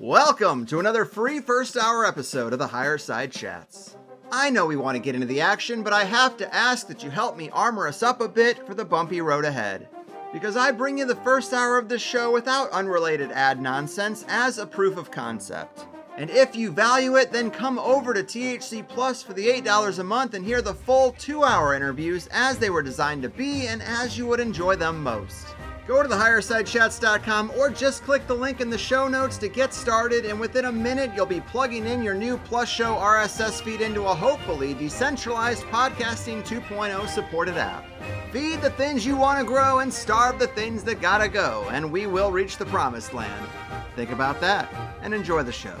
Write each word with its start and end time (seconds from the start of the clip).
Welcome 0.00 0.64
to 0.66 0.78
another 0.78 1.04
free 1.04 1.40
first 1.40 1.76
hour 1.76 2.06
episode 2.06 2.52
of 2.52 2.60
the 2.60 2.68
Higher 2.68 2.98
Side 2.98 3.32
Chats. 3.32 3.96
I 4.30 4.48
know 4.48 4.64
we 4.64 4.76
want 4.76 4.94
to 4.94 5.02
get 5.02 5.16
into 5.16 5.26
the 5.26 5.40
action, 5.40 5.82
but 5.82 5.92
I 5.92 6.04
have 6.04 6.36
to 6.36 6.54
ask 6.54 6.86
that 6.86 7.02
you 7.02 7.10
help 7.10 7.36
me 7.36 7.50
armor 7.50 7.88
us 7.88 8.00
up 8.00 8.20
a 8.20 8.28
bit 8.28 8.64
for 8.64 8.74
the 8.74 8.84
bumpy 8.84 9.20
road 9.20 9.44
ahead. 9.44 9.88
Because 10.32 10.56
I 10.56 10.70
bring 10.70 10.98
you 10.98 11.04
the 11.04 11.16
first 11.16 11.52
hour 11.52 11.78
of 11.78 11.88
this 11.88 12.00
show 12.00 12.30
without 12.30 12.70
unrelated 12.70 13.32
ad 13.32 13.60
nonsense 13.60 14.24
as 14.28 14.58
a 14.58 14.66
proof 14.66 14.96
of 14.96 15.10
concept. 15.10 15.86
And 16.16 16.30
if 16.30 16.54
you 16.54 16.70
value 16.70 17.16
it, 17.16 17.32
then 17.32 17.50
come 17.50 17.80
over 17.80 18.14
to 18.14 18.22
THC 18.22 18.86
Plus 18.86 19.20
for 19.20 19.32
the 19.32 19.48
$8 19.48 19.98
a 19.98 20.04
month 20.04 20.34
and 20.34 20.44
hear 20.44 20.62
the 20.62 20.74
full 20.74 21.10
two 21.18 21.42
hour 21.42 21.74
interviews 21.74 22.28
as 22.30 22.56
they 22.58 22.70
were 22.70 22.82
designed 22.82 23.22
to 23.22 23.28
be 23.28 23.66
and 23.66 23.82
as 23.82 24.16
you 24.16 24.28
would 24.28 24.38
enjoy 24.38 24.76
them 24.76 25.02
most. 25.02 25.44
Go 25.88 26.02
to 26.02 26.08
thehighersidechats.com 26.10 27.52
or 27.56 27.70
just 27.70 28.04
click 28.04 28.26
the 28.26 28.34
link 28.34 28.60
in 28.60 28.68
the 28.68 28.76
show 28.76 29.08
notes 29.08 29.38
to 29.38 29.48
get 29.48 29.72
started, 29.72 30.26
and 30.26 30.38
within 30.38 30.66
a 30.66 30.72
minute, 30.72 31.12
you'll 31.16 31.24
be 31.24 31.40
plugging 31.40 31.86
in 31.86 32.02
your 32.02 32.12
new 32.12 32.36
Plus 32.36 32.68
Show 32.68 32.96
RSS 32.96 33.62
feed 33.62 33.80
into 33.80 34.02
a 34.02 34.14
hopefully 34.14 34.74
decentralized 34.74 35.62
podcasting 35.68 36.46
2.0 36.46 37.08
supported 37.08 37.56
app. 37.56 37.86
Feed 38.30 38.60
the 38.60 38.68
things 38.72 39.06
you 39.06 39.16
want 39.16 39.38
to 39.38 39.46
grow 39.46 39.78
and 39.78 39.90
starve 39.90 40.38
the 40.38 40.48
things 40.48 40.84
that 40.84 41.00
gotta 41.00 41.26
go, 41.26 41.66
and 41.70 41.90
we 41.90 42.06
will 42.06 42.30
reach 42.30 42.58
the 42.58 42.66
promised 42.66 43.14
land. 43.14 43.48
Think 43.96 44.10
about 44.10 44.42
that 44.42 44.70
and 45.00 45.14
enjoy 45.14 45.42
the 45.42 45.52
show. 45.52 45.80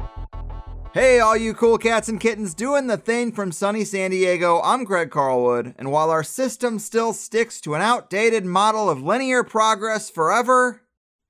Hey, 0.93 1.21
all 1.21 1.37
you 1.37 1.53
cool 1.53 1.77
cats 1.77 2.09
and 2.09 2.19
kittens 2.19 2.53
doing 2.53 2.87
the 2.87 2.97
thing 2.97 3.31
from 3.31 3.53
sunny 3.53 3.85
San 3.85 4.11
Diego. 4.11 4.59
I'm 4.61 4.83
Greg 4.83 5.09
Carlwood, 5.09 5.73
and 5.77 5.89
while 5.89 6.09
our 6.09 6.21
system 6.21 6.79
still 6.79 7.13
sticks 7.13 7.61
to 7.61 7.75
an 7.75 7.81
outdated 7.81 8.43
model 8.43 8.89
of 8.89 9.01
linear 9.01 9.41
progress 9.45 10.09
forever, 10.09 10.81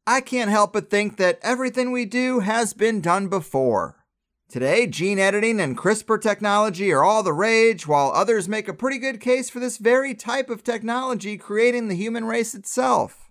I 0.07 0.19
can't 0.19 0.49
help 0.49 0.73
but 0.73 0.89
think 0.89 1.17
that 1.17 1.37
everything 1.43 1.91
we 1.91 2.05
do 2.05 2.39
has 2.39 2.73
been 2.73 3.01
done 3.01 3.27
before. 3.27 4.03
Today, 4.49 4.87
gene 4.87 5.19
editing 5.19 5.59
and 5.61 5.77
CRISPR 5.77 6.19
technology 6.19 6.91
are 6.91 7.03
all 7.03 7.21
the 7.21 7.31
rage, 7.31 7.85
while 7.85 8.09
others 8.15 8.49
make 8.49 8.67
a 8.67 8.73
pretty 8.73 8.97
good 8.97 9.21
case 9.21 9.51
for 9.51 9.59
this 9.59 9.77
very 9.77 10.15
type 10.15 10.49
of 10.49 10.63
technology 10.63 11.37
creating 11.37 11.87
the 11.87 11.95
human 11.95 12.25
race 12.25 12.55
itself, 12.55 13.29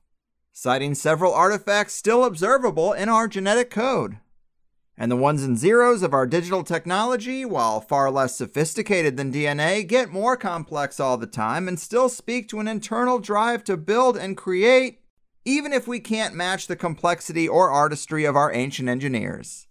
citing 0.53 0.95
several 0.95 1.35
artifacts 1.35 1.95
still 1.95 2.25
observable 2.25 2.93
in 2.93 3.09
our 3.09 3.27
genetic 3.27 3.69
code. 3.69 4.19
And 5.01 5.11
the 5.11 5.17
ones 5.17 5.43
and 5.43 5.57
zeros 5.57 6.03
of 6.03 6.13
our 6.13 6.27
digital 6.27 6.63
technology, 6.63 7.47
while 7.47 7.81
far 7.81 8.11
less 8.11 8.37
sophisticated 8.37 9.17
than 9.17 9.33
DNA, 9.33 9.89
get 9.89 10.11
more 10.11 10.37
complex 10.37 11.01
all 11.01 11.17
the 11.17 11.27
time 11.27 11.69
and 11.69 11.81
still 11.81 12.11
speak 12.11 12.51
to 12.51 12.61
an 12.61 12.69
internal 12.69 13.19
drive 13.19 13.65
to 13.65 13.79
build 13.79 14.19
and 14.19 14.37
create, 14.37 15.01
even 15.47 15.73
if 15.73 15.89
we 15.89 16.01
can't 16.01 16.35
match 16.35 16.67
the 16.67 16.77
complexity 16.77 17.49
or 17.49 17.71
artistry 17.71 18.27
of 18.27 18.37
our 18.37 18.53
ancient 18.53 18.91
engineers. 18.91 19.69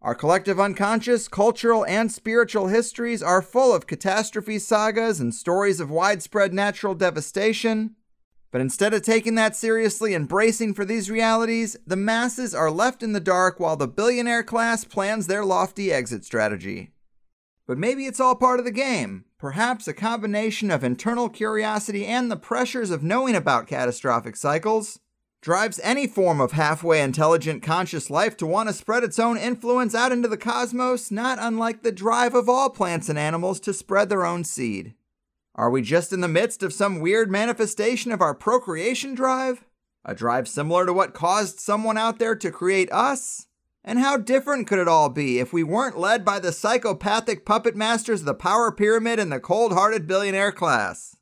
Our 0.00 0.14
collective 0.14 0.60
unconscious, 0.60 1.26
cultural, 1.26 1.84
and 1.86 2.12
spiritual 2.12 2.68
histories 2.68 3.20
are 3.20 3.42
full 3.42 3.74
of 3.74 3.88
catastrophe 3.88 4.60
sagas 4.60 5.18
and 5.18 5.34
stories 5.34 5.80
of 5.80 5.90
widespread 5.90 6.54
natural 6.54 6.94
devastation, 6.94 7.96
but 8.52 8.60
instead 8.60 8.92
of 8.92 9.00
taking 9.00 9.34
that 9.34 9.56
seriously 9.56 10.12
and 10.12 10.28
bracing 10.28 10.74
for 10.74 10.84
these 10.84 11.10
realities, 11.10 11.74
the 11.86 11.96
masses 11.96 12.54
are 12.54 12.70
left 12.70 13.02
in 13.02 13.14
the 13.14 13.20
dark 13.20 13.58
while 13.58 13.76
the 13.76 13.88
billionaire 13.88 14.44
class 14.44 14.84
plans 14.84 15.26
their 15.26 15.44
lofty 15.44 15.90
exit 15.90 16.22
strategy. 16.22 16.90
But 17.66 17.78
maybe 17.78 18.04
it's 18.04 18.20
all 18.20 18.36
part 18.36 18.58
of 18.58 18.66
the 18.66 18.70
game. 18.70 19.24
Perhaps 19.38 19.88
a 19.88 19.94
combination 19.94 20.70
of 20.70 20.84
internal 20.84 21.30
curiosity 21.30 22.04
and 22.04 22.30
the 22.30 22.36
pressures 22.36 22.90
of 22.90 23.02
knowing 23.02 23.34
about 23.34 23.66
catastrophic 23.66 24.36
cycles 24.36 25.00
drives 25.40 25.80
any 25.82 26.06
form 26.06 26.38
of 26.38 26.52
halfway 26.52 27.00
intelligent 27.00 27.62
conscious 27.62 28.10
life 28.10 28.36
to 28.36 28.46
want 28.46 28.68
to 28.68 28.74
spread 28.74 29.02
its 29.02 29.18
own 29.18 29.38
influence 29.38 29.94
out 29.94 30.12
into 30.12 30.28
the 30.28 30.36
cosmos, 30.36 31.10
not 31.10 31.38
unlike 31.40 31.82
the 31.82 31.90
drive 31.90 32.34
of 32.34 32.50
all 32.50 32.68
plants 32.68 33.08
and 33.08 33.18
animals 33.18 33.58
to 33.58 33.72
spread 33.72 34.10
their 34.10 34.26
own 34.26 34.44
seed. 34.44 34.94
Are 35.54 35.70
we 35.70 35.82
just 35.82 36.12
in 36.12 36.22
the 36.22 36.28
midst 36.28 36.62
of 36.62 36.72
some 36.72 37.00
weird 37.00 37.30
manifestation 37.30 38.10
of 38.10 38.22
our 38.22 38.34
procreation 38.34 39.14
drive? 39.14 39.64
A 40.04 40.14
drive 40.14 40.48
similar 40.48 40.86
to 40.86 40.92
what 40.92 41.12
caused 41.12 41.60
someone 41.60 41.98
out 41.98 42.18
there 42.18 42.34
to 42.34 42.50
create 42.50 42.90
us? 42.90 43.46
And 43.84 43.98
how 43.98 44.16
different 44.16 44.66
could 44.66 44.78
it 44.78 44.88
all 44.88 45.08
be 45.08 45.40
if 45.40 45.52
we 45.52 45.62
weren't 45.62 45.98
led 45.98 46.24
by 46.24 46.38
the 46.38 46.52
psychopathic 46.52 47.44
puppet 47.44 47.76
masters 47.76 48.20
of 48.20 48.26
the 48.26 48.34
power 48.34 48.72
pyramid 48.72 49.18
and 49.18 49.30
the 49.30 49.40
cold 49.40 49.72
hearted 49.72 50.06
billionaire 50.06 50.52
class? 50.52 51.16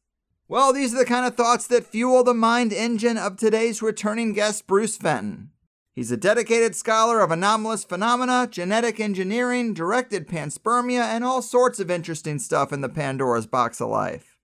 Well, 0.46 0.72
these 0.72 0.94
are 0.94 0.98
the 0.98 1.04
kind 1.04 1.26
of 1.26 1.36
thoughts 1.36 1.66
that 1.68 1.86
fuel 1.86 2.22
the 2.22 2.34
mind 2.34 2.72
engine 2.72 3.16
of 3.16 3.36
today's 3.36 3.82
returning 3.82 4.32
guest, 4.32 4.66
Bruce 4.66 4.96
Fenton. 4.96 5.50
He's 5.92 6.12
a 6.12 6.16
dedicated 6.16 6.76
scholar 6.76 7.20
of 7.20 7.32
anomalous 7.32 7.82
phenomena, 7.82 8.46
genetic 8.48 9.00
engineering, 9.00 9.74
directed 9.74 10.28
panspermia, 10.28 11.02
and 11.02 11.24
all 11.24 11.42
sorts 11.42 11.80
of 11.80 11.90
interesting 11.90 12.38
stuff 12.38 12.72
in 12.72 12.80
the 12.80 12.88
Pandora's 12.88 13.46
box 13.46 13.80
of 13.80 13.88
life. 13.88 14.36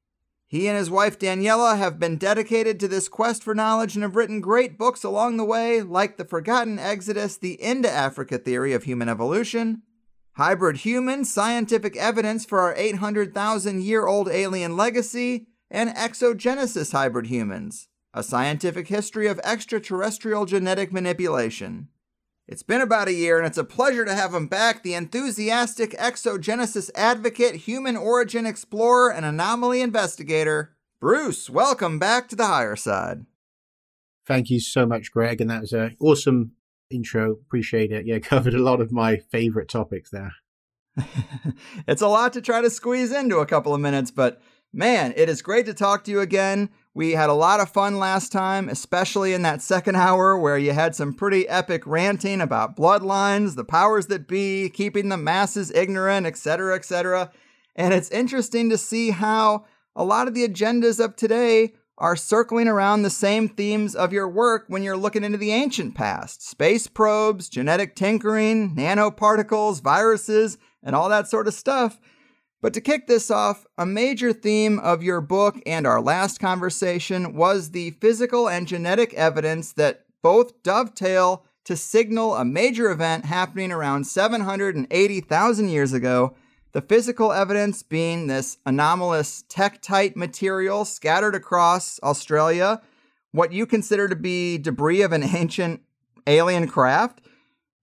He 0.49 0.67
and 0.67 0.77
his 0.77 0.91
wife 0.91 1.19
Daniela 1.19 1.79
have 1.79 2.01
been 2.01 2.19
dedicated 2.19 2.81
to 2.81 2.89
this 2.89 3.09
quest 3.09 3.45
for 3.45 3.55
knowledge 3.55 3.95
and 3.95 4.03
have 4.03 4.17
written 4.17 4.41
great 4.41 4.77
books 4.77 5.05
along 5.05 5.37
the 5.37 5.45
way, 5.45 5.83
like 5.83 6.17
The 6.17 6.25
Forgotten 6.25 6.81
Exodus, 6.81 7.37
The 7.37 7.61
Into 7.63 7.91
Africa 7.91 8.39
Theory 8.39 8.73
of 8.73 8.85
Human 8.85 9.09
Evolution, 9.09 9.83
Hybrid 10.33 10.79
Human, 10.79 11.25
Scientific 11.25 11.97
Evidence 11.97 12.45
for 12.45 12.61
Our 12.61 12.75
800,000 12.77 13.83
Year 13.83 14.07
Old 14.07 14.29
Alien 14.29 14.77
Legacy, 14.77 15.47
and 15.71 15.91
Exogenesis 15.91 16.93
Hybrid 16.93 17.27
Humans 17.27 17.89
a 18.17 18.23
scientific 18.23 18.89
history 18.89 19.27
of 19.27 19.39
extraterrestrial 19.45 20.47
genetic 20.47 20.91
manipulation. 20.91 21.89
It's 22.49 22.63
been 22.63 22.81
about 22.81 23.09
a 23.09 23.13
year, 23.13 23.37
and 23.37 23.47
it's 23.47 23.59
a 23.59 23.65
pleasure 23.65 24.07
to 24.07 24.15
have 24.15 24.33
him 24.33 24.47
back, 24.47 24.83
the 24.83 24.95
enthusiastic 24.95 25.91
exogenesis 25.91 26.91
advocate, 26.95 27.57
human 27.57 27.95
origin 27.95 28.47
explorer, 28.47 29.13
and 29.13 29.27
anomaly 29.27 29.83
investigator. 29.83 30.75
Bruce, 30.99 31.51
welcome 31.51 31.99
back 31.99 32.27
to 32.29 32.37
the 32.37 32.47
higher 32.47 32.75
side. 32.75 33.27
Thank 34.27 34.49
you 34.49 34.61
so 34.61 34.87
much, 34.87 35.13
Greg, 35.13 35.43
and 35.43 35.51
that 35.51 35.61
was 35.61 35.75
an 35.75 35.95
awesome 36.01 36.53
intro. 36.89 37.33
Appreciate 37.33 37.93
it. 37.93 38.07
Yeah, 38.07 38.19
covered 38.21 38.55
a 38.55 38.63
lot 38.63 38.81
of 38.81 38.93
my 38.93 39.19
favorite 39.19 39.69
topics 39.69 40.09
there. 40.11 40.33
it's 41.87 42.01
a 42.01 42.09
lot 42.09 42.33
to 42.33 42.41
try 42.41 42.63
to 42.63 42.71
squeeze 42.71 43.13
into 43.13 43.41
a 43.41 43.47
couple 43.47 43.75
of 43.75 43.81
minutes, 43.83 44.11
but 44.11 44.41
man, 44.73 45.13
it 45.17 45.29
is 45.29 45.43
great 45.43 45.67
to 45.67 45.75
talk 45.75 46.05
to 46.05 46.11
you 46.11 46.21
again. 46.21 46.71
We 46.97 47.11
had 47.11 47.29
a 47.29 47.35
lot 47.35 47.61
of 47.61 47.69
fun 47.69 47.99
last 47.99 48.33
time, 48.33 48.71
especially 48.71 49.35
in 49.35 49.43
that 49.43 49.61
second 49.61 49.97
hour 49.97 50.35
where 50.35 50.57
you 50.57 50.73
had 50.73 50.97
some 50.97 51.13
pretty 51.13 51.47
epic 51.47 51.83
ranting 51.87 52.41
about 52.41 52.75
bloodlines, 52.75 53.55
the 53.55 53.67
powers 53.67 54.07
that 54.07 54.27
be, 54.27 54.71
keeping 54.71 55.11
the 55.11 55.19
masses 55.19 55.71
ignorant, 55.73 56.25
etc., 56.25 56.75
etc. 56.75 57.31
And 57.75 57.93
it's 57.93 58.11
interesting 58.11 58.71
to 58.71 58.79
see 58.79 59.11
how 59.11 59.67
a 59.95 60.05
lot 60.05 60.27
of 60.27 60.33
the 60.33 60.49
agendas 60.49 60.99
of 60.99 61.17
today 61.17 61.75
are 61.99 62.17
circling 62.17 62.67
around 62.67 63.03
the 63.03 63.11
same 63.11 63.51
themes 63.51 63.95
of 63.95 64.15
your 64.15 64.27
work 64.31 64.65
when 64.69 64.83
you're 64.83 64.97
looking 64.97 65.23
into 65.23 65.37
the 65.37 65.53
ancient 65.53 65.95
past 65.95 66.49
space 66.49 66.87
probes, 66.87 67.51
genetic 67.51 67.95
tinkering, 67.95 68.75
nanoparticles, 68.75 69.83
viruses, 69.83 70.57
and 70.83 70.97
all 70.97 71.11
that 71.11 71.29
sort 71.29 71.47
of 71.47 71.53
stuff. 71.53 71.99
But 72.67 72.75
to 72.75 72.81
kick 72.81 73.07
this 73.07 73.31
off, 73.31 73.65
a 73.79 73.87
major 73.87 74.33
theme 74.33 74.81
of 74.81 75.01
your 75.01 75.21
book 75.21 75.57
and 75.65 75.87
our 75.87 76.01
last 76.01 76.41
conversation 76.41 77.37
was 77.37 77.71
the 77.71 77.93
physical 78.01 78.49
and 78.49 78.67
genetic 78.67 79.15
evidence 79.15 79.71
that 79.75 80.05
both 80.21 80.65
dovetail 80.65 81.45
to 81.63 81.77
signal 81.77 82.35
a 82.35 82.45
major 82.45 82.91
event 82.91 83.27
happening 83.27 83.71
around 83.71 84.09
780,000 84.09 85.69
years 85.69 85.93
ago. 85.93 86.35
The 86.73 86.83
physical 86.83 87.33
evidence 87.33 87.85
being 87.85 88.27
this 88.27 88.59
anomalous 88.67 89.45
tektite 89.49 90.17
material 90.17 90.85
scattered 90.85 91.37
across 91.37 92.01
Australia, 92.03 92.83
what 93.31 93.53
you 93.53 93.65
consider 93.67 94.09
to 94.09 94.17
be 94.17 94.59
debris 94.59 95.03
of 95.03 95.13
an 95.13 95.23
ancient 95.37 95.83
alien 96.27 96.67
craft, 96.67 97.21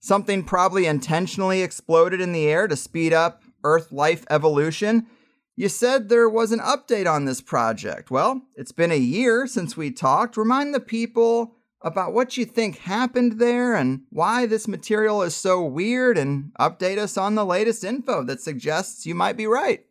something 0.02 0.44
probably 0.44 0.88
intentionally 0.88 1.62
exploded 1.62 2.20
in 2.20 2.34
the 2.34 2.48
air 2.48 2.68
to 2.68 2.76
speed 2.76 3.14
up 3.14 3.43
Earth 3.64 3.92
life 3.92 4.26
evolution. 4.30 5.08
You 5.56 5.70
said 5.70 6.10
there 6.10 6.30
was 6.30 6.52
an 6.52 6.60
update 6.60 7.12
on 7.12 7.26
this 7.26 7.42
project. 7.42 8.10
Well, 8.10 8.42
it's 8.56 8.72
been 8.72 8.92
a 8.92 8.98
year 8.98 9.46
since 9.46 9.78
we 9.78 9.92
talked. 9.92 10.36
Remind 10.36 10.74
the 10.74 10.80
people 10.80 11.56
about 11.82 12.14
what 12.14 12.38
you 12.38 12.46
think 12.46 12.80
happened 12.80 13.40
there 13.40 13.76
and 13.76 14.04
why 14.10 14.46
this 14.46 14.68
material 14.68 15.22
is 15.22 15.36
so 15.36 15.64
weird, 15.64 16.18
and 16.18 16.52
update 16.60 16.98
us 16.98 17.18
on 17.18 17.36
the 17.36 17.46
latest 17.46 17.84
info 17.84 18.24
that 18.24 18.42
suggests 18.42 19.06
you 19.06 19.14
might 19.14 19.38
be 19.38 19.46
right. 19.46 19.86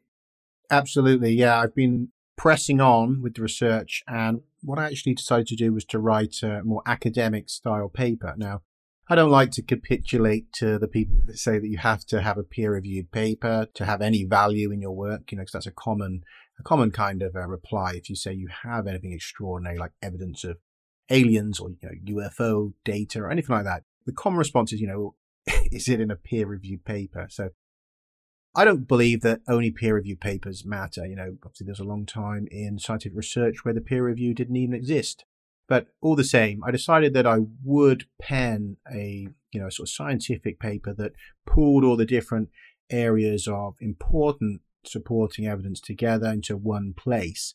Absolutely. 0.71 1.33
Yeah, 1.33 1.61
I've 1.61 1.75
been 1.75 2.09
pressing 2.37 2.81
on 2.81 3.21
with 3.23 3.35
the 3.35 3.43
research, 3.43 4.03
and 4.09 4.41
what 4.63 4.79
I 4.79 4.87
actually 4.87 5.15
decided 5.15 5.47
to 5.49 5.57
do 5.57 5.73
was 5.73 5.85
to 5.85 5.99
write 5.99 6.43
a 6.43 6.63
more 6.65 6.83
academic 6.87 7.51
style 7.51 7.89
paper. 7.89 8.35
Now, 8.37 8.63
I 9.09 9.17
don't 9.17 9.31
like 9.31 9.51
to 9.53 9.63
capitulate 9.63 10.53
to 10.55 10.79
the 10.79 10.89
people 10.89 11.17
that 11.27 11.39
say 11.39 11.59
that 11.59 11.67
you 11.67 11.79
have 11.79 12.05
to 12.07 12.23
have 12.23 12.39
a 12.39 12.45
peer 12.45 12.73
reviewed 12.73 13.11
paper 13.11 13.67
to 13.75 13.85
have 13.85 14.01
any 14.01 14.25
value 14.25 14.71
in 14.71 14.81
your 14.81 14.93
work, 14.93 15.31
you 15.31 15.37
know, 15.37 15.43
because 15.43 15.53
that's 15.53 15.67
a 15.67 15.73
common, 15.73 16.23
a 16.59 16.63
common 16.63 16.93
kind 16.93 17.23
of 17.23 17.35
a 17.35 17.47
reply. 17.47 17.95
If 17.95 18.09
you 18.09 18.17
say 18.17 18.33
you 18.33 18.49
have 18.63 18.87
anything 18.87 19.13
extraordinary, 19.13 19.77
like 19.77 19.93
evidence 20.01 20.45
of 20.45 20.59
aliens 21.11 21.59
or 21.59 21.71
you 21.71 21.79
know, 21.83 22.23
UFO 22.23 22.75
data 22.85 23.21
or 23.21 23.31
anything 23.31 23.57
like 23.57 23.65
that, 23.65 23.83
the 24.07 24.13
common 24.13 24.39
response 24.39 24.73
is, 24.73 24.81
you 24.81 24.87
know, 24.87 25.15
is 25.73 25.89
it 25.89 26.01
in 26.01 26.11
a 26.11 26.17
peer 26.17 26.47
reviewed 26.47 26.85
paper? 26.85 27.27
So 27.29 27.51
I 28.55 28.65
don't 28.65 28.87
believe 28.87 29.23
that 29.23 29.41
only 29.49 29.71
peer 29.71 29.95
reviewed 29.95 30.21
papers 30.21 30.65
matter. 30.65 31.07
You 31.07 31.17
know, 31.17 31.37
obviously 31.45 31.67
there's 31.67 31.81
a 31.81 31.85
long 31.85 32.07
time 32.07 32.47
in 32.51 32.79
scientific 32.79 33.17
research 33.17 33.65
where 33.65 33.75
the 33.75 33.81
peer 33.81 34.05
review 34.05 34.33
didn't 34.33 34.57
even 34.57 34.75
exist. 34.75 35.25
But 35.73 35.87
all 36.03 36.17
the 36.17 36.23
same, 36.23 36.63
I 36.63 36.71
decided 36.71 37.15
that 37.15 37.27
I 37.27 37.39
would 37.65 38.05
pen 38.21 38.77
a, 38.93 39.27
you 39.53 39.59
know, 39.59 39.71
sort 39.71 39.89
of 39.89 39.95
scientific 39.95 40.61
paper 40.61 40.93
that 40.93 41.13
pulled 41.47 41.83
all 41.83 41.97
the 41.97 42.05
different 42.05 42.51
areas 42.91 43.49
of 43.49 43.77
important 43.81 44.61
supporting 44.85 45.47
evidence 45.47 45.81
together 45.81 46.27
into 46.27 46.59
one 46.59 46.93
place, 46.93 47.55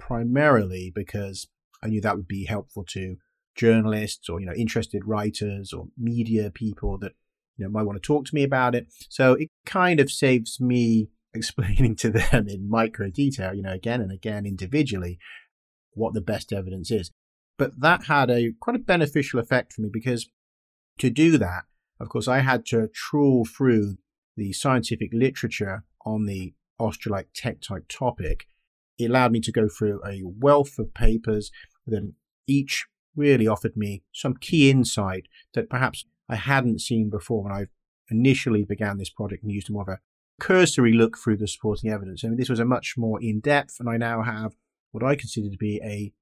primarily 0.00 0.90
because 0.92 1.46
I 1.80 1.86
knew 1.86 2.00
that 2.00 2.16
would 2.16 2.26
be 2.26 2.46
helpful 2.46 2.84
to 2.88 3.18
journalists 3.54 4.28
or 4.28 4.40
you 4.40 4.46
know 4.46 4.54
interested 4.54 5.06
writers 5.06 5.72
or 5.72 5.86
media 5.96 6.50
people 6.50 6.98
that 6.98 7.12
you 7.56 7.64
know 7.64 7.70
might 7.70 7.84
want 7.84 8.02
to 8.02 8.04
talk 8.04 8.26
to 8.26 8.34
me 8.34 8.42
about 8.42 8.74
it. 8.74 8.88
So 9.08 9.34
it 9.34 9.48
kind 9.64 10.00
of 10.00 10.10
saves 10.10 10.60
me 10.60 11.10
explaining 11.32 11.94
to 12.02 12.10
them 12.10 12.48
in 12.48 12.68
micro 12.68 13.10
detail, 13.10 13.54
you 13.54 13.62
know, 13.62 13.74
again 13.74 14.00
and 14.00 14.10
again 14.10 14.44
individually 14.44 15.20
what 15.92 16.14
the 16.14 16.20
best 16.20 16.52
evidence 16.52 16.90
is. 16.90 17.12
But 17.58 17.80
that 17.80 18.04
had 18.04 18.30
a 18.30 18.52
quite 18.60 18.76
a 18.76 18.80
beneficial 18.80 19.40
effect 19.40 19.74
for 19.74 19.82
me 19.82 19.90
because 19.92 20.30
to 20.98 21.10
do 21.10 21.36
that, 21.38 21.64
of 22.00 22.08
course, 22.08 22.28
I 22.28 22.38
had 22.40 22.64
to 22.66 22.88
trawl 22.88 23.44
through 23.44 23.98
the 24.36 24.52
scientific 24.52 25.10
literature 25.12 25.84
on 26.06 26.26
the 26.26 26.54
australite 26.80 27.26
tektite 27.36 27.88
topic 27.88 28.46
it 28.98 29.10
allowed 29.10 29.32
me 29.32 29.40
to 29.40 29.52
go 29.52 29.68
through 29.68 30.00
a 30.04 30.22
wealth 30.24 30.78
of 30.78 30.92
papers 30.92 31.50
that 31.86 32.12
each 32.46 32.86
really 33.16 33.46
offered 33.46 33.76
me 33.76 34.02
some 34.12 34.34
key 34.34 34.70
insight 34.70 35.26
that 35.54 35.70
perhaps 35.70 36.04
I 36.28 36.36
hadn't 36.36 36.80
seen 36.80 37.08
before 37.08 37.44
when 37.44 37.52
I 37.52 37.66
initially 38.10 38.64
began 38.64 38.98
this 38.98 39.10
project 39.10 39.42
and 39.42 39.52
used 39.52 39.70
more 39.70 39.82
of 39.82 39.88
a 39.88 40.00
cursory 40.40 40.92
look 40.92 41.16
through 41.16 41.36
the 41.36 41.48
supporting 41.48 41.90
evidence. 41.90 42.24
I 42.24 42.28
mean, 42.28 42.38
this 42.38 42.48
was 42.48 42.60
a 42.60 42.64
much 42.64 42.94
more 42.96 43.20
in 43.22 43.40
depth, 43.40 43.76
and 43.80 43.88
I 43.88 43.96
now 43.96 44.22
have 44.22 44.54
what 44.92 45.04
I 45.04 45.14
consider 45.14 45.50
to 45.50 45.56
be 45.56 45.80
a 45.82 46.12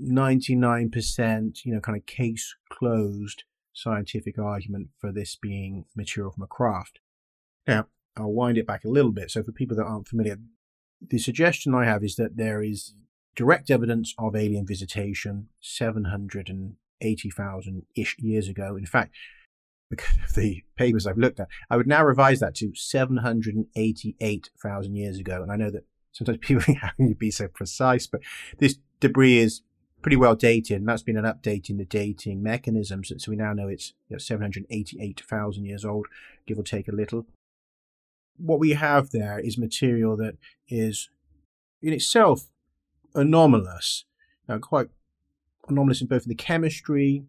99%, 0.00 1.64
you 1.64 1.74
know, 1.74 1.80
kind 1.80 1.96
of 1.96 2.06
case 2.06 2.54
closed 2.70 3.44
scientific 3.72 4.38
argument 4.38 4.88
for 4.98 5.10
this 5.12 5.36
being 5.36 5.84
material 5.96 6.32
from 6.32 6.42
a 6.42 6.46
craft. 6.46 7.00
Now, 7.66 7.86
I'll 8.16 8.32
wind 8.32 8.58
it 8.58 8.66
back 8.66 8.84
a 8.84 8.88
little 8.88 9.12
bit. 9.12 9.30
So, 9.30 9.42
for 9.42 9.52
people 9.52 9.76
that 9.76 9.84
aren't 9.84 10.08
familiar, 10.08 10.36
the 11.00 11.18
suggestion 11.18 11.74
I 11.74 11.86
have 11.86 12.04
is 12.04 12.16
that 12.16 12.36
there 12.36 12.62
is 12.62 12.94
direct 13.34 13.70
evidence 13.70 14.14
of 14.18 14.36
alien 14.36 14.66
visitation 14.66 15.48
780,000 15.60 17.82
ish 17.96 18.16
years 18.18 18.48
ago. 18.48 18.76
In 18.76 18.84
fact, 18.86 19.14
because 19.88 20.18
of 20.24 20.34
the 20.34 20.62
papers 20.76 21.06
I've 21.06 21.16
looked 21.18 21.38
at, 21.40 21.48
I 21.70 21.76
would 21.76 21.86
now 21.86 22.04
revise 22.04 22.40
that 22.40 22.54
to 22.56 22.74
788,000 22.74 24.96
years 24.96 25.18
ago. 25.18 25.42
And 25.42 25.52
I 25.52 25.56
know 25.56 25.70
that 25.70 25.86
sometimes 26.12 26.38
people 26.40 26.62
can 26.62 26.92
you 26.98 27.14
be 27.14 27.30
so 27.30 27.48
precise? 27.48 28.06
But 28.06 28.20
this 28.58 28.76
debris 29.00 29.38
is 29.38 29.62
pretty 30.02 30.16
well 30.16 30.34
dated, 30.34 30.78
and 30.78 30.88
that's 30.88 31.02
been 31.02 31.16
an 31.16 31.24
update 31.24 31.70
in 31.70 31.78
the 31.78 31.84
dating 31.84 32.42
mechanisms. 32.42 33.12
So 33.16 33.30
we 33.30 33.36
now 33.36 33.52
know 33.52 33.68
it's 33.68 33.94
you 34.08 34.14
know, 34.14 34.18
788,000 34.18 35.64
years 35.64 35.84
old, 35.84 36.06
give 36.46 36.58
or 36.58 36.62
take 36.62 36.88
a 36.88 36.92
little 36.92 37.26
what 38.36 38.58
we 38.58 38.70
have 38.70 39.10
there 39.10 39.38
is 39.38 39.58
material 39.58 40.16
that 40.16 40.36
is 40.68 41.10
in 41.80 41.92
itself 41.92 42.48
anomalous, 43.14 44.04
uh, 44.48 44.58
quite 44.58 44.88
anomalous 45.68 46.00
in 46.00 46.06
both 46.06 46.24
the 46.24 46.34
chemistry, 46.34 47.24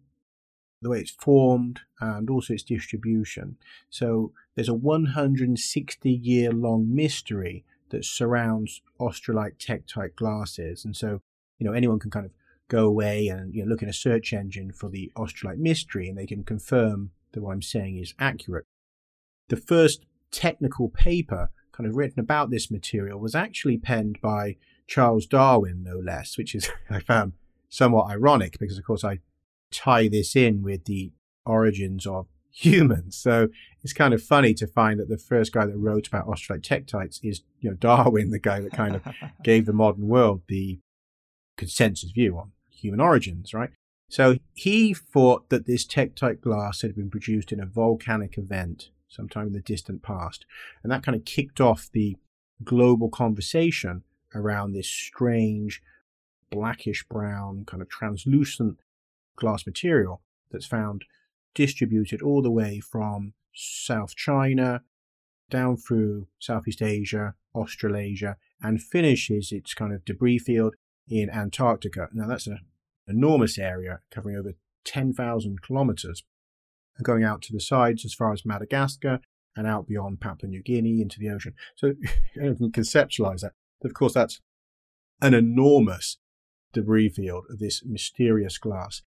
the 0.82 0.90
way 0.90 1.00
it's 1.00 1.10
formed, 1.10 1.80
and 2.00 2.28
also 2.28 2.54
its 2.54 2.62
distribution. 2.62 3.56
So 3.90 4.32
there's 4.54 4.68
a 4.68 4.74
160 4.74 6.10
year 6.10 6.52
long 6.52 6.94
mystery 6.94 7.64
that 7.90 8.04
surrounds 8.04 8.82
australite 9.00 9.58
tektite 9.58 10.16
glasses. 10.16 10.84
And 10.84 10.96
so, 10.96 11.20
you 11.58 11.66
know, 11.66 11.72
anyone 11.72 11.98
can 11.98 12.10
kind 12.10 12.26
of 12.26 12.32
go 12.68 12.86
away 12.86 13.28
and 13.28 13.54
you 13.54 13.64
know, 13.64 13.68
look 13.68 13.82
in 13.82 13.88
a 13.88 13.94
search 13.94 14.32
engine 14.32 14.72
for 14.72 14.88
the 14.88 15.12
australite 15.16 15.58
mystery 15.58 16.08
and 16.08 16.16
they 16.16 16.26
can 16.26 16.44
confirm 16.44 17.10
that 17.32 17.42
what 17.42 17.52
I'm 17.52 17.62
saying 17.62 17.98
is 17.98 18.14
accurate. 18.18 18.64
The 19.48 19.56
first 19.56 20.04
technical 20.30 20.88
paper 20.88 21.50
kind 21.72 21.88
of 21.88 21.96
written 21.96 22.20
about 22.20 22.50
this 22.50 22.70
material 22.70 23.18
was 23.18 23.34
actually 23.34 23.78
penned 23.78 24.20
by 24.20 24.56
Charles 24.86 25.26
Darwin, 25.26 25.82
no 25.82 25.98
less, 25.98 26.38
which 26.38 26.54
is, 26.54 26.70
I 26.90 27.00
found 27.00 27.32
somewhat 27.68 28.10
ironic 28.10 28.58
because, 28.58 28.78
of 28.78 28.84
course, 28.84 29.04
I 29.04 29.18
tie 29.70 30.08
this 30.08 30.36
in 30.36 30.62
with 30.62 30.84
the 30.84 31.12
origins 31.44 32.06
of 32.06 32.26
humans. 32.50 33.16
So 33.16 33.48
it's 33.82 33.92
kind 33.92 34.14
of 34.14 34.22
funny 34.22 34.54
to 34.54 34.66
find 34.66 35.00
that 35.00 35.08
the 35.08 35.18
first 35.18 35.52
guy 35.52 35.66
that 35.66 35.76
wrote 35.76 36.06
about 36.06 36.28
australite 36.28 36.62
tektites 36.62 37.18
is, 37.22 37.42
you 37.60 37.70
know, 37.70 37.76
Darwin, 37.76 38.30
the 38.30 38.38
guy 38.38 38.60
that 38.60 38.72
kind 38.72 38.94
of 38.94 39.02
gave 39.42 39.66
the 39.66 39.72
modern 39.72 40.06
world 40.06 40.42
the 40.46 40.78
consensus 41.56 42.10
view 42.10 42.38
on 42.38 42.52
human 42.84 43.00
origins, 43.00 43.54
right? 43.54 43.70
So 44.08 44.36
he 44.52 44.94
thought 44.94 45.48
that 45.48 45.66
this 45.66 45.86
tektite 45.86 46.40
glass 46.40 46.82
had 46.82 46.94
been 46.94 47.10
produced 47.10 47.50
in 47.50 47.60
a 47.60 47.66
volcanic 47.66 48.38
event 48.38 48.90
sometime 49.08 49.48
in 49.48 49.52
the 49.52 49.60
distant 49.60 50.02
past. 50.02 50.44
And 50.82 50.92
that 50.92 51.02
kind 51.02 51.16
of 51.16 51.24
kicked 51.24 51.60
off 51.60 51.88
the 51.92 52.16
global 52.62 53.08
conversation 53.08 54.02
around 54.34 54.72
this 54.72 54.88
strange 54.88 55.82
blackish 56.50 57.04
brown, 57.08 57.64
kind 57.64 57.82
of 57.82 57.88
translucent 57.88 58.78
glass 59.36 59.66
material 59.66 60.20
that's 60.50 60.66
found 60.66 61.04
distributed 61.54 62.22
all 62.22 62.42
the 62.42 62.50
way 62.50 62.80
from 62.80 63.32
South 63.54 64.14
China 64.14 64.82
down 65.50 65.76
through 65.76 66.26
Southeast 66.38 66.82
Asia, 66.82 67.34
Australasia, 67.54 68.36
and 68.62 68.82
finishes 68.82 69.52
its 69.52 69.74
kind 69.74 69.92
of 69.92 70.04
debris 70.04 70.38
field 70.38 70.74
in 71.08 71.30
Antarctica. 71.30 72.08
Now, 72.12 72.26
that's 72.26 72.46
an 72.46 72.60
enormous 73.06 73.58
area 73.58 74.00
covering 74.10 74.36
over 74.36 74.54
10,000 74.84 75.62
kilometers 75.62 76.24
and 76.96 77.04
going 77.04 77.24
out 77.24 77.42
to 77.42 77.52
the 77.52 77.60
sides 77.60 78.04
as 78.04 78.14
far 78.14 78.32
as 78.32 78.44
Madagascar 78.44 79.20
and 79.56 79.66
out 79.66 79.86
beyond 79.86 80.20
Papua 80.20 80.48
New 80.48 80.62
Guinea 80.62 81.00
into 81.00 81.18
the 81.18 81.30
ocean. 81.30 81.54
So 81.76 81.88
you 82.34 82.54
can 82.54 82.72
conceptualize 82.72 83.40
that. 83.40 83.52
But 83.80 83.90
of 83.90 83.94
course, 83.94 84.14
that's 84.14 84.40
an 85.20 85.34
enormous 85.34 86.18
debris 86.72 87.08
field 87.08 87.44
of 87.50 87.58
this 87.58 87.82
mysterious 87.84 88.58
glass. 88.58 89.02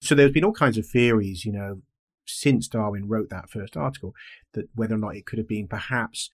So 0.00 0.14
there's 0.14 0.32
been 0.32 0.44
all 0.44 0.52
kinds 0.52 0.78
of 0.78 0.86
theories, 0.86 1.44
you 1.44 1.52
know, 1.52 1.82
since 2.26 2.68
Darwin 2.68 3.08
wrote 3.08 3.28
that 3.30 3.50
first 3.50 3.76
article, 3.76 4.14
that 4.52 4.68
whether 4.74 4.94
or 4.94 4.98
not 4.98 5.16
it 5.16 5.26
could 5.26 5.38
have 5.38 5.48
been 5.48 5.66
perhaps 5.66 6.30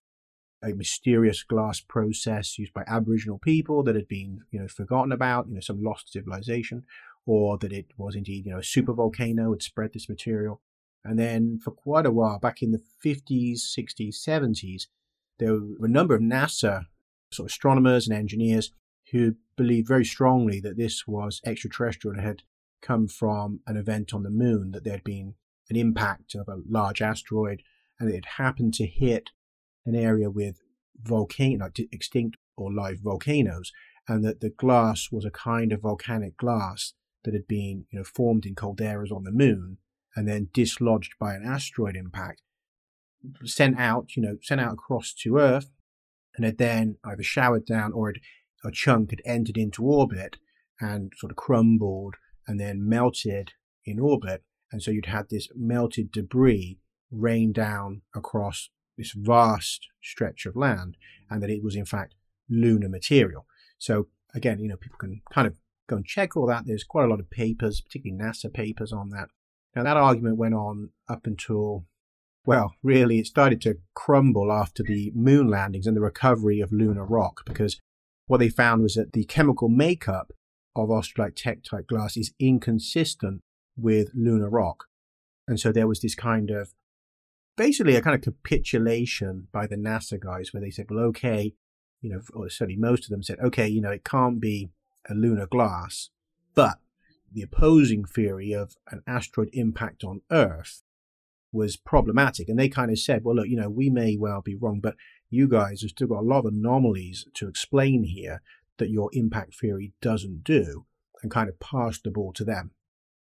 a 0.63 0.69
mysterious 0.69 1.43
glass 1.43 1.79
process 1.79 2.57
used 2.57 2.73
by 2.73 2.83
Aboriginal 2.87 3.37
people 3.37 3.83
that 3.83 3.95
had 3.95 4.07
been, 4.07 4.41
you 4.51 4.59
know, 4.59 4.67
forgotten 4.67 5.11
about, 5.11 5.47
you 5.47 5.55
know, 5.55 5.59
some 5.59 5.83
lost 5.83 6.11
civilization, 6.11 6.83
or 7.25 7.57
that 7.57 7.71
it 7.71 7.87
was 7.97 8.15
indeed, 8.15 8.45
you 8.45 8.51
know, 8.51 8.57
a 8.57 8.61
supervolcano 8.61 9.51
had 9.51 9.61
spread 9.61 9.93
this 9.93 10.09
material. 10.09 10.61
And 11.03 11.19
then 11.19 11.59
for 11.63 11.71
quite 11.71 12.05
a 12.05 12.11
while, 12.11 12.39
back 12.39 12.61
in 12.61 12.71
the 12.71 12.81
50s, 13.05 13.59
60s, 13.77 14.15
70s, 14.15 14.87
there 15.39 15.53
were 15.53 15.85
a 15.85 15.89
number 15.89 16.15
of 16.15 16.21
NASA 16.21 16.85
sort 17.31 17.45
of 17.45 17.51
astronomers 17.51 18.07
and 18.07 18.17
engineers 18.17 18.71
who 19.11 19.35
believed 19.55 19.87
very 19.87 20.05
strongly 20.05 20.59
that 20.59 20.77
this 20.77 21.07
was 21.07 21.41
extraterrestrial 21.45 22.15
and 22.15 22.25
had 22.25 22.43
come 22.81 23.07
from 23.07 23.59
an 23.67 23.77
event 23.77 24.13
on 24.13 24.23
the 24.23 24.29
moon, 24.29 24.71
that 24.71 24.83
there 24.83 24.93
had 24.93 25.03
been 25.03 25.35
an 25.69 25.75
impact 25.75 26.35
of 26.35 26.47
a 26.47 26.61
large 26.67 27.01
asteroid 27.01 27.61
and 27.99 28.09
it 28.09 28.15
had 28.15 28.25
happened 28.37 28.73
to 28.75 28.85
hit 28.85 29.31
an 29.87 29.95
area 29.95 30.29
with 30.29 30.61
volcano, 31.01 31.69
extinct 31.91 32.37
or 32.55 32.71
live 32.71 32.99
volcanoes, 32.99 33.71
and 34.07 34.23
that 34.23 34.39
the 34.39 34.49
glass 34.49 35.09
was 35.11 35.25
a 35.25 35.31
kind 35.31 35.71
of 35.71 35.81
volcanic 35.81 36.37
glass 36.37 36.93
that 37.23 37.33
had 37.33 37.47
been 37.47 37.85
you 37.91 37.99
know, 37.99 38.03
formed 38.03 38.45
in 38.45 38.55
calderas 38.55 39.11
on 39.11 39.23
the 39.23 39.31
moon 39.31 39.77
and 40.15 40.27
then 40.27 40.49
dislodged 40.53 41.13
by 41.19 41.35
an 41.35 41.43
asteroid 41.45 41.95
impact, 41.95 42.41
sent 43.43 43.77
out, 43.77 44.15
you 44.15 44.21
know, 44.21 44.37
sent 44.41 44.61
out 44.61 44.73
across 44.73 45.13
to 45.13 45.37
Earth, 45.37 45.69
and 46.35 46.45
had 46.45 46.57
then 46.57 46.97
either 47.03 47.23
showered 47.23 47.65
down 47.65 47.91
or 47.93 48.07
had, 48.07 48.21
a 48.63 48.71
chunk 48.71 49.11
had 49.11 49.21
entered 49.25 49.57
into 49.57 49.83
orbit 49.83 50.37
and 50.79 51.13
sort 51.17 51.31
of 51.31 51.37
crumbled 51.37 52.15
and 52.47 52.59
then 52.59 52.87
melted 52.87 53.51
in 53.85 53.99
orbit. 53.99 54.43
And 54.71 54.81
so 54.81 54.91
you'd 54.91 55.05
had 55.07 55.29
this 55.29 55.49
melted 55.55 56.11
debris 56.11 56.79
rain 57.11 57.51
down 57.51 58.01
across 58.15 58.69
this 58.97 59.13
vast 59.15 59.87
stretch 60.01 60.45
of 60.45 60.55
land, 60.55 60.97
and 61.29 61.41
that 61.43 61.49
it 61.49 61.63
was 61.63 61.75
in 61.75 61.85
fact 61.85 62.15
lunar 62.49 62.89
material. 62.89 63.45
So 63.77 64.07
again, 64.33 64.59
you 64.59 64.67
know, 64.67 64.77
people 64.77 64.97
can 64.97 65.21
kind 65.31 65.47
of 65.47 65.55
go 65.87 65.97
and 65.97 66.05
check 66.05 66.35
all 66.35 66.47
that. 66.47 66.65
There's 66.65 66.83
quite 66.83 67.05
a 67.05 67.07
lot 67.07 67.19
of 67.19 67.29
papers, 67.29 67.81
particularly 67.81 68.21
NASA 68.21 68.53
papers 68.53 68.91
on 68.91 69.09
that. 69.09 69.29
Now 69.75 69.83
that 69.83 69.97
argument 69.97 70.37
went 70.37 70.55
on 70.55 70.89
up 71.07 71.27
until, 71.27 71.85
well, 72.45 72.73
really 72.81 73.19
it 73.19 73.27
started 73.27 73.61
to 73.61 73.77
crumble 73.93 74.51
after 74.51 74.83
the 74.83 75.11
moon 75.13 75.47
landings 75.47 75.85
and 75.85 75.95
the 75.95 76.01
recovery 76.01 76.59
of 76.59 76.71
lunar 76.71 77.05
rock, 77.05 77.43
because 77.45 77.79
what 78.25 78.39
they 78.39 78.49
found 78.49 78.81
was 78.81 78.95
that 78.95 79.13
the 79.13 79.25
chemical 79.25 79.69
makeup 79.69 80.33
of 80.75 80.89
australite 80.89 81.35
tektite 81.35 81.87
glass 81.87 82.17
is 82.17 82.33
inconsistent 82.39 83.41
with 83.77 84.09
lunar 84.13 84.49
rock. 84.49 84.85
And 85.47 85.59
so 85.59 85.71
there 85.71 85.87
was 85.87 86.01
this 86.01 86.15
kind 86.15 86.49
of 86.49 86.73
basically 87.57 87.95
a 87.95 88.01
kind 88.01 88.15
of 88.15 88.21
capitulation 88.21 89.47
by 89.51 89.67
the 89.67 89.75
NASA 89.75 90.19
guys 90.19 90.53
where 90.53 90.61
they 90.61 90.69
said, 90.69 90.85
well, 90.89 91.03
okay, 91.05 91.53
you 92.01 92.09
know, 92.09 92.21
or 92.33 92.49
certainly 92.49 92.79
most 92.79 93.03
of 93.03 93.09
them 93.09 93.23
said, 93.23 93.39
okay, 93.39 93.67
you 93.67 93.81
know, 93.81 93.91
it 93.91 94.05
can't 94.05 94.39
be 94.39 94.69
a 95.09 95.13
lunar 95.13 95.47
glass, 95.47 96.09
but 96.55 96.77
the 97.31 97.41
opposing 97.41 98.05
theory 98.05 98.53
of 98.53 98.75
an 98.89 99.01
asteroid 99.05 99.49
impact 99.51 100.03
on 100.03 100.21
Earth 100.31 100.83
was 101.51 101.75
problematic. 101.75 102.47
And 102.47 102.57
they 102.57 102.69
kind 102.69 102.91
of 102.91 102.99
said, 102.99 103.23
well, 103.23 103.35
look, 103.35 103.47
you 103.47 103.59
know, 103.59 103.69
we 103.69 103.89
may 103.89 104.15
well 104.15 104.41
be 104.41 104.55
wrong, 104.55 104.79
but 104.79 104.95
you 105.29 105.47
guys 105.47 105.81
have 105.81 105.89
still 105.89 106.07
got 106.07 106.19
a 106.19 106.21
lot 106.21 106.39
of 106.39 106.53
anomalies 106.53 107.25
to 107.33 107.47
explain 107.47 108.03
here 108.03 108.41
that 108.77 108.89
your 108.89 109.09
impact 109.13 109.55
theory 109.55 109.93
doesn't 110.01 110.43
do, 110.43 110.85
and 111.21 111.31
kind 111.31 111.49
of 111.49 111.59
passed 111.59 112.03
the 112.03 112.11
ball 112.11 112.31
to 112.33 112.45
them. 112.45 112.71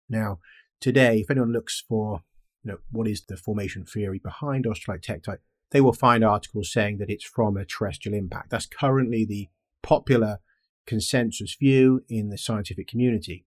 Now, 0.08 0.40
today, 0.80 1.20
if 1.20 1.32
anyone 1.32 1.52
looks 1.52 1.84
for 1.88 2.24
you 2.70 2.76
know, 2.76 2.82
what 2.92 3.08
is 3.08 3.24
the 3.24 3.36
formation 3.36 3.84
theory 3.84 4.20
behind 4.20 4.66
australite 4.66 5.02
tektite, 5.02 5.40
they 5.72 5.82
will 5.82 5.94
find 5.94 6.24
articles 6.24 6.72
saying 6.72 7.00
that 7.00 7.10
it's 7.10 7.24
from 7.24 7.58
a 7.58 7.66
terrestrial 7.66 8.16
impact. 8.16 8.52
That's 8.52 8.68
currently 8.68 9.26
the 9.26 9.50
popular 9.82 10.38
consensus 10.86 11.56
view 11.56 12.04
in 12.08 12.30
the 12.30 12.38
scientific 12.38 12.88
community. 12.88 13.46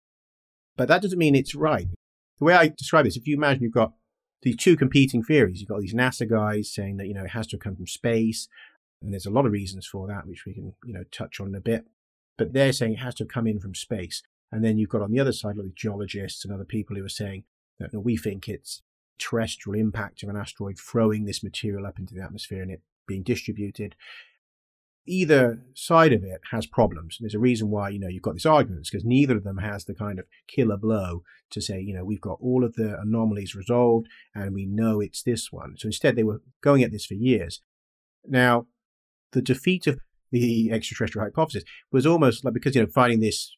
But 0.76 0.88
that 0.88 1.02
doesn't 1.02 1.18
mean 1.18 1.36
it's 1.36 1.54
right. 1.54 1.86
The 2.38 2.44
way 2.44 2.54
I 2.54 2.68
describe 2.68 3.04
this, 3.04 3.16
if 3.16 3.28
you 3.28 3.36
imagine 3.36 3.62
you've 3.62 3.72
got 3.72 3.92
these 4.42 4.56
two 4.56 4.76
competing 4.76 5.22
theories, 5.22 5.60
you've 5.60 5.68
got 5.68 5.80
these 5.80 5.94
NASA 5.94 6.28
guys 6.28 6.72
saying 6.72 6.96
that, 6.96 7.06
you 7.06 7.14
know, 7.14 7.24
it 7.24 7.30
has 7.30 7.46
to 7.48 7.58
come 7.58 7.76
from 7.76 7.86
space, 7.86 8.48
and 9.00 9.12
there's 9.12 9.26
a 9.26 9.30
lot 9.30 9.46
of 9.46 9.52
reasons 9.52 9.86
for 9.86 10.08
that, 10.08 10.26
which 10.26 10.44
we 10.46 10.54
can, 10.54 10.74
you 10.84 10.92
know, 10.92 11.04
touch 11.12 11.40
on 11.40 11.48
in 11.48 11.54
a 11.54 11.60
bit. 11.60 11.84
But 12.38 12.54
they're 12.54 12.72
saying 12.72 12.94
it 12.94 12.98
has 12.98 13.14
to 13.16 13.24
come 13.24 13.46
in 13.46 13.60
from 13.60 13.76
space. 13.76 14.22
And 14.50 14.64
then 14.64 14.78
you've 14.78 14.90
got 14.90 15.02
on 15.02 15.12
the 15.12 15.20
other 15.20 15.32
side, 15.32 15.56
like 15.56 15.74
geologists 15.76 16.44
and 16.44 16.52
other 16.52 16.64
people 16.64 16.96
who 16.96 17.04
are 17.04 17.08
saying 17.08 17.44
that 17.78 17.92
no, 17.92 18.00
we 18.00 18.16
think 18.16 18.48
it's 18.48 18.82
terrestrial 19.18 19.78
impact 19.78 20.22
of 20.22 20.28
an 20.28 20.36
asteroid 20.36 20.78
throwing 20.78 21.24
this 21.24 21.42
material 21.42 21.86
up 21.86 21.98
into 21.98 22.14
the 22.14 22.22
atmosphere 22.22 22.62
and 22.62 22.70
it 22.70 22.82
being 23.06 23.22
distributed. 23.22 23.94
Either 25.04 25.60
side 25.74 26.12
of 26.12 26.22
it 26.22 26.40
has 26.52 26.66
problems. 26.66 27.16
There's 27.18 27.34
a 27.34 27.40
reason 27.40 27.70
why, 27.70 27.88
you 27.88 27.98
know, 27.98 28.08
you've 28.08 28.22
got 28.22 28.34
this 28.34 28.46
argument 28.46 28.86
because 28.90 29.04
neither 29.04 29.36
of 29.36 29.44
them 29.44 29.58
has 29.58 29.84
the 29.84 29.94
kind 29.94 30.18
of 30.18 30.26
killer 30.46 30.76
blow 30.76 31.24
to 31.50 31.60
say, 31.60 31.80
you 31.80 31.92
know, 31.92 32.04
we've 32.04 32.20
got 32.20 32.38
all 32.40 32.64
of 32.64 32.74
the 32.74 32.98
anomalies 33.00 33.54
resolved 33.54 34.06
and 34.34 34.54
we 34.54 34.64
know 34.64 35.00
it's 35.00 35.22
this 35.22 35.50
one. 35.50 35.74
So 35.76 35.86
instead, 35.86 36.14
they 36.14 36.22
were 36.22 36.40
going 36.62 36.82
at 36.82 36.92
this 36.92 37.04
for 37.04 37.14
years. 37.14 37.62
Now, 38.26 38.66
the 39.32 39.42
defeat 39.42 39.86
of 39.88 39.98
the 40.30 40.70
extraterrestrial 40.70 41.26
hypothesis 41.26 41.64
was 41.90 42.06
almost 42.06 42.44
like 42.44 42.54
because, 42.54 42.76
you 42.76 42.82
know, 42.82 42.88
finding 42.88 43.20
this 43.20 43.56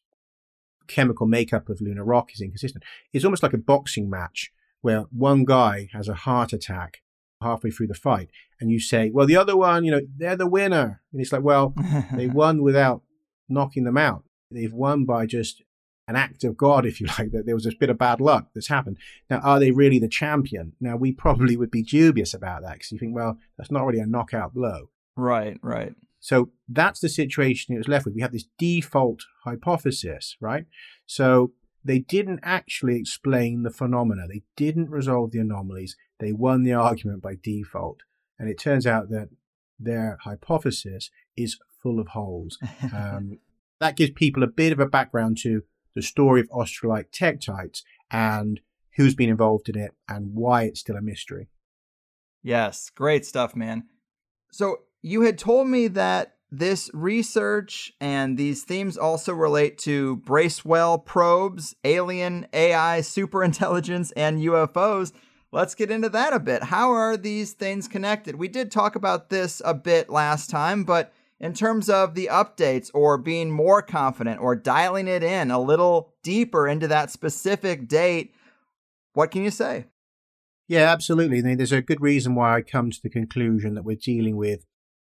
chemical 0.87 1.27
makeup 1.27 1.69
of 1.69 1.79
lunar 1.79 2.03
rock 2.03 2.31
is 2.33 2.41
inconsistent. 2.41 2.83
It's 3.13 3.25
almost 3.25 3.43
like 3.43 3.53
a 3.53 3.57
boxing 3.57 4.09
match 4.09 4.51
where 4.81 5.01
one 5.11 5.45
guy 5.45 5.89
has 5.93 6.07
a 6.07 6.13
heart 6.13 6.53
attack 6.53 7.01
halfway 7.41 7.71
through 7.71 7.87
the 7.87 7.93
fight 7.93 8.29
and 8.59 8.71
you 8.71 8.79
say, 8.79 9.09
well, 9.09 9.27
the 9.27 9.37
other 9.37 9.57
one, 9.57 9.83
you 9.83 9.91
know, 9.91 10.01
they're 10.17 10.35
the 10.35 10.47
winner. 10.47 11.01
And 11.11 11.21
it's 11.21 11.31
like, 11.31 11.43
well, 11.43 11.73
they 12.13 12.27
won 12.27 12.61
without 12.61 13.01
knocking 13.49 13.83
them 13.83 13.97
out. 13.97 14.23
They've 14.51 14.73
won 14.73 15.05
by 15.05 15.25
just 15.25 15.63
an 16.07 16.15
act 16.15 16.43
of 16.43 16.55
God, 16.55 16.85
if 16.85 17.01
you 17.01 17.07
like, 17.19 17.31
that 17.31 17.45
there 17.45 17.55
was 17.55 17.65
a 17.65 17.71
bit 17.79 17.89
of 17.89 17.97
bad 17.97 18.21
luck 18.21 18.47
that's 18.53 18.67
happened. 18.67 18.97
Now, 19.29 19.39
are 19.39 19.59
they 19.59 19.71
really 19.71 19.99
the 19.99 20.07
champion? 20.07 20.73
Now, 20.79 20.95
we 20.95 21.11
probably 21.11 21.57
would 21.57 21.71
be 21.71 21.83
dubious 21.83 22.33
about 22.33 22.61
that 22.61 22.73
because 22.73 22.91
you 22.91 22.99
think, 22.99 23.15
well, 23.15 23.37
that's 23.57 23.71
not 23.71 23.85
really 23.85 23.99
a 23.99 24.05
knockout 24.05 24.53
blow. 24.53 24.89
Right, 25.17 25.57
right. 25.61 25.93
So 26.19 26.49
that's 26.67 26.99
the 26.99 27.09
situation 27.09 27.75
it 27.75 27.77
was 27.77 27.87
left 27.87 28.05
with. 28.05 28.15
We 28.15 28.21
have 28.21 28.31
this 28.31 28.47
default 28.57 29.21
hypothesis, 29.43 30.37
right? 30.41 30.65
So 31.05 31.51
they 31.85 31.99
didn't 31.99 32.39
actually 32.41 32.99
explain 32.99 33.61
the 33.61 33.69
phenomena. 33.69 34.27
They 34.27 34.41
didn't 34.57 34.89
resolve 34.89 35.31
the 35.31 35.39
anomalies. 35.39 35.95
They 36.19 36.33
won 36.33 36.63
the 36.63 36.73
argument 36.73 37.21
by 37.21 37.37
default. 37.41 38.01
And 38.39 38.49
it 38.49 38.59
turns 38.59 38.87
out 38.87 39.09
that 39.09 39.29
their 39.79 40.17
hypothesis 40.23 41.11
is 41.37 41.59
full 41.81 41.99
of 41.99 42.09
holes. 42.09 42.57
Um, 42.93 43.37
that 43.79 43.95
gives 43.95 44.11
people 44.11 44.41
a 44.41 44.47
bit 44.47 44.73
of 44.73 44.79
a 44.79 44.87
background 44.87 45.37
to 45.43 45.63
the 45.93 46.01
story 46.01 46.41
of 46.41 46.49
Australite 46.49 47.11
tektites 47.11 47.83
and 48.09 48.61
who's 48.95 49.13
been 49.13 49.29
involved 49.29 49.69
in 49.69 49.77
it 49.77 49.91
and 50.09 50.33
why 50.33 50.63
it's 50.63 50.79
still 50.79 50.95
a 50.95 51.01
mystery. 51.01 51.49
Yes, 52.41 52.89
great 52.89 53.25
stuff, 53.25 53.55
man. 53.55 53.83
So 54.51 54.79
you 55.03 55.21
had 55.21 55.37
told 55.37 55.67
me 55.67 55.87
that 55.89 56.34
this 56.57 56.89
research 56.93 57.93
and 57.99 58.37
these 58.37 58.63
themes 58.63 58.97
also 58.97 59.33
relate 59.33 59.77
to 59.79 60.17
Bracewell 60.17 60.99
probes, 60.99 61.75
alien 61.83 62.47
AI 62.53 62.99
superintelligence, 63.01 64.11
and 64.15 64.39
UFOs. 64.39 65.11
Let's 65.51 65.75
get 65.75 65.91
into 65.91 66.09
that 66.09 66.33
a 66.33 66.39
bit. 66.39 66.63
How 66.63 66.91
are 66.91 67.17
these 67.17 67.53
things 67.53 67.87
connected? 67.87 68.35
We 68.35 68.47
did 68.47 68.71
talk 68.71 68.95
about 68.95 69.29
this 69.29 69.61
a 69.63 69.73
bit 69.73 70.09
last 70.09 70.49
time, 70.49 70.83
but 70.83 71.13
in 71.39 71.53
terms 71.53 71.89
of 71.89 72.15
the 72.15 72.29
updates 72.31 72.89
or 72.93 73.17
being 73.17 73.51
more 73.51 73.81
confident 73.81 74.39
or 74.39 74.55
dialing 74.55 75.07
it 75.07 75.23
in 75.23 75.51
a 75.51 75.59
little 75.59 76.13
deeper 76.23 76.67
into 76.67 76.87
that 76.87 77.11
specific 77.11 77.87
date, 77.87 78.33
what 79.13 79.31
can 79.31 79.43
you 79.43 79.51
say? 79.51 79.85
Yeah, 80.67 80.91
absolutely. 80.91 81.39
I 81.39 81.41
mean, 81.41 81.57
There's 81.57 81.71
a 81.71 81.81
good 81.81 82.01
reason 82.01 82.35
why 82.35 82.55
I 82.55 82.61
come 82.61 82.91
to 82.91 83.01
the 83.01 83.09
conclusion 83.09 83.75
that 83.75 83.83
we're 83.83 83.97
dealing 83.97 84.35
with 84.35 84.65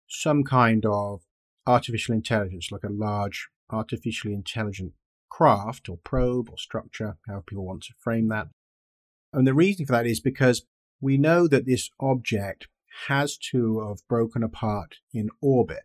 some 0.09 0.45
kind 0.45 0.85
of 0.85 1.23
artificial 1.67 2.15
intelligence, 2.15 2.71
like 2.71 2.85
a 2.85 2.93
large 2.93 3.49
artificially 3.71 4.35
intelligent 4.35 4.93
craft 5.31 5.89
or 5.89 5.99
probe 6.05 6.49
or 6.51 6.59
structure, 6.59 7.17
however 7.27 7.45
people 7.47 7.67
want 7.67 7.83
to 7.83 7.95
frame 7.99 8.29
that. 8.29 8.49
And 9.33 9.47
the 9.47 9.55
reason 9.55 9.87
for 9.87 9.93
that 9.93 10.07
is 10.07 10.21
because 10.21 10.65
we 11.01 11.17
know 11.17 11.49
that 11.49 11.67
this 11.67 11.91
object 11.99 12.69
has 13.09 13.37
to 13.37 13.89
have 13.89 14.07
broken 14.09 14.43
apart 14.43 14.97
in 15.13 15.29
orbit. 15.43 15.83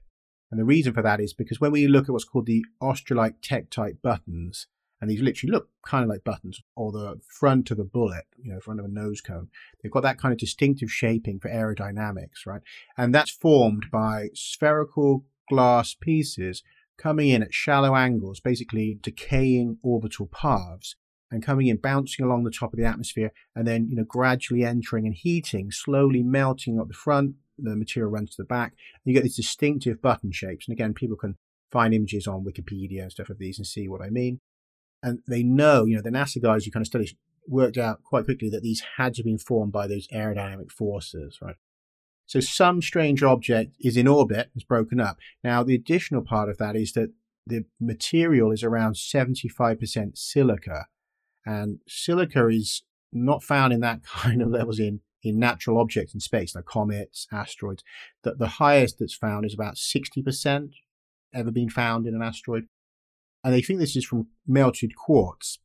And 0.52 0.60
the 0.60 0.66
reason 0.66 0.94
for 0.94 1.02
that 1.02 1.20
is 1.20 1.34
because 1.34 1.60
when 1.60 1.72
we 1.72 1.88
look 1.88 2.06
at 2.06 2.12
what's 2.12 2.26
called 2.26 2.46
the 2.46 2.66
australite 2.82 3.42
tektite 3.42 4.02
buttons, 4.02 4.68
and 5.02 5.10
these 5.10 5.22
literally 5.22 5.52
look 5.52 5.70
kind 5.86 6.04
of 6.04 6.10
like 6.10 6.24
buttons, 6.24 6.62
or 6.76 6.92
the 6.92 7.20
front 7.28 7.72
of 7.72 7.80
a 7.80 7.84
bullet, 7.84 8.26
you 8.38 8.52
know, 8.52 8.60
front 8.60 8.80
of 8.80 8.86
a 8.86 8.90
nose 8.90 9.22
cone. 9.22 9.48
They've 9.82 9.92
got 9.92 10.04
that 10.04 10.20
kind 10.20 10.34
of 10.34 10.38
distinctive 10.38 10.92
shaping 10.92 11.40
for 11.40 11.50
aerodynamics, 11.50 12.46
right? 12.46 12.62
And 12.98 13.16
that's 13.16 13.32
formed 13.32 13.86
by 13.92 14.30
spherical 14.34 15.26
glass 15.50 15.96
pieces 16.00 16.64
coming 16.98 17.30
in 17.30 17.42
at 17.42 17.54
shallow 17.54 17.96
angles, 17.96 18.40
basically 18.40 19.00
decaying 19.02 19.78
orbital 19.82 20.28
paths 20.28 20.96
and 21.32 21.44
coming 21.44 21.68
in, 21.68 21.78
bouncing 21.78 22.26
along 22.26 22.44
the 22.44 22.52
top 22.52 22.74
of 22.74 22.80
the 22.80 22.86
atmosphere, 22.86 23.32
and 23.56 23.68
then 23.68 23.88
you 23.90 23.96
know 23.96 24.04
gradually 24.04 24.64
entering 24.64 25.06
and 25.06 25.16
heating, 25.16 25.72
slowly 25.72 26.24
melting 26.24 26.80
up 26.80 26.88
the 26.88 26.94
front. 26.94 27.36
The 27.62 27.76
material 27.76 28.10
runs 28.10 28.32
to 28.32 28.42
the 28.42 28.46
back. 28.46 28.72
And 28.94 29.02
you 29.04 29.14
get 29.14 29.24
these 29.24 29.36
distinctive 29.36 30.02
button 30.02 30.32
shapes. 30.32 30.66
And 30.66 30.74
again, 30.74 30.94
people 30.94 31.18
can 31.18 31.36
find 31.70 31.94
images 31.94 32.26
on 32.26 32.46
Wikipedia 32.46 33.02
and 33.02 33.12
stuff 33.12 33.30
of 33.30 33.38
these 33.38 33.58
and 33.58 33.68
see 33.68 33.86
what 33.90 34.02
I 34.02 34.10
mean. 34.10 34.40
And 35.04 35.20
they 35.28 35.44
know, 35.44 35.84
you 35.84 35.98
know, 35.98 36.02
the 36.02 36.10
NASA 36.10 36.42
guys 36.42 36.64
who 36.64 36.72
kind 36.72 36.84
of 36.84 36.88
studied 36.88 37.18
worked 37.48 37.78
out 37.78 38.04
quite 38.04 38.26
quickly 38.26 38.50
that 38.50 38.62
these 38.62 38.84
had 38.98 39.14
to 39.16 39.24
been 39.24 39.38
formed 39.38 39.72
by 39.72 39.88
those 39.88 40.08
aerodynamic 40.08 40.72
forces, 40.72 41.38
right? 41.42 41.56
So 42.30 42.40
some 42.40 42.84
strange 42.84 43.24
object 43.24 43.76
is 43.80 43.98
in 43.98 44.08
orbit, 44.08 44.52
has 44.54 44.64
broken 44.64 45.00
up. 45.00 45.18
Now, 45.44 45.64
the 45.64 45.74
additional 45.74 46.22
part 46.22 46.48
of 46.48 46.60
that 46.60 46.76
is 46.76 46.94
that 46.94 47.10
the 47.48 47.66
material 47.82 48.52
is 48.52 48.64
around 48.64 48.94
75% 48.94 50.16
silica. 50.16 50.86
And 51.44 51.80
silica 51.88 52.48
is 52.50 52.84
not 53.12 53.42
found 53.42 53.74
in 53.74 53.80
that 53.80 54.04
kind 54.06 54.44
of 54.44 54.50
levels 54.50 54.78
in, 54.78 55.00
in 55.24 55.40
natural 55.40 55.80
objects 55.80 56.14
in 56.14 56.20
space, 56.20 56.54
like 56.54 56.66
comets, 56.66 57.26
asteroids. 57.32 57.84
The, 58.22 58.36
the 58.36 58.48
highest 58.48 59.00
that's 59.00 59.16
found 59.16 59.44
is 59.44 59.56
about 59.56 59.78
60% 59.78 60.70
ever 61.34 61.50
been 61.50 61.72
found 61.72 62.06
in 62.06 62.14
an 62.14 62.22
asteroid. 62.22 62.68
And 63.44 63.56
they 63.56 63.64
think 63.64 63.80
this 63.80 63.96
is 63.96 64.06
from 64.06 64.28
melted 64.46 64.96
quartz. 64.96 65.58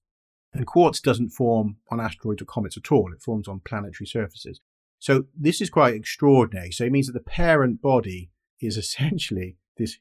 And 0.55 0.67
quartz 0.67 1.03
doesn't 1.03 1.29
form 1.29 1.77
on 1.91 2.01
asteroids 2.01 2.41
or 2.41 2.47
comets 2.47 2.79
at 2.79 2.91
all, 2.91 3.13
it 3.13 3.21
forms 3.21 3.49
on 3.49 3.61
planetary 3.61 4.07
surfaces. 4.07 4.63
So 5.05 5.27
this 5.39 5.61
is 5.61 5.69
quite 5.69 5.93
extraordinary. 5.93 6.71
So 6.73 6.85
it 6.85 6.91
means 6.91 7.09
that 7.09 7.13
the 7.13 7.21
parent 7.21 7.83
body 7.83 8.31
is 8.59 8.79
essentially 8.85 9.59
this 9.77 9.99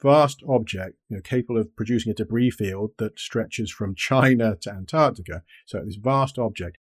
vast 0.00 0.42
object, 0.48 0.96
you 1.10 1.16
know, 1.16 1.22
capable 1.22 1.60
of 1.60 1.76
producing 1.76 2.10
a 2.10 2.14
debris 2.14 2.52
field 2.52 2.92
that 2.96 3.20
stretches 3.20 3.70
from 3.70 3.94
China 3.94 4.56
to 4.62 4.70
Antarctica. 4.70 5.42
So 5.66 5.82
this 5.84 5.96
vast 5.96 6.38
object, 6.38 6.78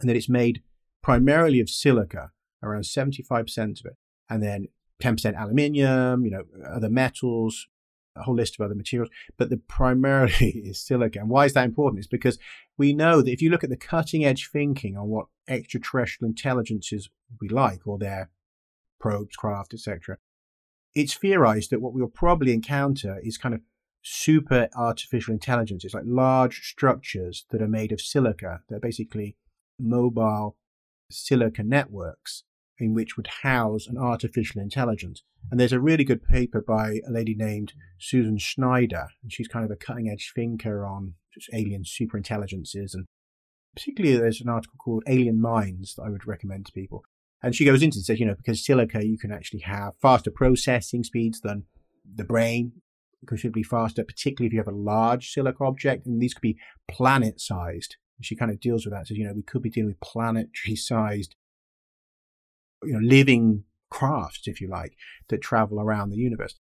and 0.00 0.10
that 0.10 0.16
it's 0.16 0.28
made 0.28 0.62
primarily 1.00 1.60
of 1.60 1.70
silica, 1.70 2.32
around 2.60 2.82
75% 2.82 3.78
of 3.78 3.86
it, 3.86 3.96
and 4.28 4.42
then 4.42 4.66
10% 5.00 5.40
aluminium, 5.40 6.24
you 6.24 6.32
know, 6.32 6.42
other 6.68 6.90
metals, 6.90 7.68
a 8.16 8.22
whole 8.22 8.34
list 8.34 8.58
of 8.58 8.64
other 8.64 8.74
materials, 8.74 9.10
but 9.36 9.50
the 9.50 9.56
primarily 9.56 10.50
is 10.64 10.80
silica. 10.80 11.20
And 11.20 11.28
why 11.28 11.44
is 11.44 11.54
that 11.54 11.64
important? 11.64 11.98
It's 11.98 12.08
because 12.08 12.38
we 12.76 12.92
know 12.92 13.22
that 13.22 13.32
if 13.32 13.42
you 13.42 13.50
look 13.50 13.64
at 13.64 13.70
the 13.70 13.76
cutting 13.76 14.24
edge 14.24 14.48
thinking 14.50 14.96
on 14.96 15.08
what 15.08 15.26
extraterrestrial 15.48 16.28
intelligences 16.28 17.08
will 17.30 17.48
be 17.48 17.54
like, 17.54 17.86
or 17.86 17.98
their 17.98 18.30
probes, 18.98 19.36
craft, 19.36 19.74
etc., 19.74 20.18
it's 20.94 21.14
theorized 21.14 21.70
that 21.70 21.82
what 21.82 21.92
we'll 21.92 22.08
probably 22.08 22.52
encounter 22.52 23.20
is 23.22 23.36
kind 23.36 23.54
of 23.54 23.60
super 24.02 24.68
artificial 24.74 25.34
intelligence. 25.34 25.84
It's 25.84 25.94
like 25.94 26.04
large 26.06 26.62
structures 26.62 27.44
that 27.50 27.60
are 27.60 27.68
made 27.68 27.92
of 27.92 28.00
silica. 28.00 28.60
They're 28.68 28.80
basically 28.80 29.36
mobile 29.78 30.56
silica 31.10 31.62
networks 31.62 32.44
in 32.78 32.94
which 32.94 33.16
would 33.16 33.28
house 33.42 33.86
an 33.86 33.96
artificial 33.96 34.60
intelligence. 34.60 35.22
And 35.50 35.60
there's 35.60 35.72
a 35.72 35.80
really 35.80 36.04
good 36.04 36.22
paper 36.24 36.62
by 36.66 37.00
a 37.06 37.10
lady 37.10 37.34
named 37.34 37.72
Susan 37.98 38.38
Schneider, 38.38 39.08
and 39.22 39.32
she's 39.32 39.48
kind 39.48 39.64
of 39.64 39.70
a 39.70 39.76
cutting 39.76 40.08
edge 40.08 40.32
thinker 40.34 40.84
on 40.84 41.14
alien 41.52 41.84
superintelligences. 41.84 42.94
And 42.94 43.06
particularly, 43.74 44.16
there's 44.16 44.40
an 44.40 44.48
article 44.48 44.76
called 44.78 45.04
Alien 45.06 45.40
Minds 45.40 45.94
that 45.94 46.02
I 46.02 46.10
would 46.10 46.26
recommend 46.26 46.66
to 46.66 46.72
people. 46.72 47.02
And 47.42 47.54
she 47.54 47.64
goes 47.64 47.82
into 47.82 47.96
it 47.96 47.98
and 47.98 48.04
says, 48.04 48.20
you 48.20 48.26
know, 48.26 48.34
because 48.34 48.64
silica, 48.64 49.06
you 49.06 49.18
can 49.18 49.30
actually 49.30 49.60
have 49.60 49.92
faster 50.00 50.30
processing 50.30 51.04
speeds 51.04 51.40
than 51.40 51.64
the 52.14 52.24
brain, 52.24 52.72
considerably 53.26 53.62
faster, 53.62 54.04
particularly 54.04 54.46
if 54.48 54.52
you 54.52 54.58
have 54.58 54.68
a 54.68 54.76
large 54.76 55.30
silica 55.30 55.62
object. 55.64 56.06
And 56.06 56.20
these 56.20 56.34
could 56.34 56.42
be 56.42 56.58
planet 56.90 57.40
sized. 57.40 57.96
She 58.22 58.34
kind 58.34 58.50
of 58.50 58.60
deals 58.60 58.84
with 58.84 58.94
that. 58.94 59.06
Says, 59.06 59.18
you 59.18 59.26
know, 59.26 59.34
we 59.34 59.42
could 59.42 59.62
be 59.62 59.70
dealing 59.70 59.90
with 59.90 60.00
planetary 60.00 60.74
sized 60.74 61.36
you 62.82 62.92
know, 62.92 63.00
living 63.00 63.64
crafts, 63.90 64.46
if 64.46 64.60
you 64.60 64.68
like, 64.68 64.96
that 65.28 65.40
travel 65.40 65.80
around 65.80 66.10
the 66.10 66.16
universe. 66.16 66.54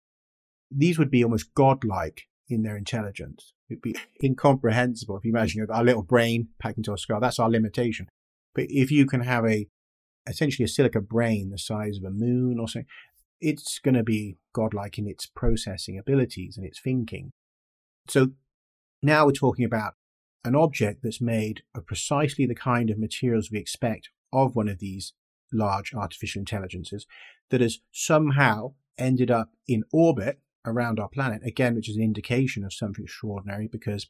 These 0.70 0.98
would 0.98 1.10
be 1.10 1.22
almost 1.22 1.54
godlike 1.54 2.22
in 2.48 2.62
their 2.62 2.76
intelligence. 2.76 3.52
It'd 3.68 3.82
be 3.82 3.96
incomprehensible 4.22 5.16
if 5.16 5.24
you 5.24 5.30
imagine 5.30 5.66
our 5.70 5.84
little 5.84 6.02
brain 6.02 6.48
packed 6.58 6.78
into 6.78 6.92
a 6.92 6.98
skull. 6.98 7.20
That's 7.20 7.38
our 7.38 7.50
limitation. 7.50 8.08
But 8.54 8.66
if 8.68 8.90
you 8.90 9.06
can 9.06 9.22
have 9.22 9.46
a 9.46 9.66
essentially 10.28 10.64
a 10.64 10.68
silica 10.68 11.00
brain 11.00 11.50
the 11.50 11.58
size 11.58 11.96
of 11.96 12.04
a 12.04 12.10
moon 12.10 12.58
or 12.58 12.68
something, 12.68 12.88
it's 13.40 13.78
going 13.78 13.94
to 13.94 14.04
be 14.04 14.36
godlike 14.52 14.98
in 14.98 15.06
its 15.06 15.26
processing 15.26 15.98
abilities 15.98 16.56
and 16.56 16.64
its 16.66 16.80
thinking. 16.80 17.32
So 18.08 18.32
now 19.02 19.26
we're 19.26 19.32
talking 19.32 19.64
about 19.64 19.94
an 20.44 20.54
object 20.54 21.02
that's 21.02 21.20
made 21.20 21.62
of 21.74 21.86
precisely 21.86 22.46
the 22.46 22.54
kind 22.54 22.90
of 22.90 22.98
materials 22.98 23.50
we 23.50 23.58
expect 23.58 24.10
of 24.32 24.54
one 24.54 24.68
of 24.68 24.78
these 24.78 25.12
large 25.52 25.94
artificial 25.94 26.40
intelligences 26.40 27.06
that 27.50 27.60
has 27.60 27.80
somehow 27.92 28.72
ended 28.98 29.30
up 29.30 29.50
in 29.66 29.84
orbit 29.92 30.40
around 30.64 31.00
our 31.00 31.08
planet, 31.08 31.42
again, 31.44 31.74
which 31.74 31.88
is 31.88 31.96
an 31.96 32.02
indication 32.02 32.64
of 32.64 32.72
something 32.72 33.04
extraordinary 33.04 33.68
because 33.68 34.08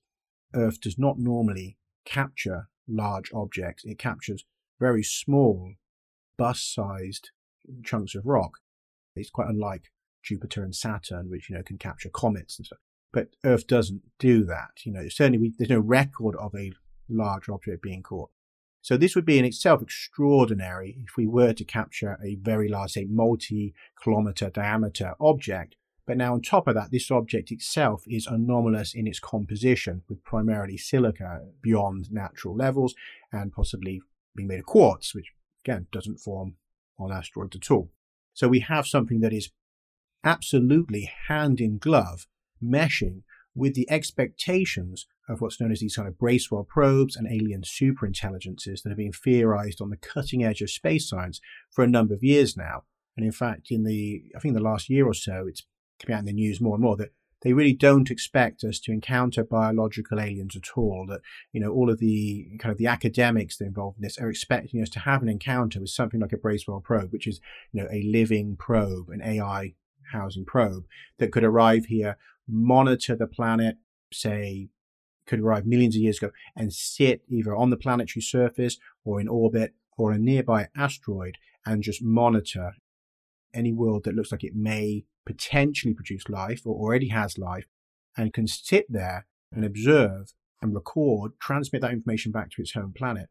Earth 0.55 0.81
does 0.81 0.99
not 0.99 1.19
normally 1.19 1.79
capture 2.05 2.69
large 2.89 3.31
objects. 3.33 3.85
It 3.85 3.99
captures 3.99 4.45
very 4.79 5.03
small, 5.03 5.75
bus 6.37 6.61
sized 6.61 7.31
chunks 7.85 8.15
of 8.15 8.27
rock. 8.27 8.59
It's 9.15 9.31
quite 9.31 9.49
unlike 9.49 9.91
Jupiter 10.23 10.63
and 10.63 10.75
Saturn, 10.75 11.31
which, 11.31 11.49
you 11.49 11.57
know, 11.57 11.63
can 11.63 11.79
capture 11.79 12.11
comets 12.11 12.59
and 12.59 12.67
stuff. 12.67 12.79
But 13.13 13.29
Earth 13.45 13.67
doesn't 13.67 14.03
do 14.19 14.45
that. 14.45 14.71
You 14.85 14.93
know, 14.93 15.09
certainly 15.09 15.39
we, 15.39 15.53
there's 15.57 15.71
no 15.71 15.81
record 15.81 16.37
of 16.37 16.55
a 16.55 16.73
large 17.09 17.49
object 17.49 17.83
being 17.83 18.03
caught. 18.03 18.31
So 18.83 18.97
this 18.97 19.15
would 19.15 19.25
be 19.25 19.39
in 19.39 19.45
itself 19.45 19.81
extraordinary 19.81 20.99
if 21.05 21.17
we 21.17 21.27
were 21.27 21.53
to 21.53 21.65
capture 21.65 22.19
a 22.23 22.35
very 22.35 22.69
large, 22.69 22.93
say, 22.93 23.07
multi-kilometer 23.09 24.51
diameter 24.51 25.15
object. 25.21 25.77
But 26.05 26.17
now 26.17 26.35
on 26.35 26.43
top 26.43 26.67
of 26.67 26.75
that, 26.75 26.91
this 26.91 27.09
object 27.09 27.53
itself 27.53 28.03
is 28.09 28.27
anomalous 28.27 28.93
in 28.93 29.07
its 29.07 29.21
composition 29.21 30.03
with 30.09 30.25
primarily 30.25 30.77
silica 30.77 31.43
beyond 31.63 32.11
natural 32.11 32.57
levels 32.57 32.95
and 33.33 33.53
possibly 33.53 34.03
being 34.35 34.49
made 34.49 34.59
of 34.59 34.67
quartz, 34.67 35.15
which 35.15 35.33
again 35.65 35.87
doesn't 35.93 36.19
form 36.19 36.57
on 36.99 37.13
asteroids 37.13 37.55
at 37.55 37.71
all. 37.71 37.93
So 38.35 38.49
we 38.49 38.61
have 38.61 38.87
something 38.89 39.21
that 39.21 39.33
is 39.33 39.51
absolutely 40.25 41.09
hand 41.29 41.61
in 41.61 41.79
glove 41.79 42.27
meshing 42.63 43.23
with 43.55 43.75
the 43.75 43.89
expectations 43.89 45.07
of 45.29 45.41
what's 45.41 45.61
known 45.61 45.73
as 45.73 45.81
these 45.81 45.97
kind 45.97 46.09
of 46.09 46.19
Bracewell 46.19 46.65
probes 46.65 47.17
and 47.17 47.27
alien 47.27 47.63
superintelligences 47.63 48.83
that 48.83 48.89
have 48.89 48.97
been 48.97 49.13
theorized 49.13 49.81
on 49.81 49.91
the 49.91 49.97
cutting 49.97 50.45
edge 50.45 50.61
of 50.61 50.71
space 50.71 51.09
science 51.09 51.41
for 51.71 51.85
a 51.85 51.89
number 51.89 52.15
of 52.15 52.25
years 52.25 52.57
now. 52.57 52.85
And 53.17 53.25
in 53.25 53.33
fact, 53.33 53.71
in 53.71 53.85
the, 53.85 54.25
I 54.35 54.41
think 54.41 54.55
the 54.55 54.61
last 54.61 54.89
year 54.89 55.07
or 55.07 55.15
so, 55.15 55.47
it's 55.47 55.65
coming 56.01 56.17
out 56.17 56.21
in 56.21 56.27
the 56.27 56.33
news 56.33 56.61
more 56.61 56.75
and 56.75 56.83
more 56.83 56.97
that 56.97 57.13
they 57.43 57.53
really 57.53 57.73
don't 57.73 58.11
expect 58.11 58.65
us 58.65 58.79
to 58.81 58.93
encounter 58.93 59.45
biological 59.45 60.21
aliens 60.21 60.57
at 60.57 60.77
all. 60.77 61.07
That, 61.09 61.21
you 61.53 61.61
know, 61.61 61.73
all 61.73 61.91
of 61.91 61.99
the 61.99 62.57
kind 62.59 62.73
of 62.73 62.79
the 62.79 62.87
academics 62.87 63.57
that 63.57 63.65
are 63.65 63.69
involved 63.69 63.99
in 63.99 64.03
this 64.03 64.19
are 64.19 64.31
expecting 64.31 64.81
us 64.81 64.89
to 64.91 65.01
have 65.01 65.23
an 65.23 65.29
encounter 65.29 65.81
with 65.81 65.91
something 65.91 66.21
like 66.21 66.33
a 66.33 66.37
Bracewell 66.37 66.81
probe, 66.81 67.13
which 67.13 67.27
is, 67.27 67.41
you 67.73 67.83
know, 67.83 67.89
a 67.91 68.03
living 68.05 68.57
probe, 68.57 69.11
an 69.11 69.23
AI 69.23 69.75
housing 70.13 70.45
probe 70.45 70.85
that 71.19 71.33
could 71.33 71.45
arrive 71.45 71.87
here, 71.87 72.17
monitor 72.49 73.17
the 73.17 73.27
planet, 73.27 73.77
say 74.13 74.69
could 75.27 75.41
arrive 75.41 75.67
millions 75.67 75.95
of 75.95 76.03
years 76.03 76.19
ago 76.19 76.31
and 76.57 76.73
sit 76.73 77.23
either 77.29 77.55
on 77.55 77.71
the 77.71 77.77
planetary 77.77 78.23
surface 78.23 78.79
or 79.05 79.21
in 79.21 79.29
orbit 79.29 79.75
or 79.97 80.13
a 80.13 80.19
nearby 80.19 80.69
asteroid 80.77 81.39
and 81.65 81.83
just 81.83 82.03
monitor 82.03 82.73
any 83.55 83.73
world 83.73 84.05
that 84.05 84.15
looks 84.15 84.33
like 84.33 84.45
it 84.45 84.55
may 84.55 85.05
potentially 85.25 85.95
produce 85.95 86.29
life 86.29 86.63
or 86.65 86.75
already 86.75 87.09
has 87.09 87.39
life 87.39 87.67
and 88.17 88.33
can 88.33 88.47
sit 88.47 88.87
there 88.89 89.27
and 89.53 89.65
observe 89.65 90.33
and 90.61 90.75
record, 90.75 91.33
transmit 91.41 91.83
that 91.83 91.93
information 91.93 92.33
back 92.33 92.51
to 92.51 92.63
its 92.63 92.73
home 92.73 92.93
planet. 92.97 93.29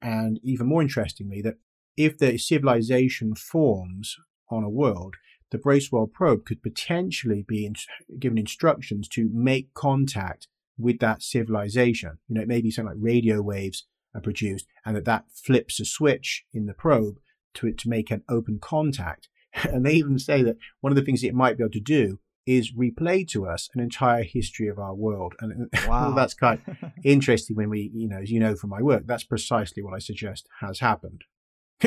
And 0.00 0.38
even 0.42 0.68
more 0.68 0.82
interestingly, 0.82 1.42
that 1.42 1.56
if 1.96 2.16
the 2.18 2.38
civilization 2.38 3.34
forms 3.34 4.16
on 4.50 4.62
a 4.62 4.70
world, 4.70 5.16
the 5.50 5.58
Bracewell 5.58 6.06
probe 6.06 6.44
could 6.44 6.62
potentially 6.62 7.42
be 7.42 7.66
in, 7.66 7.74
given 8.18 8.38
instructions 8.38 9.08
to 9.08 9.28
make 9.32 9.74
contact 9.74 10.46
with 10.78 10.98
that 11.00 11.22
civilization. 11.22 12.18
You 12.28 12.36
know, 12.36 12.42
it 12.42 12.48
may 12.48 12.60
be 12.60 12.70
something 12.70 12.94
like 12.94 13.02
radio 13.02 13.42
waves 13.42 13.86
are 14.14 14.20
produced 14.20 14.66
and 14.84 14.96
that 14.96 15.04
that 15.04 15.24
flips 15.32 15.80
a 15.80 15.84
switch 15.84 16.44
in 16.52 16.66
the 16.66 16.74
probe 16.74 17.18
to 17.54 17.72
to 17.72 17.88
make 17.88 18.10
an 18.10 18.22
open 18.28 18.58
contact. 18.60 19.28
And 19.64 19.84
they 19.84 19.94
even 19.94 20.18
say 20.18 20.42
that 20.42 20.58
one 20.82 20.92
of 20.92 20.96
the 20.96 21.02
things 21.02 21.24
it 21.24 21.34
might 21.34 21.56
be 21.56 21.64
able 21.64 21.72
to 21.72 21.80
do 21.80 22.20
is 22.46 22.72
replay 22.72 23.26
to 23.28 23.46
us 23.46 23.68
an 23.74 23.80
entire 23.80 24.22
history 24.22 24.68
of 24.68 24.78
our 24.78 24.94
world. 24.94 25.34
And 25.40 25.68
wow. 25.86 26.12
that's 26.12 26.34
kind 26.34 26.60
of 26.66 26.76
interesting 27.04 27.56
when 27.56 27.68
we, 27.68 27.90
you 27.94 28.08
know, 28.08 28.18
as 28.18 28.30
you 28.30 28.40
know 28.40 28.56
from 28.56 28.70
my 28.70 28.82
work, 28.82 29.04
that's 29.06 29.24
precisely 29.24 29.82
what 29.82 29.94
I 29.94 29.98
suggest 29.98 30.48
has 30.60 30.80
happened. 30.80 31.24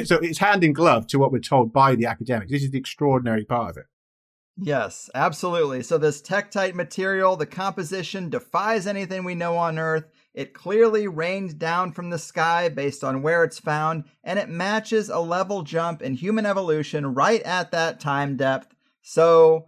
So 0.04 0.17
it's 0.17 0.39
hand 0.39 0.63
in 0.63 0.73
glove 0.73 1.08
to 1.08 1.19
what 1.19 1.32
we're 1.32 1.39
told 1.39 1.73
by 1.73 1.95
the 1.95 2.06
academics. 2.06 2.51
This 2.51 2.63
is 2.63 2.71
the 2.71 2.77
extraordinary 2.77 3.43
part 3.43 3.71
of 3.71 3.77
it. 3.77 3.86
Yes, 4.58 5.10
absolutely. 5.16 5.82
So, 5.84 5.98
this 5.98 6.22
tektite 6.22 6.76
material, 6.76 7.36
the 7.36 7.46
composition 7.46 8.30
defies 8.30 8.86
anything 8.86 9.24
we 9.24 9.34
know 9.36 9.58
on 9.58 9.80
Earth. 9.80 10.06
It 10.34 10.54
clearly 10.54 11.08
rained 11.08 11.58
down 11.58 11.92
from 11.92 12.10
the 12.10 12.20
sky 12.20 12.70
based 12.70 13.04
on 13.04 13.22
where 13.22 13.44
it's 13.44 13.60
found, 13.60 14.06
and 14.24 14.38
it 14.38 14.50
matches 14.50 15.10
a 15.10 15.20
level 15.20 15.64
jump 15.64 16.02
in 16.02 16.14
human 16.14 16.46
evolution 16.46 17.14
right 17.14 17.42
at 17.44 17.72
that 17.72 18.00
time 18.00 18.38
depth. 18.38 18.76
So, 19.02 19.68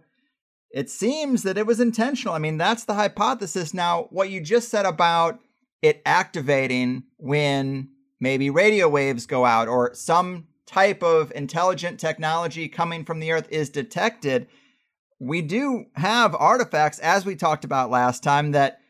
it 0.70 0.90
seems 0.90 1.42
that 1.44 1.58
it 1.58 1.66
was 1.66 1.80
intentional. 1.80 2.34
I 2.34 2.38
mean, 2.38 2.58
that's 2.58 2.84
the 2.84 2.94
hypothesis. 2.94 3.74
Now, 3.74 4.08
what 4.10 4.30
you 4.30 4.40
just 4.40 4.68
said 4.70 4.86
about 4.86 5.40
it 5.82 6.02
activating 6.06 7.04
when 7.16 7.90
maybe 8.20 8.50
radio 8.50 8.88
waves 8.88 9.26
go 9.26 9.44
out 9.44 9.68
or 9.68 9.94
some 9.94 10.46
type 10.66 11.02
of 11.02 11.32
intelligent 11.34 12.00
technology 12.00 12.68
coming 12.68 13.04
from 13.04 13.20
the 13.20 13.32
Earth 13.32 13.48
is 13.50 13.70
detected 13.70 14.46
we 15.18 15.42
do 15.42 15.86
have 15.94 16.34
artifacts, 16.34 16.98
as 16.98 17.24
we 17.24 17.36
talked 17.36 17.64
about 17.64 17.90
last 17.90 18.22
time, 18.22 18.52
that 18.52 18.80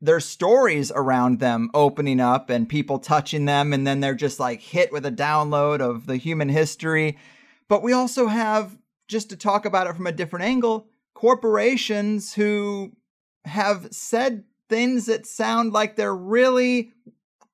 there's 0.00 0.24
stories 0.24 0.90
around 0.90 1.40
them 1.40 1.70
opening 1.72 2.20
up 2.20 2.50
and 2.50 2.68
people 2.68 2.98
touching 2.98 3.44
them, 3.44 3.72
and 3.72 3.86
then 3.86 4.00
they're 4.00 4.14
just 4.14 4.40
like 4.40 4.60
hit 4.60 4.92
with 4.92 5.06
a 5.06 5.12
download 5.12 5.80
of 5.80 6.06
the 6.06 6.16
human 6.16 6.48
history. 6.48 7.16
But 7.68 7.82
we 7.82 7.92
also 7.92 8.26
have, 8.26 8.76
just 9.08 9.30
to 9.30 9.36
talk 9.36 9.64
about 9.64 9.86
it 9.86 9.96
from 9.96 10.06
a 10.06 10.12
different 10.12 10.44
angle, 10.44 10.86
corporations 11.14 12.34
who 12.34 12.92
have 13.44 13.88
said 13.90 14.44
things 14.68 15.06
that 15.06 15.26
sound 15.26 15.72
like 15.72 15.96
they're 15.96 16.14
really 16.14 16.92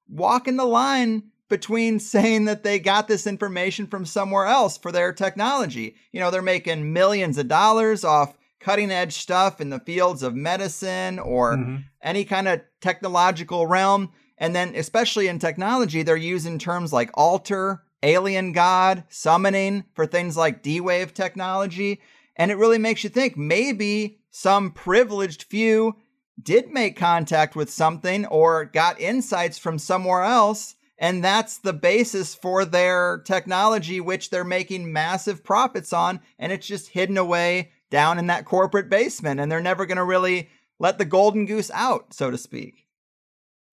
walking 0.09 0.57
the 0.57 0.65
line 0.65 1.25
between 1.49 2.01
saying 2.01 2.47
that 2.47 2.65
they 2.65 2.79
got 2.79 3.09
this 3.09 3.27
information 3.27 3.87
from 3.87 4.05
somewhere 4.05 4.47
else 4.47 4.77
for 4.77 4.91
their 4.91 5.13
technology. 5.13 5.95
You 6.13 6.21
know, 6.21 6.31
they're 6.31 6.43
making 6.43 6.93
millions 6.93 7.39
of 7.39 7.49
dollars 7.49 8.05
off 8.05 8.37
cutting 8.61 8.91
edge 8.91 9.15
stuff 9.15 9.61
in 9.61 9.71
the 9.71 9.81
fields 9.81 10.23
of 10.23 10.35
medicine 10.35 11.19
or 11.19 11.55
mm-hmm. 11.55 11.77
any 12.03 12.25
kind 12.25 12.49
of 12.49 12.63
technological 12.81 13.67
realm. 13.67 14.13
And 14.39 14.55
then, 14.55 14.75
especially 14.75 15.29
in 15.29 15.39
technology, 15.39 16.03
they're 16.03 16.17
using 16.17 16.59
terms 16.59 16.93
like 16.93 17.11
alter, 17.15 17.83
alien 18.03 18.53
god, 18.53 19.05
summoning 19.09 19.85
for 19.95 20.07
things 20.07 20.37
like 20.37 20.63
D 20.63 20.81
Wave 20.81 21.15
technology. 21.15 22.01
And 22.37 22.51
it 22.51 22.57
really 22.57 22.79
makes 22.79 23.03
you 23.03 23.11
think 23.11 23.37
maybe 23.37 24.19
some 24.31 24.73
privileged 24.73 25.45
few 25.45 25.97
did 26.43 26.71
make 26.71 26.97
contact 26.97 27.57
with 27.57 27.71
something 27.71 28.27
or 28.27 28.67
got 28.67 29.01
insights 29.01 29.59
from 29.59 29.79
somewhere 29.79 30.23
else. 30.23 30.76
And 30.99 31.23
that's 31.23 31.59
the 31.59 31.73
basis 31.73 32.35
for 32.35 32.65
their 32.65 33.19
technology, 33.25 34.01
which 34.01 34.31
they're 34.31 34.45
making 34.45 34.93
massive 34.93 35.45
profits 35.45 35.93
on. 35.93 36.21
And 36.39 36.53
it's 36.53 36.67
just 36.67 36.89
hidden 36.89 37.19
away 37.19 37.73
down 37.91 38.19
in 38.19 38.29
that 38.29 38.47
corporate 38.47 38.89
basement. 38.89 39.41
And 39.41 39.53
they're 39.53 39.61
never 39.61 39.87
going 39.87 39.99
to 39.99 40.05
really 40.05 40.49
let 40.79 40.99
the 40.99 41.05
golden 41.05 41.45
goose 41.47 41.71
out, 41.73 42.15
so 42.15 42.31
to 42.31 42.39
speak. 42.39 42.87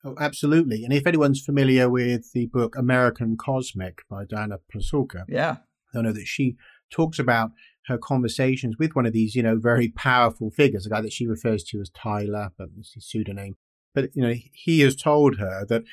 Oh, 0.05 0.15
absolutely. 0.19 0.83
And 0.83 0.91
if 0.91 1.07
anyone's 1.07 1.41
familiar 1.41 1.89
with 1.89 2.33
the 2.33 2.47
book 2.47 2.75
American 2.77 3.37
Cosmic 3.37 4.01
by 4.09 4.25
Diana 4.25 4.59
Pasulka, 4.73 5.23
yeah, 5.29 5.57
they'll 5.93 6.03
know 6.03 6.11
that 6.11 6.27
she 6.27 6.57
talks 6.91 7.19
about 7.19 7.51
her 7.87 7.97
conversations 7.97 8.75
with 8.77 8.95
one 8.95 9.05
of 9.05 9.13
these, 9.13 9.33
you 9.35 9.43
know, 9.43 9.57
very 9.57 9.89
powerful 9.89 10.51
figures, 10.51 10.85
a 10.85 10.89
guy 10.89 11.01
that 11.01 11.13
she 11.13 11.25
refers 11.25 11.63
to 11.65 11.79
as 11.79 11.89
Tyler, 11.89 12.51
but 12.57 12.69
it's 12.77 12.93
his 12.93 13.05
pseudonym. 13.05 13.55
But, 13.95 14.09
you 14.13 14.23
know, 14.23 14.33
he 14.51 14.81
has 14.81 14.95
told 14.95 15.37
her 15.37 15.65
that 15.69 15.83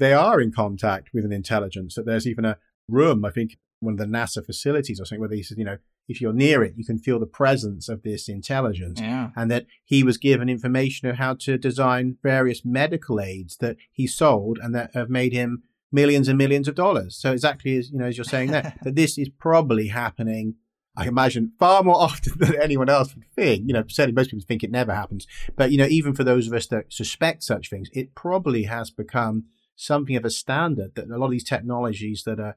they 0.00 0.12
are 0.12 0.40
in 0.40 0.50
contact 0.50 1.10
with 1.14 1.24
an 1.24 1.32
intelligence, 1.32 1.94
that 1.94 2.06
there's 2.06 2.26
even 2.26 2.44
a 2.44 2.58
room, 2.88 3.24
I 3.24 3.30
think, 3.30 3.58
one 3.78 3.94
of 3.94 3.98
the 3.98 4.04
NASA 4.04 4.44
facilities 4.44 5.00
or 5.00 5.04
something, 5.04 5.20
where 5.20 5.30
he 5.30 5.42
says, 5.42 5.56
you 5.56 5.64
know, 5.64 5.78
if 6.08 6.20
you're 6.20 6.32
near 6.32 6.64
it, 6.64 6.74
you 6.76 6.84
can 6.84 6.98
feel 6.98 7.20
the 7.20 7.26
presence 7.26 7.88
of 7.88 8.02
this 8.02 8.28
intelligence. 8.28 9.00
Yeah. 9.00 9.30
And 9.36 9.50
that 9.50 9.66
he 9.84 10.02
was 10.02 10.18
given 10.18 10.48
information 10.48 11.08
of 11.08 11.16
how 11.16 11.34
to 11.34 11.56
design 11.56 12.16
various 12.22 12.64
medical 12.64 13.20
aids 13.20 13.56
that 13.58 13.76
he 13.92 14.08
sold 14.08 14.58
and 14.60 14.74
that 14.74 14.90
have 14.94 15.08
made 15.08 15.32
him 15.32 15.62
millions 15.92 16.28
and 16.28 16.36
millions 16.36 16.66
of 16.66 16.74
dollars. 16.74 17.16
So 17.16 17.32
exactly 17.32 17.76
as 17.76 17.90
you 17.90 17.98
know, 17.98 18.06
as 18.06 18.18
you're 18.18 18.24
saying 18.24 18.50
there, 18.50 18.74
that 18.82 18.96
this 18.96 19.16
is 19.16 19.28
probably 19.28 19.88
happening 19.88 20.56
I 20.96 21.06
imagine 21.06 21.52
far 21.58 21.82
more 21.82 21.94
often 22.02 22.34
than 22.38 22.60
anyone 22.60 22.88
else 22.88 23.14
would 23.14 23.24
think. 23.34 23.64
You 23.66 23.74
know, 23.74 23.84
certainly 23.88 24.14
most 24.14 24.30
people 24.30 24.44
think 24.46 24.64
it 24.64 24.70
never 24.70 24.92
happens. 24.92 25.26
But, 25.56 25.70
you 25.70 25.78
know, 25.78 25.86
even 25.86 26.14
for 26.14 26.24
those 26.24 26.46
of 26.46 26.52
us 26.52 26.66
that 26.66 26.92
suspect 26.92 27.42
such 27.42 27.70
things, 27.70 27.88
it 27.92 28.14
probably 28.14 28.64
has 28.64 28.90
become 28.90 29.44
something 29.80 30.14
of 30.14 30.24
a 30.24 30.30
standard 30.30 30.94
that 30.94 31.08
a 31.08 31.16
lot 31.16 31.26
of 31.26 31.32
these 31.32 31.44
technologies 31.44 32.24
that 32.26 32.38
are 32.38 32.56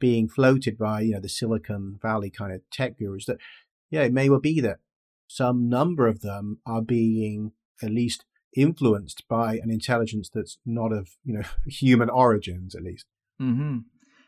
being 0.00 0.28
floated 0.28 0.76
by, 0.76 1.02
you 1.02 1.12
know, 1.12 1.20
the 1.20 1.28
Silicon 1.28 1.98
Valley 2.02 2.30
kind 2.30 2.52
of 2.52 2.62
tech 2.70 2.98
gurus 2.98 3.26
that, 3.26 3.38
yeah, 3.90 4.02
it 4.02 4.12
may 4.12 4.28
well 4.28 4.40
be 4.40 4.60
that 4.60 4.78
some 5.28 5.68
number 5.68 6.08
of 6.08 6.20
them 6.20 6.58
are 6.66 6.82
being 6.82 7.52
at 7.80 7.90
least 7.90 8.24
influenced 8.56 9.26
by 9.28 9.54
an 9.54 9.70
intelligence 9.70 10.28
that's 10.32 10.58
not 10.66 10.92
of, 10.92 11.10
you 11.24 11.34
know, 11.34 11.44
human 11.66 12.10
origins, 12.10 12.74
at 12.74 12.82
least. 12.82 13.06
Mm-hmm. 13.40 13.78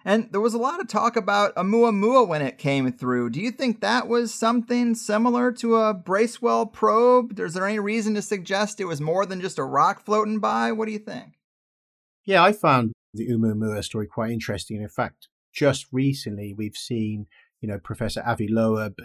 And 0.05 0.29
there 0.31 0.41
was 0.41 0.55
a 0.55 0.59
lot 0.59 0.81
of 0.81 0.87
talk 0.87 1.17
about 1.17 1.57
Oumuamua 1.57 2.29
when 2.29 2.43
it 2.43 2.59
came 2.59 2.93
through. 2.93 3.31
Do 3.31 3.41
you 3.41 3.51
think 3.51 3.81
that 3.81 4.07
was 4.07 4.33
something 4.33 4.95
similar 4.95 5.51
to 5.55 5.77
a 5.77 5.95
Bracewell 5.95 6.67
probe? 6.67 7.37
Is 7.41 7.55
there 7.55 7.67
any 7.67 7.81
reason 7.81 8.15
to 8.15 8.23
suggest 8.23 8.81
it 8.81 8.85
was 8.85 9.01
more 9.01 9.27
than 9.27 9.41
just 9.41 9.59
a 9.59 9.65
rock 9.65 10.05
floating 10.05 10.39
by? 10.39 10.71
What 10.71 10.87
do 10.87 10.93
you 10.93 11.01
think? 11.01 11.36
Yeah, 12.27 12.43
I 12.43 12.53
found 12.53 12.93
the 13.15 13.29
Oumuamua 13.29 13.83
story 13.85 14.09
quite 14.09 14.33
interesting. 14.33 14.83
In 14.83 14.89
fact, 14.89 15.29
just 15.53 15.87
recently 15.93 16.53
we've 16.53 16.77
seen, 16.77 17.27
you 17.61 17.69
know, 17.69 17.79
Professor 17.79 18.23
Avi 18.27 18.49
Loeb, 18.49 18.97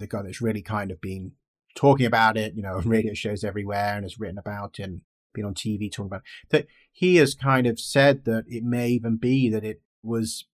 the 0.00 0.06
guy 0.06 0.22
that's 0.22 0.40
really 0.40 0.62
kind 0.62 0.90
of 0.90 1.00
been 1.00 1.32
talking 1.76 2.06
about 2.06 2.38
it, 2.38 2.54
you 2.54 2.62
know, 2.62 2.76
on 2.76 2.88
radio 2.88 3.12
shows 3.12 3.44
everywhere 3.44 3.94
and 3.94 4.04
has 4.04 4.18
written 4.18 4.38
about 4.38 4.78
it 4.78 4.84
and 4.84 5.02
been 5.34 5.44
on 5.44 5.54
TV 5.54 5.92
talking 5.92 6.06
about 6.06 6.22
it, 6.22 6.50
that 6.50 6.66
he 6.90 7.16
has 7.16 7.34
kind 7.34 7.66
of 7.66 7.78
said 7.78 8.24
that 8.24 8.44
it 8.48 8.64
may 8.64 8.88
even 8.88 9.16
be 9.18 9.50
that 9.50 9.64
it 9.64 9.82
was 10.02 10.46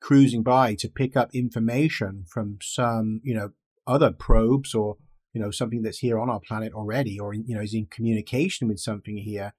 cruising 0.00 0.42
by 0.42 0.74
to 0.74 0.88
pick 0.88 1.16
up 1.16 1.34
information 1.34 2.24
from 2.28 2.58
some, 2.60 3.20
you 3.22 3.34
know, 3.34 3.50
other 3.86 4.10
probes 4.10 4.74
or, 4.74 4.96
you 5.32 5.40
know, 5.40 5.50
something 5.52 5.82
that's 5.82 5.98
here 5.98 6.18
on 6.18 6.28
our 6.28 6.40
planet 6.40 6.72
already 6.72 7.18
or, 7.18 7.32
you 7.32 7.54
know, 7.54 7.60
is 7.60 7.74
in 7.74 7.86
communication 7.86 8.66
with 8.66 8.80
something 8.80 9.18
here, 9.18 9.52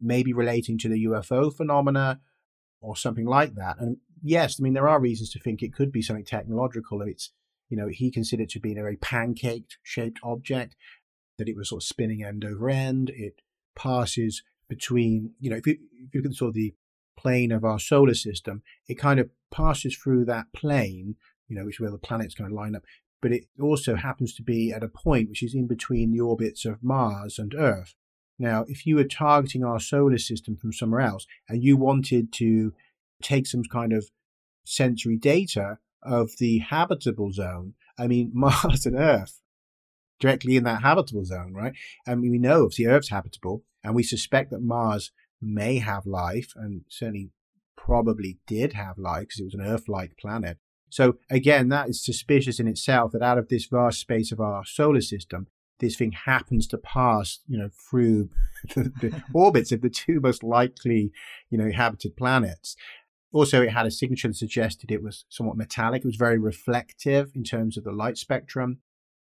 maybe 0.00 0.32
relating 0.32 0.78
to 0.78 0.88
the 0.88 1.04
UFO 1.06 1.54
phenomena 1.54 2.20
or 2.80 2.96
something 2.96 3.26
like 3.26 3.54
that. 3.54 3.76
And 3.78 3.98
yes, 4.22 4.58
I 4.58 4.62
mean, 4.62 4.74
there 4.74 4.88
are 4.88 5.00
reasons 5.00 5.30
to 5.30 5.40
think 5.40 5.62
it 5.62 5.74
could 5.74 5.92
be 5.92 6.02
something 6.02 6.24
technological. 6.24 7.02
It's, 7.02 7.30
you 7.68 7.76
know, 7.76 7.88
he 7.88 8.10
considered 8.10 8.48
to 8.50 8.60
be 8.60 8.72
a 8.72 8.76
very 8.76 8.96
pancaked 8.96 9.76
shaped 9.82 10.20
object, 10.22 10.76
that 11.38 11.48
it 11.48 11.56
was 11.56 11.68
sort 11.68 11.82
of 11.82 11.86
spinning 11.86 12.22
end 12.22 12.44
over 12.44 12.70
end. 12.70 13.10
It 13.10 13.40
passes 13.74 14.42
between, 14.68 15.32
you 15.40 15.50
know, 15.50 15.56
if 15.56 15.66
you, 15.66 15.78
if 16.06 16.14
you 16.14 16.20
look 16.20 16.30
at 16.30 16.36
sort 16.36 16.50
of 16.50 16.54
the 16.54 16.74
plane 17.16 17.52
of 17.52 17.64
our 17.64 17.78
solar 17.78 18.14
system, 18.14 18.62
it 18.88 18.94
kind 18.94 19.18
of 19.18 19.30
passes 19.50 19.96
through 19.96 20.24
that 20.26 20.46
plane, 20.54 21.16
you 21.48 21.56
know, 21.56 21.64
which 21.64 21.76
is 21.76 21.80
where 21.80 21.90
the 21.90 21.98
planets 21.98 22.34
kind 22.34 22.50
of 22.50 22.56
line 22.56 22.76
up. 22.76 22.84
But 23.20 23.32
it 23.32 23.46
also 23.60 23.96
happens 23.96 24.34
to 24.34 24.42
be 24.42 24.72
at 24.72 24.84
a 24.84 24.88
point 24.88 25.28
which 25.28 25.42
is 25.42 25.54
in 25.54 25.66
between 25.66 26.12
the 26.12 26.20
orbits 26.20 26.64
of 26.64 26.82
Mars 26.82 27.38
and 27.38 27.54
Earth. 27.54 27.94
Now, 28.38 28.64
if 28.68 28.86
you 28.86 28.96
were 28.96 29.04
targeting 29.04 29.64
our 29.64 29.80
solar 29.80 30.18
system 30.18 30.56
from 30.56 30.72
somewhere 30.72 31.00
else 31.00 31.26
and 31.48 31.62
you 31.62 31.76
wanted 31.76 32.32
to 32.34 32.72
take 33.22 33.46
some 33.46 33.64
kind 33.64 33.92
of 33.92 34.10
sensory 34.64 35.16
data 35.16 35.78
of 36.02 36.30
the 36.38 36.58
habitable 36.58 37.32
zone, 37.32 37.74
I 37.98 38.06
mean, 38.06 38.30
Mars 38.34 38.86
and 38.86 38.96
Earth 38.96 39.40
directly 40.20 40.56
in 40.56 40.64
that 40.64 40.82
habitable 40.82 41.24
zone, 41.24 41.52
right? 41.54 41.72
I 42.06 42.14
mean, 42.14 42.30
we 42.30 42.38
know 42.38 42.64
if 42.64 42.76
the 42.76 42.88
Earth's 42.88 43.10
habitable, 43.10 43.64
and 43.84 43.94
we 43.94 44.02
suspect 44.02 44.50
that 44.50 44.62
Mars 44.62 45.12
may 45.40 45.78
have 45.78 46.06
life 46.06 46.52
and 46.56 46.82
certainly 46.88 47.30
probably 47.76 48.38
did 48.46 48.72
have 48.72 48.98
life 48.98 49.28
because 49.28 49.40
it 49.40 49.44
was 49.44 49.54
an 49.54 49.60
Earth 49.60 49.88
like 49.88 50.16
planet. 50.16 50.58
So, 50.90 51.18
again, 51.30 51.68
that 51.68 51.88
is 51.88 52.04
suspicious 52.04 52.58
in 52.58 52.66
itself 52.66 53.12
that 53.12 53.22
out 53.22 53.38
of 53.38 53.48
this 53.48 53.66
vast 53.66 54.00
space 54.00 54.32
of 54.32 54.40
our 54.40 54.64
solar 54.64 55.00
system, 55.00 55.46
this 55.80 55.96
thing 55.96 56.12
happens 56.12 56.66
to 56.68 56.78
pass, 56.78 57.40
you 57.46 57.58
know, 57.58 57.70
through 57.90 58.30
the, 58.74 58.92
the 59.00 59.22
orbits 59.32 59.72
of 59.72 59.80
the 59.80 59.90
two 59.90 60.20
most 60.20 60.42
likely, 60.42 61.12
you 61.50 61.58
know, 61.58 61.66
inhabited 61.66 62.16
planets. 62.16 62.76
Also, 63.32 63.62
it 63.62 63.70
had 63.70 63.86
a 63.86 63.90
signature 63.90 64.28
that 64.28 64.36
suggested 64.36 64.90
it 64.90 65.02
was 65.02 65.24
somewhat 65.28 65.56
metallic. 65.56 66.00
It 66.00 66.06
was 66.06 66.16
very 66.16 66.38
reflective 66.38 67.32
in 67.34 67.44
terms 67.44 67.76
of 67.76 67.84
the 67.84 67.92
light 67.92 68.16
spectrum. 68.16 68.78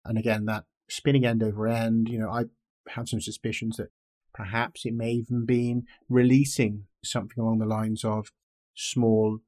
And 0.05 0.18
again, 0.18 0.44
that 0.44 0.64
spinning 0.90 1.24
end 1.24 1.42
over 1.42 1.66
end, 1.66 2.09
you 2.09 2.18
know, 2.18 2.31
I 2.31 2.44
had 2.90 3.09
some 3.09 3.20
suspicions 3.20 3.79
that 3.79 3.90
Perhaps 4.38 4.87
it 4.87 4.94
may 4.94 5.11
even 5.11 5.44
been 5.44 5.85
releasing 6.09 6.85
something 7.03 7.42
along 7.42 7.59
the 7.59 7.66
lines 7.66 8.05
of 8.05 8.31
small 8.72 9.40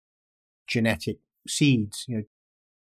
genetic 0.66 1.18
seeds. 1.46 2.06
You 2.08 2.16
know, 2.16 2.24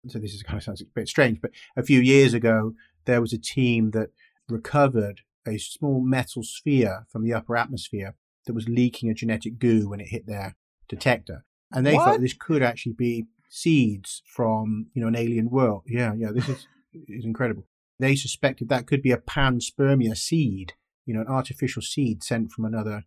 so 0.09 0.19
this 0.19 0.35
is 0.35 0.43
kind 0.43 0.59
of 0.59 0.63
sounds 0.63 0.83
a 0.83 0.85
bit 0.95 1.09
strange, 1.09 1.41
but 1.41 1.53
a 1.75 1.83
few 1.83 2.01
years 2.01 2.35
ago 2.35 2.75
there 3.07 3.21
was 3.21 3.33
a 3.33 3.39
team 3.39 3.91
that 3.93 4.11
recovered 4.49 5.23
a 5.47 5.59
small 5.59 6.01
metal 6.01 6.43
sphere 6.43 7.07
from 7.11 7.25
the 7.25 7.33
upper 7.33 7.57
atmosphere 7.57 8.15
that 8.47 8.55
was 8.55 8.69
leaking 8.69 9.11
a 9.11 9.15
genetic 9.15 9.59
goo 9.59 9.89
when 9.89 10.01
it 10.01 10.09
hit 10.09 10.27
their 10.27 10.57
detector, 10.89 11.45
and 11.73 11.87
they 11.87 11.95
what? 11.95 12.05
thought 12.05 12.21
this 12.21 12.35
could 12.35 12.63
actually 12.63 12.93
be 12.93 13.27
seeds 13.49 14.23
from 14.27 14.87
you 14.93 15.01
know 15.01 15.09
an 15.09 15.17
alien 15.17 15.51
world. 15.51 15.83
Yeah, 15.87 16.13
yeah, 16.17 16.31
this 16.33 16.49
is 16.49 16.67
is 17.09 17.25
incredible. 17.25 17.67
They 17.99 18.15
suspected 18.15 18.69
that 18.69 18.87
could 18.87 19.03
be 19.03 19.13
a 19.13 19.17
panspermia 19.17 20.17
seed 20.17 20.75
you 21.07 21.15
know, 21.15 21.21
an 21.21 21.29
artificial 21.29 21.81
seed 21.81 22.23
sent 22.23 22.53
from 22.53 22.65
another 22.65 23.05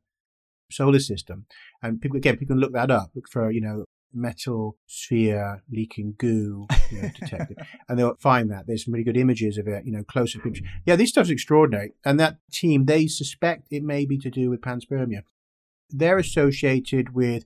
solar 0.72 1.00
system. 1.00 1.46
And 1.84 2.02
people, 2.02 2.18
again, 2.18 2.38
people 2.38 2.56
can 2.56 2.62
look 2.62 2.74
that 2.74 2.90
up, 2.90 3.12
look 3.14 3.30
for, 3.30 3.52
you 3.52 3.62
know, 3.62 3.86
metal 4.14 4.78
sphere 4.88 5.62
leaking 5.72 6.16
goo 6.18 6.68
you 6.92 7.02
know, 7.02 7.10
detected, 7.20 7.58
and 7.88 7.98
they'll 7.98 8.16
find 8.16 8.52
that 8.52 8.66
there's 8.68 8.86
some 8.86 8.94
really 8.94 9.04
good 9.04 9.18
images 9.18 9.58
of 9.58 9.68
it, 9.68 9.86
you 9.86 9.92
know, 9.92 10.04
close-up 10.04 10.46
images. 10.46 10.66
Yeah, 10.86 10.96
this 10.96 11.10
stuff's 11.10 11.30
extraordinary. 11.30 11.94
And 12.04 12.20
that 12.20 12.38
team, 12.52 12.86
they 12.86 13.08
suspect 13.08 13.68
it 13.72 13.84
may 13.84 14.06
be 14.06 14.18
to 14.20 14.30
do 14.30 14.50
with 14.50 14.62
panspermia. 14.62 15.24
They're 15.90 16.18
associated 16.18 17.16
with 17.16 17.46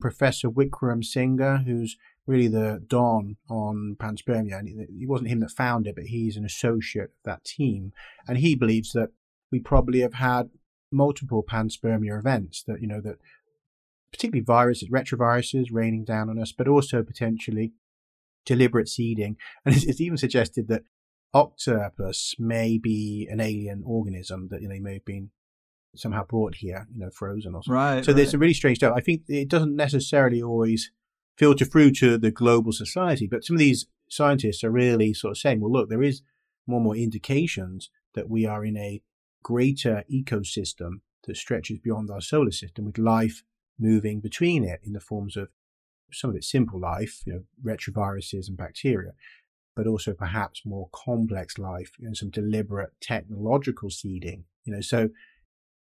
Professor 0.00 0.48
Wickramasinghe, 0.48 1.64
who's 1.64 1.96
really 2.26 2.48
the 2.48 2.84
don 2.86 3.36
on 3.48 3.96
panspermia. 3.98 4.58
And 4.58 4.68
it 4.68 5.08
wasn't 5.08 5.30
him 5.30 5.40
that 5.40 5.50
found 5.50 5.86
it, 5.86 5.96
but 5.96 6.04
he's 6.04 6.36
an 6.36 6.44
associate 6.44 7.04
of 7.04 7.24
that 7.24 7.44
team. 7.44 7.92
And 8.28 8.38
he 8.38 8.54
believes 8.54 8.92
that 8.92 9.10
we 9.50 9.58
probably 9.58 10.00
have 10.00 10.14
had 10.14 10.50
multiple 10.92 11.42
panspermia 11.42 12.18
events 12.18 12.62
that, 12.66 12.80
you 12.80 12.86
know, 12.86 13.00
that 13.00 13.16
particularly 14.12 14.44
viruses, 14.44 14.88
retroviruses 14.90 15.68
raining 15.70 16.04
down 16.04 16.28
on 16.28 16.38
us, 16.38 16.52
but 16.52 16.68
also 16.68 17.02
potentially 17.02 17.72
deliberate 18.44 18.88
seeding. 18.88 19.36
And 19.64 19.74
it's, 19.74 19.84
it's 19.84 20.00
even 20.00 20.16
suggested 20.16 20.68
that 20.68 20.82
octopus 21.34 22.34
may 22.38 22.78
be 22.78 23.28
an 23.30 23.40
alien 23.40 23.82
organism 23.84 24.48
that 24.50 24.62
you 24.62 24.68
know, 24.68 24.80
may 24.80 24.94
have 24.94 25.04
been 25.04 25.30
somehow 25.94 26.24
brought 26.24 26.56
here, 26.56 26.86
you 26.92 27.00
know, 27.00 27.10
frozen 27.10 27.54
or 27.54 27.62
something. 27.62 27.74
Right. 27.74 28.04
So 28.04 28.12
there's 28.12 28.34
a 28.34 28.38
really 28.38 28.54
strange 28.54 28.78
stuff. 28.78 28.94
I 28.96 29.00
think 29.00 29.22
it 29.28 29.48
doesn't 29.48 29.76
necessarily 29.76 30.42
always 30.42 30.90
filter 31.36 31.64
through 31.64 31.92
to 31.92 32.18
the 32.18 32.30
global 32.30 32.72
society, 32.72 33.26
but 33.26 33.44
some 33.44 33.56
of 33.56 33.60
these 33.60 33.86
scientists 34.08 34.64
are 34.64 34.70
really 34.70 35.12
sort 35.14 35.32
of 35.32 35.38
saying, 35.38 35.60
well, 35.60 35.72
look, 35.72 35.88
there 35.88 36.02
is 36.02 36.22
more 36.66 36.78
and 36.78 36.84
more 36.84 36.96
indications 36.96 37.90
that 38.14 38.28
we 38.28 38.46
are 38.46 38.64
in 38.64 38.76
a 38.76 39.02
greater 39.42 40.04
ecosystem 40.12 41.00
that 41.24 41.36
stretches 41.36 41.78
beyond 41.78 42.10
our 42.10 42.20
solar 42.20 42.50
system 42.50 42.84
with 42.84 42.98
life 42.98 43.42
moving 43.78 44.20
between 44.20 44.64
it 44.64 44.80
in 44.84 44.92
the 44.92 45.00
forms 45.00 45.36
of 45.36 45.48
some 46.12 46.30
of 46.30 46.36
its 46.36 46.50
simple 46.50 46.80
life, 46.80 47.22
you 47.26 47.32
know, 47.32 47.42
retroviruses 47.64 48.48
and 48.48 48.56
bacteria, 48.56 49.12
but 49.76 49.86
also 49.86 50.12
perhaps 50.12 50.62
more 50.64 50.88
complex 50.92 51.58
life 51.58 51.92
and 51.98 52.04
you 52.04 52.08
know, 52.08 52.14
some 52.14 52.30
deliberate 52.30 52.92
technological 53.00 53.90
seeding, 53.90 54.44
you 54.64 54.72
know, 54.72 54.80
so 54.80 55.10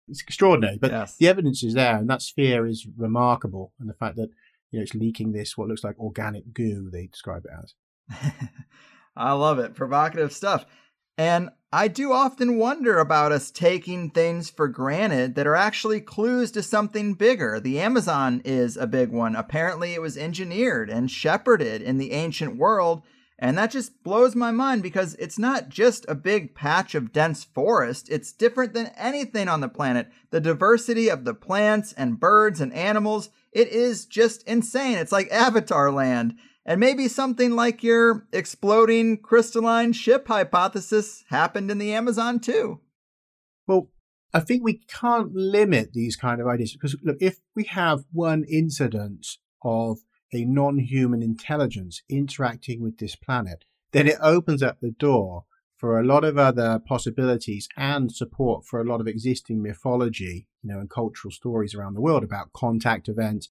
it's 0.08 0.21
extraordinary, 0.21 0.78
but 0.78 0.91
Yes. 0.91 1.17
the 1.17 1.28
evidence 1.28 1.63
is 1.63 1.73
there 1.73 1.97
and 1.97 2.10
that 2.10 2.21
sphere 2.21 2.65
is 2.65 2.88
remarkable. 2.97 3.73
And 3.80 3.89
the 3.89 3.93
fact 3.93 4.15
that, 4.15 4.30
you 4.71 4.80
know, 4.80 4.84
it's 4.84 4.93
leaking 4.95 5.34
this, 5.34 5.58
what 5.58 5.67
looks 5.67 5.84
like 5.84 6.00
organic 6.00 6.54
goo, 6.54 6.89
they 6.89 7.08
describe 7.08 7.43
it 7.45 7.52
as. 7.63 7.73
I 9.15 9.34
love 9.34 9.60
it. 9.60 9.76
Provocative 9.76 10.32
stuff. 10.32 10.65
And 11.17 11.50
I 11.71 11.89
do 11.89 12.13
often 12.13 12.58
wonder 12.58 12.97
about 12.97 13.34
us 13.34 13.51
taking 13.51 14.10
things 14.10 14.49
for 14.49 14.69
granted 14.69 15.36
that 15.36 15.45
are 15.45 15.56
actually 15.56 15.99
clues 15.99 16.49
to 16.51 16.63
something 16.63 17.13
bigger. 17.13 17.60
The 17.60 17.82
Amazon 17.82 18.41
is 18.45 18.77
a 18.77 18.88
big 18.88 19.12
one. 19.12 19.36
Apparently, 19.36 19.93
it 19.93 20.01
was 20.01 20.15
engineered 20.15 20.89
and 20.89 21.12
shepherded 21.12 21.82
in 21.82 21.97
the 21.97 22.13
ancient 22.13 22.56
world. 22.56 23.03
And 23.38 23.58
that 23.58 23.71
just 23.71 24.01
blows 24.01 24.34
my 24.34 24.49
mind 24.49 24.82
because 24.82 25.15
it's 25.15 25.38
not 25.38 25.67
just 25.67 26.06
a 26.08 26.15
big 26.15 26.56
patch 26.56 26.95
of 26.95 27.12
dense 27.12 27.43
forest. 27.43 28.08
It's 28.10 28.32
different 28.32 28.73
than 28.73 28.93
anything 28.95 29.49
on 29.49 29.60
the 29.60 29.67
planet. 29.67 30.08
The 30.30 30.39
diversity 30.39 31.10
of 31.10 31.25
the 31.25 31.34
plants 31.34 31.91
and 31.91 32.17
birds 32.17 32.62
and 32.62 32.71
animals, 32.71 33.30
it 33.51 33.67
is 33.67 34.06
just 34.06 34.41
insane. 34.43 34.97
It's 34.97 35.12
like 35.12 35.30
Avatar 35.32 35.91
land. 35.91 36.38
And 36.67 36.82
maybe 36.82 37.08
something 37.08 37.56
like 37.56 37.82
your 37.82 38.27
exploding 38.34 39.19
crystalline 39.19 39.93
ship 39.93 40.27
hypothesis 40.27 41.23
happened 41.30 41.71
in 41.71 41.77
the 41.77 41.93
Amazon 41.93 42.41
too. 42.41 42.82
Well, 43.65 43.89
I 44.34 44.41
think 44.41 44.63
we 44.63 44.82
can't 44.88 45.34
limit 45.34 45.93
these 45.93 46.17
kind 46.17 46.41
of 46.41 46.47
ideas 46.47 46.73
because 46.73 46.97
look, 47.01 47.17
if 47.21 47.39
we 47.56 47.63
have 47.63 48.03
one 48.12 48.43
incident 48.43 49.25
of 49.63 49.99
a 50.34 50.43
non-human 50.43 51.23
intelligence 51.23 52.01
interacting 52.10 52.82
with 52.82 52.97
this 52.97 53.15
planet, 53.15 53.63
then 53.93 54.06
it 54.06 54.17
opens 54.21 54.62
up 54.62 54.82
the 54.82 54.91
door 54.91 55.45
for 55.77 55.97
a 55.97 56.03
lot 56.03 56.25
of 56.25 56.38
other 56.38 56.82
possibilities 56.86 57.69
and 57.77 58.12
support 58.12 58.65
for 58.65 58.82
a 58.82 58.84
lot 58.84 58.99
of 58.99 59.08
existing 59.08 59.62
mythology, 59.62 60.47
you 60.62 60.69
know, 60.69 60.80
and 60.80 60.89
cultural 60.89 61.32
stories 61.32 61.73
around 61.73 61.93
the 61.93 62.01
world 62.01 62.23
about 62.23 62.51
contact 62.51 63.08
events, 63.08 63.49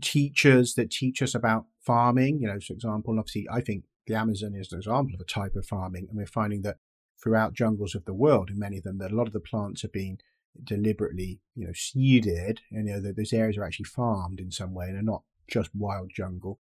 teachers 0.00 0.74
that 0.74 0.90
teach 0.90 1.22
us 1.22 1.34
about 1.34 1.66
farming, 1.84 2.40
you 2.40 2.48
know, 2.48 2.58
for 2.60 2.72
example, 2.72 3.18
obviously 3.18 3.46
I 3.50 3.60
think 3.60 3.84
the 4.06 4.14
Amazon 4.14 4.54
is 4.54 4.72
an 4.72 4.78
example 4.78 5.14
of 5.14 5.20
a 5.20 5.24
type 5.24 5.54
of 5.56 5.66
farming, 5.66 6.06
and 6.08 6.16
we're 6.16 6.26
finding 6.26 6.62
that 6.62 6.78
throughout 7.22 7.54
jungles 7.54 7.94
of 7.94 8.04
the 8.04 8.14
world, 8.14 8.50
in 8.50 8.58
many 8.58 8.78
of 8.78 8.84
them, 8.84 8.98
that 8.98 9.12
a 9.12 9.14
lot 9.14 9.26
of 9.26 9.32
the 9.32 9.40
plants 9.40 9.84
are 9.84 9.88
being 9.88 10.18
deliberately, 10.64 11.40
you 11.54 11.66
know, 11.66 11.72
seeded, 11.72 12.60
and 12.70 12.88
you 12.88 12.94
know, 12.94 13.00
that 13.00 13.16
those 13.16 13.32
areas 13.32 13.56
are 13.56 13.64
actually 13.64 13.84
farmed 13.84 14.40
in 14.40 14.50
some 14.50 14.74
way, 14.74 14.86
and 14.86 14.96
they're 14.96 15.02
not 15.02 15.22
just 15.48 15.70
wild 15.74 16.10
jungle. 16.14 16.58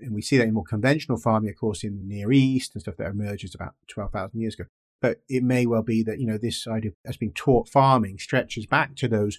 And 0.00 0.14
we 0.14 0.22
see 0.22 0.36
that 0.38 0.46
in 0.46 0.54
more 0.54 0.64
conventional 0.64 1.18
farming, 1.18 1.50
of 1.50 1.56
course, 1.56 1.82
in 1.82 1.98
the 1.98 2.04
Near 2.04 2.30
East 2.30 2.74
and 2.74 2.82
stuff 2.82 2.96
that 2.98 3.10
emerges 3.10 3.54
about 3.54 3.74
12,000 3.88 4.40
years 4.40 4.54
ago. 4.54 4.64
But 5.00 5.22
it 5.28 5.42
may 5.42 5.66
well 5.66 5.82
be 5.82 6.02
that, 6.04 6.20
you 6.20 6.26
know, 6.26 6.38
this 6.38 6.66
idea 6.66 6.92
as 7.06 7.16
being 7.16 7.32
taught 7.32 7.68
farming 7.68 8.18
stretches 8.18 8.66
back 8.66 8.96
to 8.96 9.08
those 9.08 9.38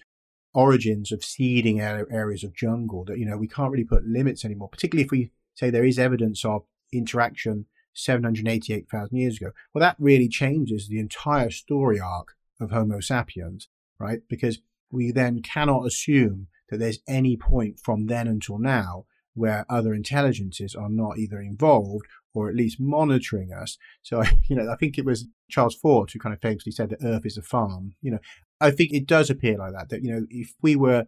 origins 0.53 1.11
of 1.11 1.23
seeding 1.23 1.79
areas 1.79 2.43
of 2.43 2.55
jungle 2.55 3.05
that, 3.05 3.19
you 3.19 3.25
know, 3.25 3.37
we 3.37 3.47
can't 3.47 3.71
really 3.71 3.83
put 3.83 4.05
limits 4.05 4.43
anymore, 4.43 4.69
particularly 4.69 5.05
if 5.05 5.11
we 5.11 5.31
say 5.55 5.69
there 5.69 5.85
is 5.85 5.99
evidence 5.99 6.43
of 6.43 6.63
interaction 6.91 7.65
788,000 7.93 9.17
years 9.17 9.37
ago. 9.37 9.51
Well, 9.73 9.81
that 9.81 9.95
really 9.99 10.27
changes 10.27 10.87
the 10.87 10.99
entire 10.99 11.51
story 11.51 11.99
arc 11.99 12.35
of 12.59 12.71
Homo 12.71 12.99
sapiens, 12.99 13.67
right? 13.99 14.21
Because 14.29 14.59
we 14.91 15.11
then 15.11 15.41
cannot 15.41 15.85
assume 15.85 16.47
that 16.69 16.77
there's 16.77 16.99
any 17.07 17.37
point 17.37 17.79
from 17.79 18.07
then 18.07 18.27
until 18.27 18.57
now 18.57 19.05
where 19.33 19.65
other 19.69 19.93
intelligences 19.93 20.75
are 20.75 20.89
not 20.89 21.17
either 21.17 21.39
involved 21.39 22.05
or 22.33 22.49
at 22.49 22.55
least 22.55 22.79
monitoring 22.79 23.51
us. 23.51 23.77
So, 24.01 24.23
you 24.49 24.55
know, 24.55 24.71
I 24.71 24.75
think 24.75 24.97
it 24.97 25.05
was 25.05 25.27
Charles 25.49 25.75
Fort 25.75 26.11
who 26.11 26.19
kind 26.19 26.33
of 26.33 26.41
famously 26.41 26.71
said 26.71 26.89
that 26.89 27.03
Earth 27.03 27.25
is 27.25 27.37
a 27.37 27.41
farm. 27.41 27.95
You 28.01 28.11
know, 28.11 28.19
I 28.61 28.71
think 28.71 28.91
it 28.93 29.07
does 29.07 29.29
appear 29.29 29.57
like 29.57 29.73
that, 29.73 29.89
that, 29.89 30.03
you 30.03 30.11
know, 30.11 30.25
if 30.29 30.53
we 30.61 30.75
were 30.75 31.05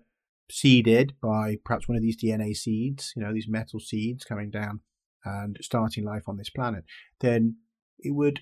seeded 0.49 1.13
by 1.21 1.57
perhaps 1.63 1.88
one 1.88 1.95
of 1.95 2.01
these 2.01 2.21
DNA 2.21 2.55
seeds, 2.55 3.13
you 3.15 3.23
know, 3.23 3.34
these 3.34 3.47
metal 3.47 3.79
seeds 3.79 4.23
coming 4.23 4.49
down 4.49 4.81
and 5.23 5.57
starting 5.62 6.03
life 6.03 6.27
on 6.27 6.38
this 6.38 6.49
planet, 6.49 6.84
then 7.19 7.57
it 7.99 8.12
would 8.12 8.41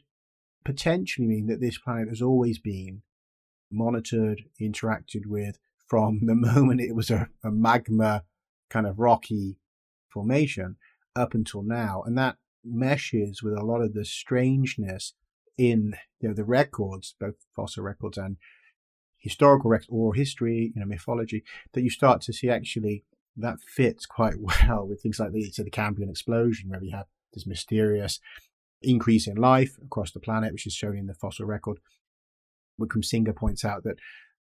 potentially 0.63 1.27
mean 1.27 1.47
that 1.47 1.61
this 1.61 1.77
planet 1.77 2.09
has 2.09 2.21
always 2.21 2.59
been 2.59 3.01
monitored, 3.71 4.43
interacted 4.61 5.25
with 5.25 5.57
from 5.87 6.21
the 6.25 6.35
moment 6.55 6.81
it 6.81 6.95
was 6.95 7.09
a, 7.09 7.29
a 7.43 7.51
magma 7.51 8.23
kind 8.69 8.85
of 8.85 8.99
rocky 8.99 9.57
formation 10.09 10.77
up 11.15 11.33
until 11.33 11.63
now. 11.63 12.03
And 12.05 12.17
that 12.17 12.37
meshes 12.63 13.41
with 13.41 13.53
a 13.53 13.63
lot 13.63 13.81
of 13.81 13.93
the 13.93 14.05
strangeness 14.05 15.13
in 15.57 15.95
you 16.19 16.29
know, 16.29 16.33
the 16.33 16.43
records, 16.43 17.15
both 17.19 17.35
fossil 17.55 17.83
records 17.83 18.17
and 18.17 18.37
historical 19.17 19.69
records, 19.69 19.89
oral 19.89 20.13
history, 20.13 20.71
you 20.73 20.79
know, 20.79 20.87
mythology, 20.87 21.43
that 21.73 21.81
you 21.81 21.89
start 21.89 22.21
to 22.21 22.33
see 22.33 22.49
actually 22.49 23.03
that 23.35 23.59
fits 23.59 24.05
quite 24.05 24.35
well 24.39 24.87
with 24.87 25.01
things 25.01 25.19
like 25.19 25.31
the, 25.31 25.51
so 25.51 25.63
the 25.63 25.69
Cambrian 25.69 26.09
explosion, 26.09 26.69
where 26.69 26.79
we 26.79 26.91
have 26.91 27.05
this 27.33 27.45
mysterious 27.45 28.19
increase 28.81 29.27
in 29.27 29.35
life 29.35 29.77
across 29.83 30.11
the 30.11 30.19
planet, 30.19 30.53
which 30.53 30.65
is 30.65 30.73
shown 30.73 30.97
in 30.97 31.07
the 31.07 31.13
fossil 31.13 31.45
record. 31.45 31.79
Wickramasinghe 32.79 33.35
points 33.35 33.65
out 33.65 33.83
that 33.83 33.97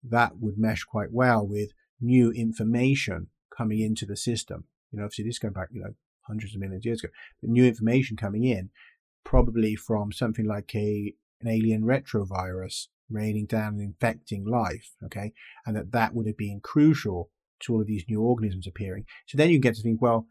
that 0.04 0.38
would 0.38 0.56
mesh 0.56 0.84
quite 0.84 1.12
well 1.12 1.46
with 1.46 1.72
new 2.00 2.30
information 2.30 3.28
coming 3.56 3.80
into 3.80 4.06
the 4.06 4.16
system. 4.16 4.64
You 4.90 4.98
know, 4.98 5.04
obviously 5.04 5.24
this 5.24 5.38
going 5.38 5.54
back, 5.54 5.68
you 5.72 5.82
know, 5.82 5.94
hundreds 6.30 6.54
of 6.54 6.60
millions 6.60 6.82
of 6.82 6.86
years 6.86 7.02
ago, 7.02 7.12
but 7.40 7.50
new 7.50 7.64
information 7.64 8.16
coming 8.16 8.44
in, 8.44 8.70
probably 9.24 9.76
from 9.76 10.12
something 10.12 10.46
like 10.46 10.74
a 10.74 11.14
an 11.42 11.48
alien 11.48 11.82
retrovirus 11.82 12.88
raining 13.08 13.46
down 13.46 13.74
and 13.74 13.82
infecting 13.82 14.44
life. 14.44 14.92
Okay, 15.04 15.32
and 15.66 15.76
that 15.76 15.92
that 15.92 16.14
would 16.14 16.26
have 16.26 16.36
been 16.36 16.60
crucial 16.60 17.30
to 17.60 17.74
all 17.74 17.80
of 17.80 17.86
these 17.86 18.04
new 18.08 18.22
organisms 18.22 18.66
appearing. 18.66 19.04
So 19.26 19.36
then 19.36 19.50
you 19.50 19.58
get 19.58 19.74
to 19.74 19.82
think, 19.82 20.00
well, 20.00 20.26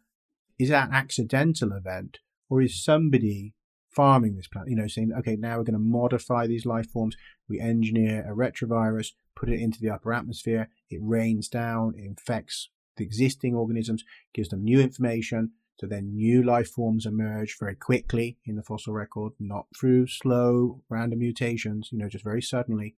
is 0.57 0.69
that 0.69 0.89
an 0.89 0.95
accidental 0.95 1.71
event, 1.73 2.19
or 2.49 2.61
is 2.61 2.83
somebody 2.83 3.53
farming 3.89 4.35
this 4.35 4.47
planet? 4.47 4.69
You 4.69 4.77
know, 4.77 4.87
saying, 4.87 5.11
okay, 5.19 5.35
now 5.35 5.57
we're 5.57 5.63
going 5.63 5.73
to 5.73 5.79
modify 5.79 6.47
these 6.47 6.65
life 6.65 6.89
forms. 6.89 7.15
We 7.47 7.59
engineer 7.59 8.25
a 8.29 8.35
retrovirus, 8.35 9.11
put 9.35 9.49
it 9.49 9.59
into 9.59 9.79
the 9.79 9.89
upper 9.89 10.13
atmosphere. 10.13 10.69
It 10.89 10.99
rains 11.01 11.47
down, 11.47 11.95
it 11.97 12.05
infects 12.05 12.69
the 12.97 13.03
existing 13.03 13.55
organisms, 13.55 14.03
gives 14.33 14.49
them 14.49 14.63
new 14.63 14.79
information. 14.79 15.51
So 15.79 15.87
then 15.87 16.15
new 16.15 16.43
life 16.43 16.69
forms 16.69 17.05
emerge 17.05 17.55
very 17.57 17.75
quickly 17.75 18.37
in 18.45 18.57
the 18.57 18.63
fossil 18.63 18.93
record, 18.93 19.33
not 19.39 19.67
through 19.79 20.07
slow 20.07 20.81
random 20.89 21.19
mutations, 21.19 21.89
you 21.91 21.97
know, 21.97 22.09
just 22.09 22.23
very 22.23 22.41
suddenly. 22.41 22.95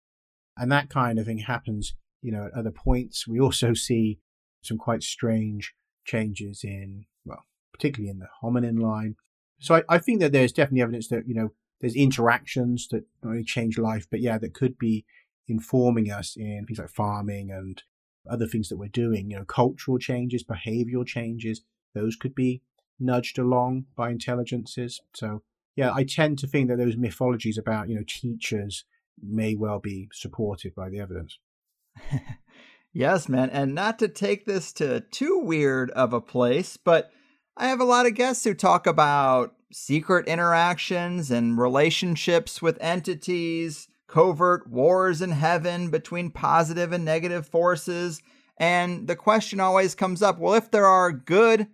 And 0.57 0.73
that 0.73 0.89
kind 0.89 1.19
of 1.19 1.27
thing 1.27 1.39
happens, 1.39 1.95
you 2.23 2.33
know, 2.33 2.47
at 2.47 2.59
other 2.59 2.71
points. 2.71 3.29
We 3.29 3.39
also 3.39 3.75
see 3.75 4.21
some 4.63 4.79
quite 4.79 5.03
strange 5.03 5.75
changes 6.07 6.65
in, 6.65 7.05
well, 7.25 7.45
particularly 7.73 8.11
in 8.11 8.19
the 8.19 8.29
hominin 8.43 8.81
line. 8.81 9.17
So 9.59 9.75
I, 9.75 9.83
I 9.89 9.99
think 9.99 10.21
that 10.21 10.33
there's 10.33 10.53
definitely 10.53 10.83
evidence 10.83 11.09
that, 11.09 11.29
you 11.29 11.35
know, 11.35 11.53
there's 11.83 11.95
interactions 11.95 12.89
that 12.91 13.05
not 13.23 13.31
only 13.31 13.45
change 13.45 13.79
life, 13.79 14.07
but 14.11 14.21
yeah, 14.21 14.39
that 14.39 14.55
could 14.55 14.79
be 14.79 15.05
informing 15.49 16.11
us 16.11 16.35
in 16.35 16.65
things 16.67 16.79
like 16.79 16.89
farming 16.89 17.51
and 17.51 17.83
other 18.31 18.47
things 18.47 18.71
that 18.71 18.79
we're 18.79 18.89
doing, 18.89 19.31
you 19.31 19.37
know, 19.37 19.45
cultural 19.45 19.99
changes, 19.99 20.45
behavioral 20.45 21.07
changes, 21.07 21.63
those 21.95 22.17
could 22.17 22.35
be 22.35 22.63
nudged 23.01 23.39
along 23.39 23.87
by 23.97 24.11
intelligences. 24.11 25.01
So 25.15 25.43
yeah, 25.77 25.93
I 25.95 26.05
tend 26.05 26.39
to 26.41 26.47
think 26.47 26.69
that 26.69 26.79
those 26.79 26.97
mythologies 26.97 27.59
about, 27.59 27.89
you 27.89 27.95
know, 27.95 28.05
teachers 28.07 28.85
may 29.23 29.55
well 29.55 29.79
be 29.79 30.09
supported 30.13 30.75
by 30.75 30.89
the 30.89 31.01
evidence. 31.01 31.39
yes, 32.93 33.29
man. 33.29 33.51
And 33.51 33.75
not 33.75 33.99
to 34.01 34.09
take 34.09 34.47
this 34.47 34.73
to 34.75 35.01
too 35.01 35.39
weird 35.39 35.91
of 35.93 36.13
a 36.13 36.21
place, 36.21 36.77
but 36.77 37.11
I 37.57 37.69
have 37.69 37.81
a 37.81 37.85
lot 37.85 38.07
of 38.07 38.15
guests 38.15 38.45
who 38.45 38.55
talk 38.55 38.87
about 38.87 39.55
secret 39.73 40.27
interactions 40.27 41.31
and 41.31 41.59
relationships 41.59 42.61
with 42.61 42.79
entities, 42.81 43.89
covert 44.07 44.69
wars 44.69 45.23
in 45.23 45.31
heaven 45.31 45.91
between 45.91 46.31
positive 46.31 46.93
and 46.93 47.05
negative 47.05 47.47
forces. 47.47 48.23
And 48.57 49.07
the 49.07 49.17
question 49.17 49.61
always 49.61 49.95
comes 49.95 50.23
up 50.23 50.39
well, 50.39 50.55
if 50.55 50.71
there 50.71 50.87
are 50.87 51.13
good 51.13 51.69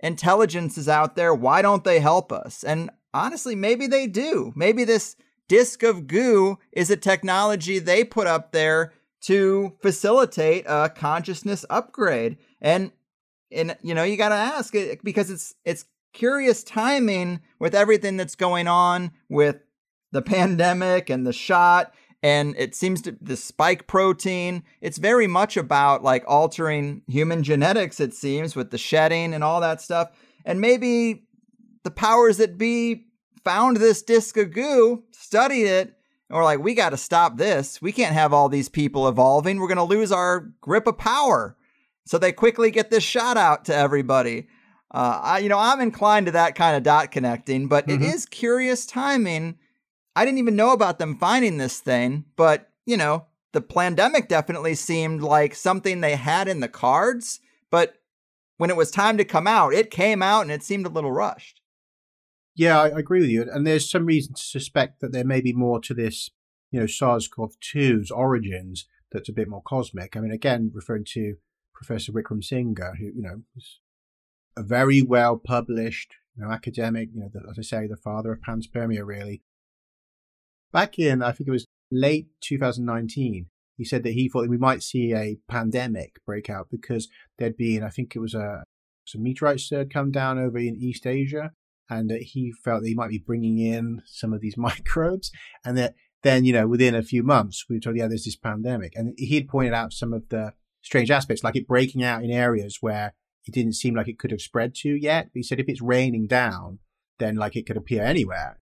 intelligences 0.00 0.88
out 0.88 1.16
there, 1.16 1.34
why 1.34 1.62
don't 1.62 1.84
they 1.84 2.00
help 2.00 2.32
us? 2.32 2.62
And 2.64 2.90
honestly, 3.12 3.54
maybe 3.54 3.86
they 3.86 4.06
do. 4.06 4.52
Maybe 4.54 4.84
this 4.84 5.16
disk 5.48 5.82
of 5.82 6.06
goo 6.06 6.58
is 6.72 6.90
a 6.90 6.96
technology 6.96 7.78
they 7.78 8.04
put 8.04 8.26
up 8.26 8.52
there 8.52 8.92
to 9.20 9.76
facilitate 9.82 10.64
a 10.66 10.88
consciousness 10.88 11.64
upgrade. 11.70 12.38
And 12.60 12.92
and 13.50 13.76
you 13.82 13.94
know, 13.94 14.04
you 14.04 14.16
got 14.16 14.28
to 14.28 14.34
ask 14.34 14.74
it 14.74 15.02
because 15.02 15.30
it's 15.30 15.54
it's 15.64 15.86
curious 16.12 16.62
timing 16.62 17.40
with 17.58 17.74
everything 17.74 18.16
that's 18.16 18.34
going 18.34 18.68
on 18.68 19.12
with 19.28 19.56
the 20.12 20.22
pandemic 20.36 21.10
and 21.10 21.26
the 21.26 21.32
shot 21.32 21.94
and 22.22 22.54
it 22.58 22.74
seems 22.74 23.00
to 23.02 23.16
the 23.20 23.36
spike 23.36 23.86
protein 23.86 24.64
it's 24.80 24.98
very 24.98 25.26
much 25.26 25.56
about 25.56 26.02
like 26.02 26.24
altering 26.26 27.02
human 27.06 27.42
genetics 27.42 28.00
it 28.00 28.14
seems 28.14 28.56
with 28.56 28.70
the 28.70 28.78
shedding 28.78 29.34
and 29.34 29.44
all 29.44 29.60
that 29.60 29.80
stuff. 29.80 30.10
And 30.44 30.60
maybe 30.60 31.24
the 31.84 31.90
powers 31.90 32.38
that 32.38 32.58
be 32.58 33.06
found 33.44 33.76
this 33.76 34.02
disc 34.02 34.36
of 34.36 34.52
goo 34.52 35.04
studied 35.10 35.66
it 35.66 35.94
or 36.30 36.42
like 36.44 36.60
we 36.60 36.74
got 36.74 36.90
to 36.90 36.96
stop 36.96 37.36
this. 37.36 37.80
We 37.80 37.92
can't 37.92 38.14
have 38.14 38.32
all 38.32 38.48
these 38.48 38.68
people 38.68 39.08
evolving. 39.08 39.58
We're 39.58 39.68
going 39.68 39.76
to 39.76 39.84
lose 39.84 40.12
our 40.12 40.50
grip 40.60 40.86
of 40.86 40.98
power. 40.98 41.56
So 42.04 42.18
they 42.18 42.32
quickly 42.32 42.70
get 42.70 42.90
this 42.90 43.04
shot 43.04 43.36
out 43.36 43.66
to 43.66 43.74
everybody. 43.74 44.48
Uh, 44.90 45.20
I, 45.22 45.38
you 45.40 45.50
know 45.50 45.58
i'm 45.58 45.82
inclined 45.82 46.24
to 46.26 46.32
that 46.32 46.54
kind 46.54 46.74
of 46.74 46.82
dot 46.82 47.10
connecting 47.10 47.68
but 47.68 47.86
mm-hmm. 47.86 48.02
it 48.02 48.06
is 48.06 48.24
curious 48.24 48.86
timing 48.86 49.58
I 50.18 50.24
didn't 50.24 50.38
even 50.38 50.56
know 50.56 50.72
about 50.72 50.98
them 50.98 51.16
finding 51.16 51.58
this 51.58 51.78
thing, 51.78 52.24
but 52.34 52.70
you 52.86 52.96
know, 52.96 53.26
the 53.52 53.60
pandemic 53.60 54.28
definitely 54.28 54.74
seemed 54.74 55.22
like 55.22 55.54
something 55.54 56.00
they 56.00 56.16
had 56.16 56.48
in 56.48 56.58
the 56.58 56.68
cards, 56.68 57.38
but 57.70 57.94
when 58.56 58.68
it 58.68 58.76
was 58.76 58.90
time 58.90 59.16
to 59.18 59.24
come 59.24 59.46
out, 59.46 59.74
it 59.74 59.92
came 59.92 60.20
out 60.20 60.42
and 60.42 60.50
it 60.50 60.64
seemed 60.64 60.86
a 60.86 60.90
little 60.90 61.12
rushed. 61.12 61.60
Yeah, 62.56 62.80
I 62.80 62.88
agree 62.88 63.20
with 63.20 63.30
you. 63.30 63.46
And 63.48 63.64
there's 63.64 63.88
some 63.88 64.06
reason 64.06 64.34
to 64.34 64.42
suspect 64.42 65.00
that 65.00 65.12
there 65.12 65.24
may 65.24 65.40
be 65.40 65.52
more 65.52 65.80
to 65.82 65.94
this, 65.94 66.30
you 66.72 66.80
know, 66.80 66.86
SARS-CoV-2's 66.86 68.10
origins 68.10 68.86
that's 69.12 69.28
a 69.28 69.32
bit 69.32 69.48
more 69.48 69.62
cosmic. 69.62 70.16
I 70.16 70.20
mean, 70.20 70.32
again, 70.32 70.72
referring 70.74 71.04
to 71.12 71.36
Professor 71.72 72.10
Wickramasinghe, 72.10 72.96
who, 72.98 73.04
you 73.04 73.22
know, 73.22 73.42
is 73.56 73.78
a 74.56 74.64
very 74.64 75.00
well 75.00 75.36
published, 75.36 76.14
you 76.36 76.42
know, 76.42 76.50
academic, 76.50 77.10
you 77.14 77.20
know, 77.20 77.30
the, 77.32 77.48
as 77.48 77.56
I 77.56 77.62
say, 77.62 77.86
the 77.86 77.96
father 77.96 78.32
of 78.32 78.40
panspermia, 78.40 79.06
really, 79.06 79.42
Back 80.72 80.98
in, 80.98 81.22
I 81.22 81.32
think 81.32 81.48
it 81.48 81.52
was 81.52 81.66
late 81.90 82.28
2019, 82.42 83.46
he 83.76 83.84
said 83.84 84.02
that 84.02 84.12
he 84.12 84.28
thought 84.28 84.42
that 84.42 84.50
we 84.50 84.58
might 84.58 84.82
see 84.82 85.14
a 85.14 85.38
pandemic 85.48 86.16
breakout 86.26 86.68
because 86.70 87.08
there'd 87.38 87.56
been, 87.56 87.82
I 87.82 87.90
think 87.90 88.14
it 88.14 88.20
was 88.20 88.34
a 88.34 88.64
some 89.06 89.22
meteorites 89.22 89.70
had 89.70 89.90
come 89.90 90.10
down 90.10 90.38
over 90.38 90.58
in 90.58 90.76
East 90.76 91.06
Asia, 91.06 91.52
and 91.88 92.10
that 92.10 92.20
he 92.20 92.52
felt 92.62 92.82
that 92.82 92.88
he 92.88 92.94
might 92.94 93.08
be 93.08 93.24
bringing 93.24 93.58
in 93.58 94.02
some 94.04 94.34
of 94.34 94.42
these 94.42 94.56
microbes, 94.58 95.30
and 95.64 95.78
that 95.78 95.94
then 96.22 96.44
you 96.44 96.52
know 96.52 96.66
within 96.66 96.94
a 96.94 97.02
few 97.02 97.22
months 97.22 97.64
we 97.68 97.76
were 97.76 97.80
told, 97.80 97.96
yeah, 97.96 98.08
there's 98.08 98.24
this 98.24 98.36
pandemic, 98.36 98.92
and 98.94 99.14
he'd 99.16 99.48
pointed 99.48 99.72
out 99.72 99.92
some 99.92 100.12
of 100.12 100.28
the 100.28 100.52
strange 100.82 101.10
aspects, 101.10 101.42
like 101.42 101.56
it 101.56 101.66
breaking 101.66 102.02
out 102.02 102.22
in 102.22 102.30
areas 102.30 102.78
where 102.80 103.14
it 103.46 103.54
didn't 103.54 103.72
seem 103.72 103.94
like 103.94 104.08
it 104.08 104.18
could 104.18 104.30
have 104.30 104.42
spread 104.42 104.74
to 104.74 104.90
yet. 104.90 105.26
But 105.32 105.38
he 105.38 105.42
said 105.42 105.60
if 105.60 105.68
it's 105.68 105.80
raining 105.80 106.26
down, 106.26 106.80
then 107.18 107.36
like 107.36 107.56
it 107.56 107.66
could 107.66 107.78
appear 107.78 108.02
anywhere 108.02 108.58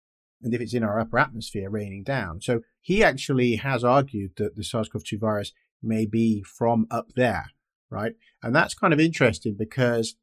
and 0.43 0.55
if 0.55 0.61
it's 0.61 0.75
in 0.75 0.83
our 0.83 0.99
upper 0.99 1.19
atmosphere 1.19 1.71
raining 1.71 2.03
down. 2.03 2.41
So 2.41 2.61
he 2.81 3.05
actually 3.05 3.57
has 3.57 3.85
argued 3.85 4.33
that 4.37 4.57
the 4.57 4.65
SARS 4.65 4.89
CoV 4.89 5.05
2 5.05 5.19
virus 5.19 5.53
may 5.83 6.07
be 6.07 6.43
from 6.43 6.87
up 6.91 7.13
there, 7.15 7.51
right? 7.91 8.15
And 8.43 8.55
that's 8.55 8.75
kind 8.75 8.93
of 8.93 9.01
interesting 9.01 9.57
because 9.59 10.17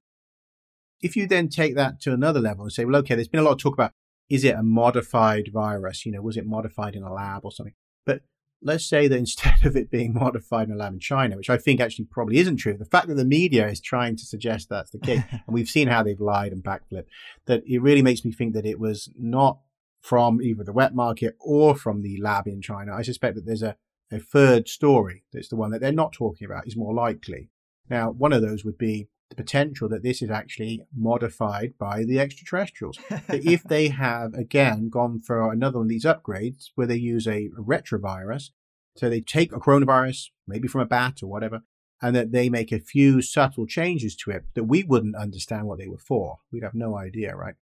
if 1.01 1.15
you 1.15 1.27
then 1.27 1.49
take 1.49 1.75
that 1.75 2.01
to 2.01 2.13
another 2.13 2.39
level 2.39 2.63
and 2.63 2.73
say, 2.73 2.85
well, 2.85 2.95
okay, 2.97 3.15
there's 3.15 3.27
been 3.27 3.39
a 3.39 3.43
lot 3.43 3.53
of 3.53 3.59
talk 3.59 3.73
about 3.73 3.91
is 4.29 4.43
it 4.43 4.55
a 4.55 4.63
modified 4.63 5.49
virus? 5.53 6.05
You 6.05 6.11
know, 6.11 6.21
was 6.21 6.37
it 6.37 6.45
modified 6.45 6.95
in 6.95 7.03
a 7.03 7.13
lab 7.13 7.45
or 7.45 7.51
something? 7.51 7.75
But 8.05 8.21
let's 8.61 8.85
say 8.85 9.07
that 9.07 9.17
instead 9.19 9.65
of 9.65 9.75
it 9.75 9.91
being 9.91 10.13
modified 10.13 10.67
in 10.67 10.73
a 10.73 10.77
lab 10.77 10.93
in 10.93 10.99
China, 10.99 11.37
which 11.37 11.49
I 11.49 11.57
think 11.57 11.79
actually 11.79 12.05
probably 12.05 12.37
isn't 12.37 12.57
true, 12.57 12.75
the 12.77 12.85
fact 12.85 13.07
that 13.07 13.15
the 13.15 13.25
media 13.25 13.67
is 13.67 13.79
trying 13.79 14.15
to 14.17 14.25
suggest 14.25 14.69
that's 14.69 14.91
the 14.91 14.99
case, 14.99 15.21
and 15.31 15.41
we've 15.47 15.69
seen 15.69 15.87
how 15.87 16.03
they've 16.03 16.19
lied 16.19 16.51
and 16.51 16.63
backflipped, 16.63 17.07
that 17.45 17.63
it 17.65 17.81
really 17.81 18.01
makes 18.01 18.25
me 18.25 18.31
think 18.31 18.53
that 18.53 18.65
it 18.65 18.79
was 18.79 19.09
not 19.17 19.59
from 20.01 20.41
either 20.41 20.63
the 20.63 20.73
wet 20.73 20.93
market 20.93 21.35
or 21.39 21.75
from 21.75 22.01
the 22.01 22.19
lab 22.21 22.47
in 22.47 22.61
China. 22.61 22.93
I 22.93 23.01
suspect 23.01 23.35
that 23.35 23.45
there's 23.45 23.63
a, 23.63 23.75
a 24.11 24.19
third 24.19 24.67
story 24.67 25.23
that's 25.33 25.49
the 25.49 25.55
one 25.55 25.71
that 25.71 25.81
they're 25.81 25.91
not 25.91 26.13
talking 26.13 26.45
about 26.45 26.67
is 26.67 26.75
more 26.75 26.93
likely. 26.93 27.49
Now, 27.89 28.11
one 28.11 28.33
of 28.33 28.41
those 28.41 28.63
would 28.63 28.77
be 28.77 29.09
the 29.29 29.35
potential 29.35 29.89
that 29.89 30.03
this 30.03 30.21
is 30.21 30.29
actually 30.29 30.81
modified 30.95 31.73
by 31.77 32.03
the 32.03 32.19
extraterrestrials. 32.19 32.97
that 33.09 33.45
if 33.45 33.63
they 33.63 33.89
have, 33.89 34.33
again, 34.33 34.89
gone 34.89 35.19
for 35.19 35.51
another 35.51 35.79
one 35.79 35.85
of 35.85 35.89
these 35.89 36.05
upgrades 36.05 36.69
where 36.75 36.87
they 36.87 36.95
use 36.95 37.27
a, 37.27 37.49
a 37.57 37.61
retrovirus, 37.61 38.51
so 38.95 39.09
they 39.09 39.21
take 39.21 39.51
a 39.51 39.59
coronavirus, 39.59 40.29
maybe 40.47 40.67
from 40.67 40.81
a 40.81 40.85
bat 40.85 41.21
or 41.21 41.27
whatever, 41.27 41.61
and 42.01 42.15
that 42.15 42.31
they 42.31 42.49
make 42.49 42.71
a 42.71 42.79
few 42.79 43.21
subtle 43.21 43.65
changes 43.65 44.15
to 44.15 44.31
it 44.31 44.45
that 44.53 44.65
we 44.65 44.83
wouldn't 44.83 45.15
understand 45.15 45.67
what 45.67 45.79
they 45.79 45.87
were 45.87 45.97
for. 45.97 46.39
We'd 46.51 46.63
have 46.63 46.75
no 46.75 46.97
idea, 46.97 47.35
right? 47.35 47.55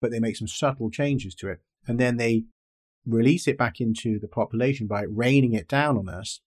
But 0.00 0.10
they 0.10 0.20
make 0.20 0.36
some 0.36 0.48
subtle 0.48 0.90
changes 0.90 1.34
to 1.36 1.48
it. 1.48 1.60
And 1.86 1.98
then 1.98 2.16
they 2.16 2.44
release 3.06 3.48
it 3.48 3.58
back 3.58 3.80
into 3.80 4.18
the 4.18 4.28
population 4.28 4.86
by 4.86 5.02
raining 5.02 5.54
it 5.54 5.68
down 5.68 5.96
on 5.96 6.08
us. 6.08 6.40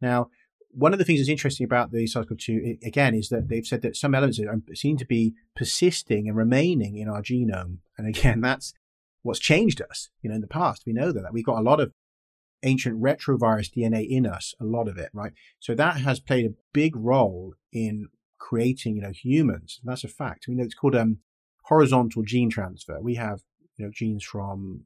Now, 0.00 0.30
one 0.72 0.92
of 0.92 0.98
the 0.98 1.04
things 1.04 1.20
that's 1.20 1.28
interesting 1.28 1.64
about 1.64 1.90
the 1.90 2.06
SARS-CoV-2 2.06 2.84
again 2.84 3.14
is 3.14 3.28
that 3.28 3.48
they've 3.48 3.66
said 3.66 3.82
that 3.82 3.96
some 3.96 4.14
elements 4.14 4.40
seem 4.74 4.96
to 4.98 5.04
be 5.04 5.34
persisting 5.56 6.28
and 6.28 6.36
remaining 6.36 6.96
in 6.96 7.08
our 7.08 7.22
genome, 7.22 7.78
and 7.98 8.06
again, 8.06 8.40
that's 8.42 8.72
what's 9.22 9.40
changed 9.40 9.82
us. 9.82 10.10
You 10.22 10.30
know, 10.30 10.36
in 10.36 10.40
the 10.40 10.46
past, 10.46 10.84
we 10.86 10.92
know 10.92 11.12
that 11.12 11.32
we've 11.32 11.44
got 11.44 11.58
a 11.58 11.62
lot 11.62 11.80
of 11.80 11.92
ancient 12.62 13.00
retrovirus 13.00 13.70
DNA 13.74 14.06
in 14.08 14.26
us, 14.26 14.54
a 14.60 14.64
lot 14.64 14.86
of 14.86 14.98
it, 14.98 15.10
right? 15.12 15.32
So 15.58 15.74
that 15.74 15.96
has 15.98 16.20
played 16.20 16.46
a 16.46 16.54
big 16.72 16.94
role 16.94 17.54
in 17.72 18.08
creating, 18.38 18.96
you 18.96 19.02
know, 19.02 19.12
humans. 19.12 19.80
That's 19.82 20.04
a 20.04 20.08
fact. 20.08 20.46
We 20.46 20.54
know 20.54 20.64
it's 20.64 20.74
called 20.74 20.96
um, 20.96 21.18
horizontal 21.70 22.22
gene 22.22 22.50
transfer. 22.50 23.00
We 23.00 23.14
have 23.14 23.40
you 23.76 23.86
know 23.86 23.92
genes 23.94 24.24
from 24.24 24.84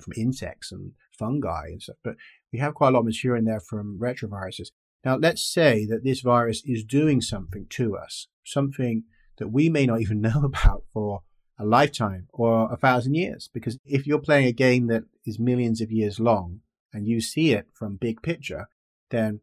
from 0.00 0.12
insects 0.16 0.70
and 0.70 0.92
fungi 1.18 1.68
and 1.68 1.82
stuff, 1.82 1.96
but 2.04 2.16
we 2.52 2.58
have 2.58 2.74
quite 2.74 2.88
a 2.88 2.90
lot 2.92 3.00
of 3.00 3.06
material 3.06 3.38
in 3.38 3.46
there 3.46 3.60
from 3.60 3.98
retroviruses. 3.98 4.68
Now, 5.04 5.16
let's 5.16 5.42
say 5.42 5.86
that 5.86 6.04
this 6.04 6.20
virus 6.20 6.62
is 6.64 6.84
doing 6.84 7.20
something 7.20 7.66
to 7.70 7.96
us, 7.96 8.28
something 8.44 9.04
that 9.38 9.48
we 9.48 9.68
may 9.68 9.86
not 9.86 10.00
even 10.00 10.20
know 10.28 10.42
about 10.44 10.84
for 10.92 11.22
a 11.58 11.64
lifetime 11.64 12.28
or 12.32 12.72
a 12.72 12.76
thousand 12.76 13.14
years. 13.14 13.48
Because 13.52 13.78
if 13.84 14.06
you're 14.06 14.18
playing 14.18 14.46
a 14.46 14.52
game 14.52 14.86
that 14.88 15.04
is 15.24 15.38
millions 15.38 15.80
of 15.80 15.90
years 15.90 16.18
long 16.20 16.60
and 16.92 17.06
you 17.06 17.20
see 17.20 17.52
it 17.52 17.66
from 17.72 17.96
big 17.96 18.22
picture, 18.22 18.68
then 19.10 19.40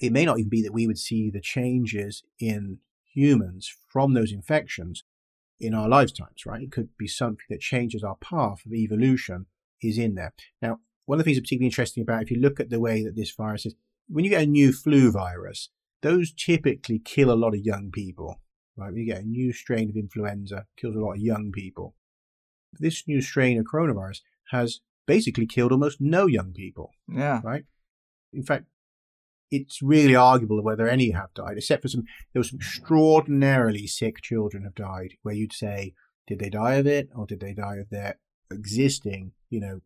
it 0.00 0.12
may 0.12 0.24
not 0.24 0.38
even 0.38 0.48
be 0.48 0.62
that 0.62 0.72
we 0.74 0.86
would 0.86 0.98
see 0.98 1.30
the 1.30 1.40
changes 1.40 2.22
in 2.38 2.78
humans 3.04 3.72
from 3.88 4.14
those 4.14 4.32
infections 4.32 5.04
in 5.60 5.74
our 5.74 5.88
lifetimes, 5.88 6.46
right? 6.46 6.62
It 6.62 6.72
could 6.72 6.90
be 6.98 7.08
something 7.08 7.46
that 7.50 7.60
changes 7.60 8.02
our 8.02 8.16
path 8.16 8.64
of 8.64 8.72
evolution 8.72 9.46
is 9.82 9.98
in 9.98 10.14
there. 10.14 10.32
Now, 10.62 10.80
one 11.06 11.18
of 11.18 11.24
the 11.24 11.24
things 11.24 11.38
that's 11.38 11.46
particularly 11.46 11.66
interesting 11.66 12.02
about 12.02 12.22
if 12.22 12.30
you 12.30 12.40
look 12.40 12.60
at 12.60 12.70
the 12.70 12.80
way 12.80 13.02
that 13.04 13.16
this 13.16 13.32
virus 13.34 13.66
is, 13.66 13.74
when 14.08 14.24
you 14.24 14.30
get 14.30 14.42
a 14.42 14.46
new 14.46 14.72
flu 14.72 15.10
virus, 15.10 15.70
those 16.02 16.32
typically 16.32 16.98
kill 16.98 17.30
a 17.30 17.34
lot 17.34 17.54
of 17.54 17.64
young 17.64 17.90
people, 17.90 18.40
right? 18.76 18.92
When 18.92 19.00
you 19.00 19.06
get 19.06 19.22
a 19.22 19.26
new 19.26 19.52
strain 19.52 19.90
of 19.90 19.96
influenza, 19.96 20.66
kills 20.76 20.96
a 20.96 21.00
lot 21.00 21.12
of 21.12 21.20
young 21.20 21.50
people. 21.52 21.94
This 22.78 23.08
new 23.08 23.20
strain 23.20 23.58
of 23.58 23.66
coronavirus 23.66 24.20
has 24.50 24.80
basically 25.06 25.46
killed 25.46 25.72
almost 25.72 26.00
no 26.00 26.26
young 26.26 26.52
people. 26.52 26.92
Yeah. 27.08 27.40
Right? 27.42 27.64
In 28.32 28.42
fact, 28.42 28.66
it's 29.50 29.82
really 29.82 30.14
arguable 30.14 30.62
whether 30.62 30.88
any 30.88 31.10
have 31.10 31.34
died, 31.34 31.56
except 31.56 31.82
for 31.82 31.88
some. 31.88 32.04
There 32.32 32.40
were 32.40 32.44
some 32.44 32.58
extraordinarily 32.58 33.86
sick 33.86 34.22
children 34.22 34.64
have 34.64 34.74
died, 34.74 35.14
where 35.22 35.34
you'd 35.34 35.52
say, 35.52 35.94
did 36.26 36.38
they 36.38 36.50
die 36.50 36.74
of 36.74 36.86
it, 36.86 37.08
or 37.14 37.26
did 37.26 37.40
they 37.40 37.54
die 37.54 37.76
of 37.76 37.90
their 37.90 38.18
existing, 38.50 39.32
you 39.50 39.60
know, 39.60 39.80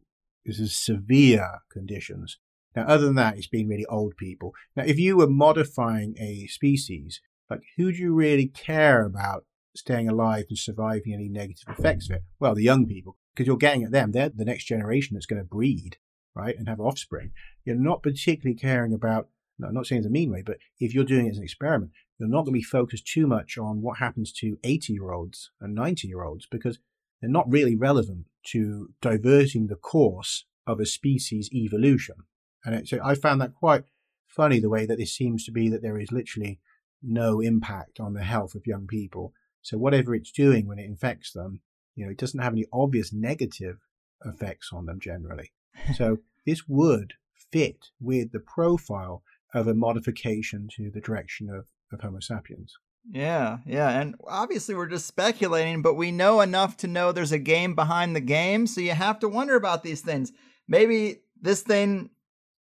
this 0.44 0.58
is 0.58 0.76
severe 0.76 1.60
conditions. 1.70 2.38
Now, 2.74 2.84
other 2.86 3.06
than 3.06 3.16
that, 3.16 3.36
it's 3.36 3.48
been 3.48 3.68
really 3.68 3.86
old 3.86 4.16
people. 4.16 4.52
Now, 4.74 4.84
if 4.84 4.98
you 4.98 5.16
were 5.16 5.28
modifying 5.28 6.16
a 6.18 6.46
species, 6.46 7.20
like 7.50 7.60
who 7.76 7.92
do 7.92 7.98
you 7.98 8.14
really 8.14 8.46
care 8.46 9.04
about 9.04 9.44
staying 9.76 10.08
alive 10.08 10.46
and 10.48 10.58
surviving 10.58 11.12
any 11.12 11.28
negative 11.28 11.68
effects 11.68 12.08
of 12.08 12.16
it? 12.16 12.22
Well, 12.40 12.54
the 12.54 12.62
young 12.62 12.86
people, 12.86 13.16
because 13.34 13.46
you're 13.46 13.56
getting 13.56 13.84
at 13.84 13.92
them. 13.92 14.12
They're 14.12 14.30
the 14.30 14.44
next 14.44 14.64
generation 14.64 15.14
that's 15.14 15.26
going 15.26 15.40
to 15.40 15.46
breed, 15.46 15.98
right, 16.34 16.56
and 16.56 16.68
have 16.68 16.80
offspring. 16.80 17.32
You're 17.64 17.76
not 17.76 18.02
particularly 18.02 18.56
caring 18.56 18.92
about 18.92 19.28
no, 19.58 19.68
I'm 19.68 19.74
not 19.74 19.86
saying 19.86 20.00
it's 20.00 20.06
a 20.06 20.10
mean 20.10 20.30
way, 20.30 20.42
but 20.44 20.58
if 20.80 20.94
you're 20.94 21.04
doing 21.04 21.26
it 21.26 21.30
as 21.30 21.38
an 21.38 21.44
experiment, 21.44 21.92
you're 22.18 22.28
not 22.28 22.42
going 22.42 22.54
to 22.54 22.58
be 22.58 22.62
focused 22.62 23.06
too 23.06 23.26
much 23.26 23.58
on 23.58 23.82
what 23.82 23.98
happens 23.98 24.32
to 24.34 24.58
80 24.64 24.92
year 24.92 25.12
olds 25.12 25.50
and 25.60 25.74
90 25.74 26.08
year 26.08 26.22
olds 26.22 26.46
because 26.50 26.78
they're 27.20 27.30
not 27.30 27.50
really 27.50 27.76
relevant 27.76 28.26
to 28.44 28.90
diverting 29.00 29.66
the 29.66 29.76
course 29.76 30.44
of 30.66 30.80
a 30.80 30.86
species 30.86 31.50
evolution. 31.52 32.16
And 32.64 32.86
so 32.88 32.98
I 33.02 33.14
found 33.14 33.40
that 33.40 33.54
quite 33.54 33.84
funny 34.26 34.60
the 34.60 34.70
way 34.70 34.86
that 34.86 34.98
this 34.98 35.14
seems 35.14 35.44
to 35.44 35.52
be 35.52 35.68
that 35.68 35.82
there 35.82 35.98
is 35.98 36.12
literally 36.12 36.60
no 37.02 37.40
impact 37.40 38.00
on 38.00 38.14
the 38.14 38.22
health 38.22 38.54
of 38.54 38.66
young 38.66 38.86
people. 38.86 39.32
So 39.60 39.76
whatever 39.76 40.14
it's 40.14 40.32
doing 40.32 40.66
when 40.66 40.78
it 40.78 40.86
infects 40.86 41.32
them, 41.32 41.60
you 41.94 42.04
know, 42.04 42.10
it 42.10 42.18
doesn't 42.18 42.40
have 42.40 42.52
any 42.52 42.66
obvious 42.72 43.12
negative 43.12 43.78
effects 44.24 44.70
on 44.72 44.86
them 44.86 45.00
generally. 45.00 45.52
So 45.94 46.18
this 46.46 46.68
would 46.68 47.14
fit 47.50 47.86
with 48.00 48.32
the 48.32 48.40
profile 48.40 49.22
of 49.54 49.68
a 49.68 49.74
modification 49.74 50.68
to 50.76 50.90
the 50.90 51.00
direction 51.00 51.48
of, 51.50 51.66
of 51.92 52.00
Homo 52.00 52.20
sapiens. 52.20 52.74
Yeah, 53.10 53.58
yeah. 53.66 54.00
And 54.00 54.14
obviously, 54.28 54.74
we're 54.74 54.86
just 54.86 55.06
speculating, 55.06 55.82
but 55.82 55.94
we 55.94 56.12
know 56.12 56.40
enough 56.40 56.76
to 56.78 56.86
know 56.86 57.10
there's 57.10 57.32
a 57.32 57.38
game 57.38 57.74
behind 57.74 58.14
the 58.14 58.20
game. 58.20 58.66
So 58.66 58.80
you 58.80 58.92
have 58.92 59.18
to 59.20 59.28
wonder 59.28 59.56
about 59.56 59.82
these 59.82 60.00
things. 60.00 60.32
Maybe 60.68 61.22
this 61.40 61.62
thing 61.62 62.10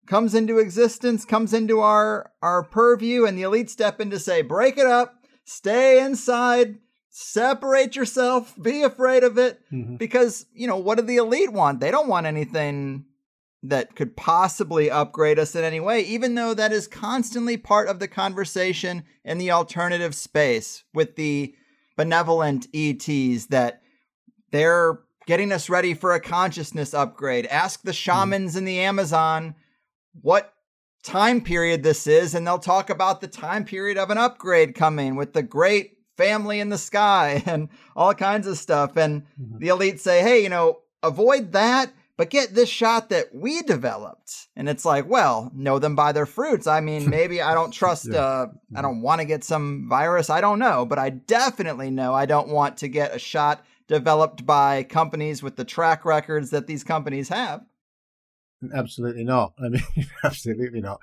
comes 0.06 0.34
into 0.34 0.58
existence, 0.58 1.24
comes 1.24 1.54
into 1.54 1.80
our, 1.80 2.32
our 2.42 2.64
purview, 2.64 3.24
and 3.24 3.38
the 3.38 3.42
elite 3.42 3.70
step 3.70 4.00
in 4.00 4.10
to 4.10 4.18
say, 4.18 4.42
break 4.42 4.78
it 4.78 4.86
up, 4.86 5.14
stay 5.44 6.04
inside, 6.04 6.78
separate 7.08 7.94
yourself, 7.94 8.54
be 8.60 8.82
afraid 8.82 9.22
of 9.22 9.38
it. 9.38 9.60
Mm-hmm. 9.72 9.96
Because, 9.96 10.46
you 10.52 10.66
know, 10.66 10.76
what 10.76 10.98
do 10.98 11.04
the 11.04 11.16
elite 11.16 11.52
want? 11.52 11.78
They 11.78 11.92
don't 11.92 12.08
want 12.08 12.26
anything 12.26 13.04
that 13.62 13.96
could 13.96 14.16
possibly 14.16 14.90
upgrade 14.90 15.38
us 15.38 15.54
in 15.54 15.64
any 15.64 15.80
way, 15.80 16.00
even 16.02 16.34
though 16.34 16.54
that 16.54 16.72
is 16.72 16.86
constantly 16.86 17.56
part 17.56 17.88
of 17.88 17.98
the 17.98 18.08
conversation 18.08 19.04
in 19.24 19.38
the 19.38 19.50
alternative 19.50 20.14
space 20.14 20.84
with 20.94 21.16
the 21.16 21.54
benevolent 21.96 22.66
ETs 22.74 23.46
that 23.46 23.82
they're 24.52 25.00
getting 25.26 25.50
us 25.50 25.68
ready 25.68 25.94
for 25.94 26.12
a 26.12 26.20
consciousness 26.20 26.94
upgrade. 26.94 27.46
Ask 27.46 27.82
the 27.82 27.90
hmm. 27.90 27.94
shamans 27.94 28.54
mm. 28.54 28.58
in 28.58 28.64
the 28.64 28.80
Amazon 28.80 29.54
what 30.22 30.52
time 31.02 31.40
period 31.40 31.82
this 31.82 32.06
is, 32.06 32.34
and 32.34 32.46
they'll 32.46 32.58
talk 32.58 32.90
about 32.90 33.20
the 33.20 33.28
time 33.28 33.64
period 33.64 33.98
of 33.98 34.10
an 34.10 34.18
upgrade 34.18 34.74
coming 34.74 35.16
with 35.16 35.32
the 35.32 35.42
great 35.42 35.98
family 36.16 36.60
in 36.60 36.68
the 36.68 36.78
sky 36.78 37.42
and 37.46 37.68
all 37.94 38.14
kinds 38.14 38.46
of 38.46 38.58
stuff. 38.58 38.96
And 38.96 39.22
mm-hmm. 39.40 39.58
the 39.58 39.68
elite 39.68 40.00
say, 40.00 40.22
hey, 40.22 40.42
you 40.42 40.48
know, 40.48 40.80
avoid 41.02 41.52
that 41.52 41.92
but 42.16 42.30
get 42.30 42.54
this 42.54 42.68
shot 42.68 43.10
that 43.10 43.34
we 43.34 43.62
developed. 43.62 44.48
And 44.56 44.68
it's 44.68 44.84
like, 44.84 45.08
well, 45.08 45.50
know 45.54 45.78
them 45.78 45.94
by 45.94 46.12
their 46.12 46.26
fruits. 46.26 46.66
I 46.66 46.80
mean, 46.80 47.10
maybe 47.10 47.42
I 47.42 47.54
don't 47.54 47.72
trust, 47.72 48.08
yeah. 48.10 48.20
uh, 48.20 48.46
I 48.74 48.82
don't 48.82 49.02
want 49.02 49.20
to 49.20 49.26
get 49.26 49.44
some 49.44 49.86
virus. 49.88 50.30
I 50.30 50.40
don't 50.40 50.58
know, 50.58 50.86
but 50.86 50.98
I 50.98 51.10
definitely 51.10 51.90
know 51.90 52.14
I 52.14 52.26
don't 52.26 52.48
want 52.48 52.78
to 52.78 52.88
get 52.88 53.14
a 53.14 53.18
shot 53.18 53.64
developed 53.86 54.46
by 54.46 54.82
companies 54.82 55.42
with 55.42 55.56
the 55.56 55.64
track 55.64 56.04
records 56.04 56.50
that 56.50 56.66
these 56.66 56.82
companies 56.82 57.28
have. 57.28 57.62
Absolutely 58.74 59.24
not. 59.24 59.52
I 59.64 59.68
mean, 59.68 59.82
absolutely 60.24 60.80
not. 60.80 61.00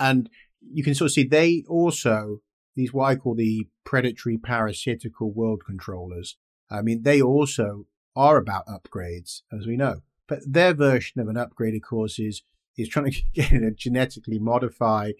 And 0.00 0.30
you 0.60 0.82
can 0.82 0.94
sort 0.94 1.10
of 1.10 1.12
see 1.12 1.24
they 1.24 1.64
also, 1.68 2.38
these 2.74 2.92
what 2.92 3.04
I 3.04 3.16
call 3.16 3.34
the 3.34 3.68
predatory 3.84 4.38
parasitical 4.38 5.30
world 5.30 5.62
controllers, 5.66 6.36
I 6.70 6.80
mean, 6.80 7.02
they 7.02 7.20
also 7.20 7.84
are 8.16 8.38
about 8.38 8.66
upgrades, 8.66 9.42
as 9.52 9.66
we 9.66 9.76
know. 9.76 10.00
But 10.28 10.40
their 10.46 10.74
version 10.74 11.20
of 11.20 11.28
an 11.28 11.36
upgrade, 11.36 11.74
of 11.74 11.82
course, 11.82 12.18
is 12.18 12.42
is 12.76 12.88
trying 12.88 13.12
to 13.12 13.22
get 13.34 13.52
a 13.52 13.70
genetically 13.70 14.38
modify 14.38 15.12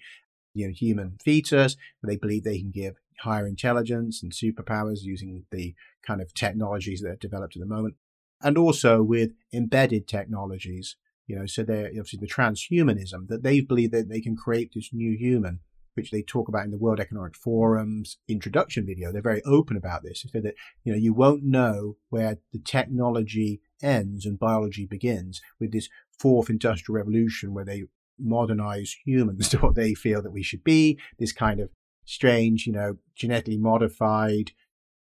you 0.54 0.66
know 0.66 0.72
human 0.72 1.18
fetus. 1.22 1.76
They 2.02 2.16
believe 2.16 2.44
they 2.44 2.58
can 2.58 2.70
give 2.70 2.96
higher 3.20 3.46
intelligence 3.46 4.22
and 4.22 4.32
superpowers 4.32 5.02
using 5.02 5.44
the 5.50 5.74
kind 6.06 6.20
of 6.20 6.34
technologies 6.34 7.00
that 7.00 7.10
are 7.10 7.16
developed 7.16 7.56
at 7.56 7.60
the 7.60 7.66
moment, 7.66 7.96
and 8.42 8.58
also 8.58 9.02
with 9.02 9.32
embedded 9.52 10.08
technologies. 10.08 10.96
You 11.26 11.36
know, 11.36 11.46
so 11.46 11.62
they're 11.62 11.86
obviously 11.86 12.18
the 12.18 12.26
transhumanism 12.26 13.28
that 13.28 13.42
they 13.42 13.60
believe 13.60 13.92
that 13.92 14.10
they 14.10 14.20
can 14.20 14.36
create 14.36 14.72
this 14.74 14.90
new 14.92 15.16
human 15.16 15.60
which 15.94 16.10
they 16.10 16.22
talk 16.22 16.48
about 16.48 16.64
in 16.64 16.70
the 16.70 16.78
World 16.78 17.00
Economic 17.00 17.34
Forum's 17.34 18.18
introduction 18.28 18.84
video. 18.84 19.12
They're 19.12 19.22
very 19.22 19.42
open 19.44 19.76
about 19.76 20.02
this. 20.02 20.22
They 20.22 20.28
say 20.28 20.42
that, 20.42 20.54
you 20.84 20.92
know, 20.92 20.98
you 20.98 21.14
won't 21.14 21.44
know 21.44 21.96
where 22.10 22.38
the 22.52 22.58
technology 22.58 23.60
ends 23.84 24.24
and 24.26 24.38
biology 24.38 24.86
begins 24.86 25.40
with 25.60 25.72
this 25.72 25.88
fourth 26.18 26.48
industrial 26.48 26.96
revolution 26.96 27.54
where 27.54 27.64
they 27.64 27.84
modernize 28.18 28.96
humans 29.04 29.48
to 29.50 29.58
what 29.58 29.74
they 29.74 29.94
feel 29.94 30.22
that 30.22 30.32
we 30.32 30.42
should 30.42 30.64
be, 30.64 30.98
this 31.18 31.32
kind 31.32 31.60
of 31.60 31.70
strange, 32.04 32.66
you 32.66 32.72
know, 32.72 32.96
genetically 33.14 33.58
modified, 33.58 34.52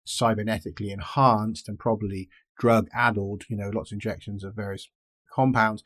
cybernetically 0.07 0.91
enhanced, 0.91 1.69
and 1.69 1.79
probably 1.79 2.29
drug 2.59 2.89
addled, 2.93 3.45
you 3.49 3.57
know, 3.57 3.71
lots 3.71 3.91
of 3.91 3.97
injections 3.97 4.45
of 4.45 4.55
various 4.55 4.89
compounds 5.33 5.83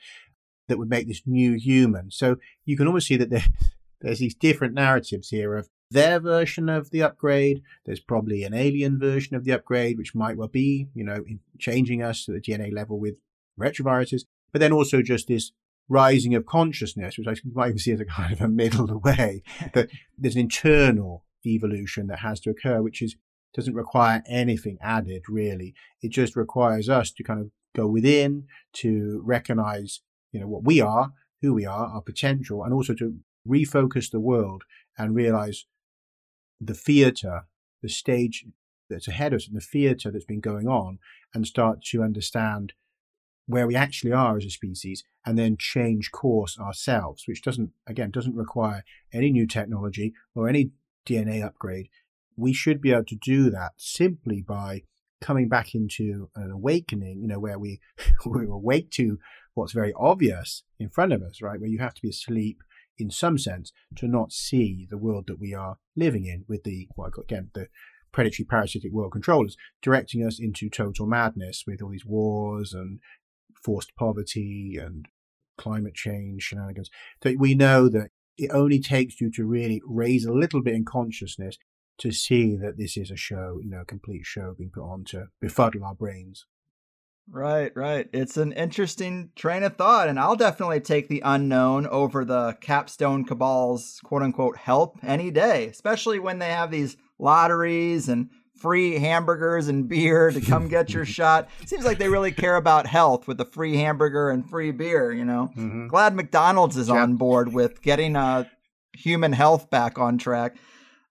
that 0.69 0.79
would 0.79 0.91
make 0.91 1.09
this 1.09 1.23
new 1.27 1.55
human. 1.55 2.11
So 2.11 2.37
you 2.65 2.77
can 2.77 2.87
almost 2.87 3.07
see 3.07 3.17
that 3.17 3.31
there, 3.31 3.47
there's 4.01 4.19
these 4.19 4.35
different 4.35 4.75
narratives 4.75 5.31
here 5.31 5.57
of 5.57 5.69
their 5.91 6.21
version 6.21 6.69
of 6.69 6.91
the 6.91 7.03
upgrade. 7.03 7.63
There's 7.87 8.01
probably 8.01 8.45
an 8.45 8.55
alien 8.55 8.99
version 8.99 9.37
of 9.37 9.45
the 9.45 9.53
upgrade, 9.53 9.99
which 9.99 10.15
might 10.15 10.37
well 10.37 10.49
be, 10.49 10.89
you 10.95 11.05
know, 11.05 11.25
changing 11.59 12.03
us 12.03 12.25
to 12.25 12.33
the 12.33 12.41
DNA 12.41 12.73
level 12.73 12.99
with 12.99 13.17
retroviruses. 13.59 14.23
But 14.53 14.61
then 14.61 14.73
also 14.73 15.03
just 15.03 15.29
this 15.29 15.53
rising 15.89 16.35
of 16.35 16.47
consciousness, 16.47 17.17
which 17.17 17.27
I 17.27 17.35
might 17.53 17.69
even 17.69 17.79
see 17.79 17.93
as 17.93 18.01
a 18.01 18.05
kind 18.05 18.33
of 18.33 18.41
a 18.41 18.49
middle 18.49 19.01
way. 19.01 19.43
that 19.75 19.89
there's 20.17 20.35
an 20.35 20.43
internal 20.43 21.25
evolution 21.47 22.07
that 22.09 22.21
has 22.21 22.41
to 22.41 22.51
occur, 22.51 22.83
which 22.83 23.03
is 23.03 23.17
doesn't 23.55 23.75
require 23.75 24.23
anything 24.29 24.77
added 24.81 25.23
really. 25.29 25.75
It 26.03 26.11
just 26.11 26.37
requires 26.37 26.89
us 26.89 27.11
to 27.13 27.25
kind 27.25 27.41
of 27.41 27.51
go 27.75 27.87
within 27.87 28.45
to 28.75 29.23
recognize, 29.25 30.01
you 30.33 30.41
know, 30.41 30.47
what 30.47 30.65
we 30.65 30.83
are, 30.83 31.13
who 31.41 31.55
we 31.55 31.65
are, 31.65 31.87
our 31.87 32.03
potential, 32.03 32.63
and 32.63 32.75
also 32.75 32.95
to 32.95 33.17
refocus 33.49 34.11
the 34.11 34.21
world 34.21 34.65
and 34.99 35.15
realize 35.15 35.65
the 36.61 36.75
theater, 36.75 37.43
the 37.83 37.89
stage 37.89 38.47
that's 38.91 39.09
ahead 39.09 39.33
of 39.33 39.39
us, 39.39 39.47
and 39.47 39.57
the 39.57 39.61
theater 39.61 40.11
that's 40.11 40.25
been 40.25 40.41
going 40.41 40.67
on, 40.67 40.99
and 41.35 41.47
start 41.47 41.83
to 41.83 42.03
understand 42.03 42.73
where 43.47 43.67
we 43.67 43.75
actually 43.75 44.13
are 44.13 44.37
as 44.37 44.45
a 44.45 44.51
species 44.51 45.05
and 45.25 45.39
then 45.39 45.57
change 45.59 46.11
course 46.11 46.59
ourselves, 46.59 47.25
which 47.27 47.43
doesn't, 47.43 47.71
again, 47.87 48.11
doesn't 48.11 48.37
require 48.37 48.85
any 49.13 49.31
new 49.31 49.47
technology 49.47 50.13
or 50.35 50.49
any 50.49 50.71
DNA 51.07 51.45
upgrade. 51.45 51.89
We 52.37 52.53
should 52.53 52.81
be 52.81 52.93
able 52.93 53.05
to 53.07 53.17
do 53.17 53.51
that 53.51 53.73
simply 53.79 54.43
by 54.43 54.83
coming 55.21 55.49
back 55.49 55.75
into 55.75 56.31
an 56.37 56.51
awakening, 56.51 57.21
you 57.23 57.29
know, 57.29 57.41
where 57.41 57.59
we, 57.59 57.81
we 58.27 58.45
awake 58.45 58.91
to 58.93 59.19
what's 59.55 59.73
very 59.73 59.93
obvious 59.97 60.63
in 60.79 60.89
front 60.89 61.13
of 61.13 61.23
us, 61.23 61.43
right? 61.43 61.59
Where 61.59 61.71
you 61.71 61.79
have 61.79 61.95
to 61.95 62.03
be 62.03 62.11
asleep 62.11 62.63
in 62.99 63.11
some 63.11 63.39
sense, 63.39 63.73
to 63.97 64.07
not 64.07 64.33
see 64.33 64.87
the 64.91 64.99
world 64.99 65.27
that 65.29 65.41
we 65.41 65.55
are 65.55 65.77
living 65.97 66.27
in 66.27 66.45
with 66.49 66.65
the, 66.65 66.89
again, 67.19 67.51
the 67.55 67.69
predatory 68.13 68.47
parasitic 68.47 68.93
world 68.93 69.13
controllers, 69.13 69.57
directing 69.83 70.25
us 70.25 70.39
into 70.41 70.69
total 70.69 71.07
madness 71.07 71.65
with 71.67 71.83
all 71.83 71.91
these 71.91 72.07
wars 72.07 72.73
and 72.73 73.01
forced 73.63 73.95
poverty 73.97 74.79
and 74.81 75.07
climate 75.57 75.95
change 75.95 76.43
shenanigans. 76.43 76.91
So 77.23 77.35
we 77.39 77.55
know 77.55 77.89
that 77.89 78.11
it 78.37 78.51
only 78.53 78.81
takes 78.81 79.21
you 79.21 79.31
to 79.33 79.45
really 79.45 79.83
raise 79.85 80.25
a 80.25 80.33
little 80.33 80.63
bit 80.63 80.75
in 80.75 80.85
consciousness 80.85 81.59
to 81.99 82.13
see 82.13 82.57
that 82.57 82.79
this 82.79 82.97
is 82.97 83.11
a 83.11 83.17
show, 83.17 83.59
you 83.63 83.71
know, 83.71 83.81
a 83.81 83.85
complete 83.85 84.25
show 84.25 84.55
being 84.57 84.71
put 84.73 84.85
on 84.85 85.05
to 85.07 85.27
befuddle 85.41 85.85
our 85.85 85.95
brains. 85.95 86.47
Right, 87.31 87.71
right. 87.77 88.09
It's 88.13 88.37
an 88.39 88.53
interesting 88.53 89.31
train 89.37 89.63
of 89.63 89.77
thought, 89.77 90.09
and 90.09 90.19
I'll 90.19 90.37
definitely 90.37 90.81
take 90.81 91.09
the 91.09 91.23
unknown 91.25 91.87
over 91.87 92.25
the 92.25 92.57
capstone 92.61 93.25
cabal's 93.25 94.01
quote 94.03 94.23
unquote 94.23 94.57
help 94.57 94.99
any 95.03 95.31
day, 95.31 95.67
especially 95.67 96.19
when 96.19 96.39
they 96.39 96.49
have 96.49 96.71
these 96.71 96.97
lotteries 97.19 98.09
and 98.09 98.31
free 98.57 98.99
hamburgers 98.99 99.69
and 99.69 99.89
beer 99.89 100.31
to 100.31 100.41
come 100.41 100.69
get 100.69 100.91
your 100.91 101.05
shot. 101.05 101.49
Seems 101.67 101.85
like 101.85 101.99
they 101.99 102.09
really 102.09 102.33
care 102.33 102.57
about 102.57 102.87
health 102.87 103.29
with 103.29 103.37
the 103.39 103.45
free 103.45 103.77
hamburger 103.77 104.31
and 104.31 104.49
free 104.49 104.71
beer, 104.71 105.13
you 105.13 105.25
know. 105.25 105.51
Mm-hmm. 105.57 105.89
Glad 105.89 106.15
McDonald's 106.15 106.77
is 106.77 106.89
yep. 106.89 106.97
on 106.97 107.17
board 107.17 107.53
with 107.53 107.83
getting 107.83 108.17
uh, 108.17 108.45
human 108.95 109.33
health 109.33 109.71
back 109.71 109.99
on 109.99 110.19
track. 110.19 110.57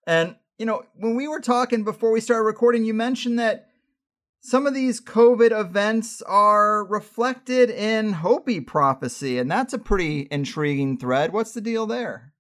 And, 0.06 0.36
you 0.58 0.66
know, 0.66 0.84
when 0.96 1.16
we 1.16 1.28
were 1.28 1.42
talking 1.42 1.84
before 1.84 2.12
we 2.12 2.22
started 2.22 2.44
recording, 2.44 2.84
you 2.86 2.94
mentioned 2.94 3.40
that 3.40 3.68
some 4.48 4.66
of 4.66 4.74
these 4.74 5.02
COVID 5.02 5.52
events 5.52 6.22
are 6.22 6.86
reflected 6.86 7.70
in 7.70 8.14
Hopi 8.14 8.62
prophecy, 8.62 9.38
and 9.38 9.52
that's 9.52 9.74
a 9.74 9.78
pretty 9.78 10.26
intriguing 10.32 10.98
thread. 10.98 11.34
What's 11.34 11.52
the 11.52 11.60
deal 11.60 11.86
there? 11.86 12.32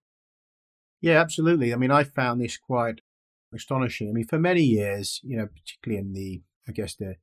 Yeah, 1.02 1.20
absolutely. 1.20 1.74
I 1.74 1.76
mean, 1.76 1.92
I 1.92 2.06
found 2.06 2.40
this 2.40 2.56
quite 2.56 3.02
astonishing. 3.54 4.08
I 4.08 4.14
mean, 4.14 4.26
for 4.26 4.40
many 4.40 4.62
years, 4.62 5.20
you 5.22 5.36
know, 5.36 5.48
particularly 5.48 6.00
in 6.00 6.14
the, 6.14 6.42
I 6.66 6.72
guess, 6.72 6.96
the 6.96 7.16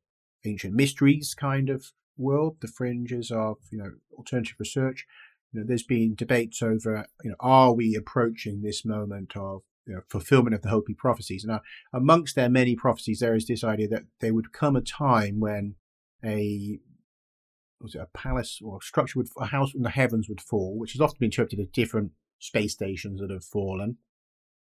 ancient 0.45 0.75
mysteries 0.75 1.35
kind 1.35 1.71
of 1.71 1.87
world, 2.19 2.59
the 2.61 2.69
fringes 2.69 3.31
of, 3.31 3.57
you 3.73 3.79
know, 3.79 3.93
alternative 4.19 4.57
research, 4.59 5.07
you 5.51 5.61
know, 5.61 5.67
there's 5.67 5.83
been 5.83 6.15
debates 6.15 6.61
over, 6.63 7.07
you 7.23 7.31
know, 7.31 7.37
are 7.41 7.73
we 7.73 7.95
approaching 7.95 8.61
this 8.61 8.85
moment 8.85 9.35
of 9.35 9.63
you 9.87 9.95
know, 9.95 10.01
fulfillment 10.09 10.55
of 10.55 10.63
the 10.63 10.71
Hopi 10.71 10.95
prophecies. 10.95 11.45
Now, 11.45 11.57
uh, 11.57 11.61
amongst 11.99 12.35
their 12.35 12.49
many 12.49 12.75
prophecies, 12.75 13.21
there 13.21 13.35
is 13.35 13.47
this 13.47 13.65
idea 13.65 13.89
that 13.89 14.05
there 14.21 14.35
would 14.35 14.53
come 14.53 14.77
a 14.77 14.81
time 14.81 15.41
when 15.41 15.75
a 16.25 16.79
was 17.81 17.95
it 17.95 18.01
a 18.01 18.19
palace 18.19 18.61
or 18.65 18.79
a 18.79 18.85
structure 18.85 19.19
would 19.19 19.29
a 19.39 19.47
house 19.47 19.75
in 19.75 19.83
the 19.83 19.91
heavens 19.91 20.29
would 20.29 20.41
fall, 20.41 20.79
which 20.79 20.93
has 20.93 21.01
often 21.01 21.19
been 21.21 21.27
interpreted 21.27 21.61
as 21.61 21.69
different 21.69 22.13
space 22.39 22.73
stations 22.73 23.21
that 23.21 23.31
have 23.31 23.45
fallen. 23.45 23.99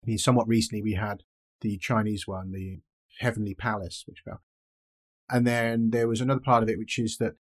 I 0.02 0.06
mean, 0.08 0.18
somewhat 0.18 0.48
recently 0.48 0.82
we 0.82 0.94
had 0.94 1.22
the 1.60 1.78
Chinese 1.78 2.26
one, 2.26 2.50
the 2.50 2.80
Heavenly 3.18 3.54
Palace, 3.54 4.04
which 4.06 4.22
fell. 4.24 4.42
And 5.30 5.46
then 5.46 5.90
there 5.90 6.08
was 6.08 6.20
another 6.20 6.40
part 6.40 6.62
of 6.62 6.68
it, 6.68 6.78
which 6.78 6.98
is 6.98 7.18
that 7.18 7.34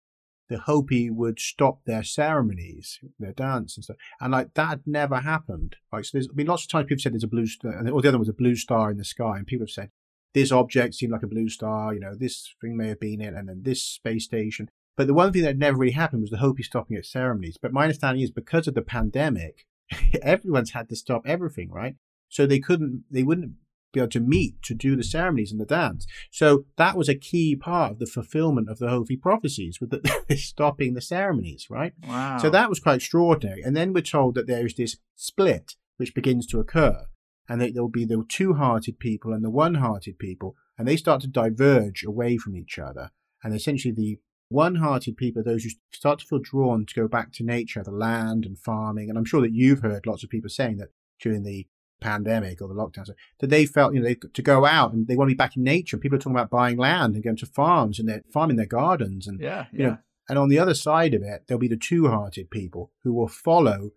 the 0.49 0.59
Hopi 0.59 1.11
would 1.11 1.39
stop 1.39 1.85
their 1.85 2.03
ceremonies, 2.03 3.01
their 3.19 3.33
dance 3.33 3.77
and 3.77 3.85
stuff. 3.85 3.97
And 4.21 4.33
like 4.33 4.55
that 4.55 4.69
had 4.69 4.83
never 4.87 5.21
happened. 5.21 5.77
Like, 5.93 6.05
so 6.05 6.11
there's 6.15 6.29
I 6.29 6.35
mean, 6.35 6.47
lots 6.47 6.65
of 6.65 6.71
times 6.71 6.87
people 6.87 7.03
said 7.03 7.13
there's 7.13 7.25
a 7.25 7.29
blue 7.29 7.47
star, 7.47 7.87
or 7.91 8.03
the 8.03 8.09
other 8.09 8.19
was 8.19 8.29
a 8.29 8.35
blue 8.35 8.57
star 8.57 8.91
in 8.91 8.97
the 8.97 9.05
sky, 9.05 9.37
and 9.37 9.47
people 9.47 9.65
have 9.67 9.71
said 9.71 9.91
this 10.35 10.53
object 10.53 10.95
seemed 10.95 11.13
like 11.13 11.23
a 11.23 11.29
blue 11.29 11.49
star, 11.49 11.95
you 11.95 12.01
know, 12.01 12.15
this 12.15 12.55
thing 12.61 12.77
may 12.77 12.89
have 12.89 13.01
been 13.01 13.21
it, 13.21 13.35
and 13.35 13.49
then 13.49 13.63
this 13.63 13.83
space 13.83 14.25
station. 14.25 14.69
But 14.97 15.07
the 15.07 15.15
one 15.15 15.33
thing 15.33 15.43
that 15.43 15.57
never 15.57 15.79
really 15.79 15.93
happened 15.93 16.23
was 16.23 16.31
the 16.31 16.39
Hopi 16.39 16.63
stopping 16.63 16.97
at 16.97 17.07
ceremonies. 17.07 17.57
But 17.61 17.73
my 17.73 17.85
understanding 17.85 18.23
is 18.23 18.31
because 18.31 18.67
of 18.67 18.75
the 18.75 18.83
pandemic, 18.83 19.65
everyone's 20.23 20.73
had 20.73 20.89
to 20.89 20.97
stop 20.97 21.23
everything, 21.25 21.71
right? 21.71 21.95
So 22.29 22.47
they 22.47 22.59
couldn't, 22.59 23.05
they 23.11 23.23
wouldn't 23.23 23.53
be 23.93 24.01
able 24.01 24.11
to 24.11 24.21
meet 24.21 24.63
to 24.63 24.75
do 24.75 24.97
the 24.97 25.05
ceremonies 25.05 25.51
and 25.51 25.61
the 25.61 25.65
dance. 25.65 26.07
So 26.31 26.65
that 26.77 26.97
was 26.97 27.09
a 27.09 27.15
key 27.15 27.57
part 27.57 27.93
of 27.93 27.99
the 27.99 28.07
fulfillment 28.07 28.69
of 28.69 28.79
the 28.79 28.89
Hopi 28.89 29.17
prophecies, 29.17 29.81
with 29.81 29.91
the, 29.91 30.37
stopping 30.37 30.95
the 30.95 31.01
ceremonies, 31.01 31.69
right? 31.71 31.93
Wow. 32.07 32.39
So 32.39 32.51
that 32.51 32.69
was 32.69 32.81
quite 32.81 32.97
extraordinary. 32.97 33.63
And 33.63 33.77
then 33.77 33.93
we're 33.93 34.03
told 34.03 34.35
that 34.35 34.47
there 34.47 34.67
is 34.67 34.75
this 34.75 34.97
split 35.17 35.77
which 35.97 36.15
begins 36.15 36.47
to 36.47 36.61
occur, 36.61 37.07
and 37.49 37.61
that 37.61 37.75
there 37.75 37.83
will 37.83 37.89
be 37.89 38.05
the 38.05 38.25
two-hearted 38.29 38.99
people 38.99 39.33
and 39.33 39.45
the 39.45 39.51
one-hearted 39.51 40.19
people, 40.19 40.55
and 40.77 40.87
they 40.87 40.97
start 40.97 41.21
to 41.23 41.27
diverge 41.27 42.05
away 42.05 42.37
from 42.37 42.57
each 42.57 42.79
other. 42.79 43.11
And 43.43 43.55
essentially, 43.55 43.93
the 43.93 44.19
one-hearted 44.49 45.17
people 45.17 45.41
are 45.41 45.45
those 45.45 45.65
who 45.65 45.71
start 45.93 46.21
to 46.21 46.27
feel 46.27 46.39
drawn 46.39 46.87
to 46.87 46.95
go 46.95 47.09
back 47.09 47.33
to 47.33 47.45
nature, 47.45 47.83
the 47.83 47.91
land 47.91 48.45
and 48.45 48.59
farming. 48.59 49.09
And 49.09 49.19
I'm 49.19 49.25
sure 49.25 49.41
that 49.41 49.53
you've 49.53 49.81
heard 49.81 50.07
lots 50.07 50.23
of 50.23 50.31
people 50.31 50.49
saying 50.49 50.79
that 50.79 50.91
during 51.21 51.43
the 51.43 51.67
pandemic 52.01 52.61
or 52.61 52.69
the 52.69 52.75
lockdowns 52.75 53.11
that 53.41 53.51
they 53.51 53.67
felt 53.67 53.93
you 53.93 54.01
know 54.01 54.07
they 54.07 54.15
to 54.15 54.43
go 54.43 54.65
out 54.65 54.93
and 54.93 55.09
they 55.09 55.17
want 55.17 55.29
to 55.29 55.35
be 55.35 55.39
back 55.39 55.57
in 55.57 55.63
nature. 55.63 55.97
And 55.97 56.03
people 56.03 56.17
are 56.17 56.21
talking 56.21 56.37
about 56.37 56.51
buying 56.51 56.77
land 56.77 57.15
and 57.15 57.25
going 57.25 57.37
to 57.37 57.47
farms 57.47 57.99
and 57.99 58.09
they're 58.09 58.23
farming 58.33 58.57
their 58.57 58.67
gardens 58.67 59.27
and 59.27 59.41
yeah, 59.41 59.67
you 59.73 59.85
know. 59.85 59.99
And 60.29 60.39
on 60.39 60.51
the 60.51 60.59
other 60.59 60.75
side 60.75 61.15
of 61.15 61.23
it, 61.23 61.45
there'll 61.47 61.59
be 61.59 61.69
the 61.69 61.77
two-hearted 61.77 62.51
people 62.51 62.93
who 63.03 63.15
will 63.15 63.29
follow 63.29 63.93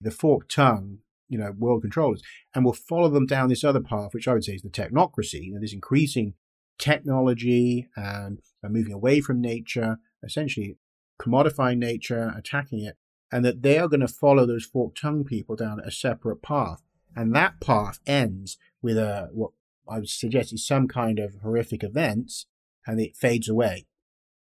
the 0.00 0.10
forked 0.10 0.50
tongue, 0.50 1.00
you 1.28 1.36
know, 1.36 1.52
world 1.58 1.82
controllers, 1.82 2.22
and 2.54 2.64
will 2.64 2.72
follow 2.72 3.10
them 3.10 3.26
down 3.26 3.50
this 3.50 3.64
other 3.64 3.80
path, 3.80 4.14
which 4.14 4.26
I 4.26 4.32
would 4.32 4.44
say 4.44 4.54
is 4.54 4.62
the 4.62 4.70
technocracy. 4.70 5.44
You 5.44 5.54
know, 5.54 5.60
this 5.60 5.74
increasing 5.74 6.32
technology 6.78 7.88
and 7.96 8.40
uh, 8.64 8.68
moving 8.68 8.92
away 8.92 9.20
from 9.20 9.42
nature, 9.42 9.98
essentially 10.22 10.76
commodifying 11.20 11.78
nature, 11.78 12.32
attacking 12.36 12.80
it, 12.80 12.96
and 13.30 13.44
that 13.44 13.62
they 13.62 13.78
are 13.78 13.88
going 13.88 14.00
to 14.00 14.08
follow 14.08 14.46
those 14.46 14.64
forked 14.64 15.00
tongue 15.00 15.24
people 15.24 15.56
down 15.56 15.80
a 15.80 15.90
separate 15.90 16.42
path. 16.42 16.82
And 17.18 17.34
that 17.34 17.60
path 17.60 17.98
ends 18.06 18.58
with 18.80 18.96
a 18.96 19.28
what 19.32 19.50
I 19.88 19.98
would 19.98 20.08
suggest 20.08 20.52
is 20.52 20.64
some 20.64 20.86
kind 20.86 21.18
of 21.18 21.34
horrific 21.42 21.82
events, 21.82 22.46
and 22.86 23.00
it 23.00 23.16
fades 23.16 23.48
away. 23.48 23.86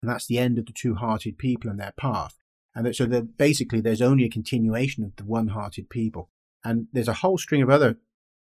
And 0.02 0.10
that's 0.10 0.26
the 0.26 0.38
end 0.38 0.58
of 0.58 0.66
the 0.66 0.72
two-hearted 0.72 1.38
people 1.38 1.70
and 1.70 1.78
their 1.78 1.94
path. 1.96 2.34
And 2.74 2.94
so 2.94 3.06
basically 3.38 3.80
there's 3.80 4.02
only 4.02 4.24
a 4.24 4.28
continuation 4.28 5.04
of 5.04 5.14
the 5.14 5.24
one-hearted 5.24 5.88
people. 5.90 6.28
And 6.64 6.88
there's 6.92 7.06
a 7.06 7.14
whole 7.14 7.38
string 7.38 7.62
of 7.62 7.70
other 7.70 7.98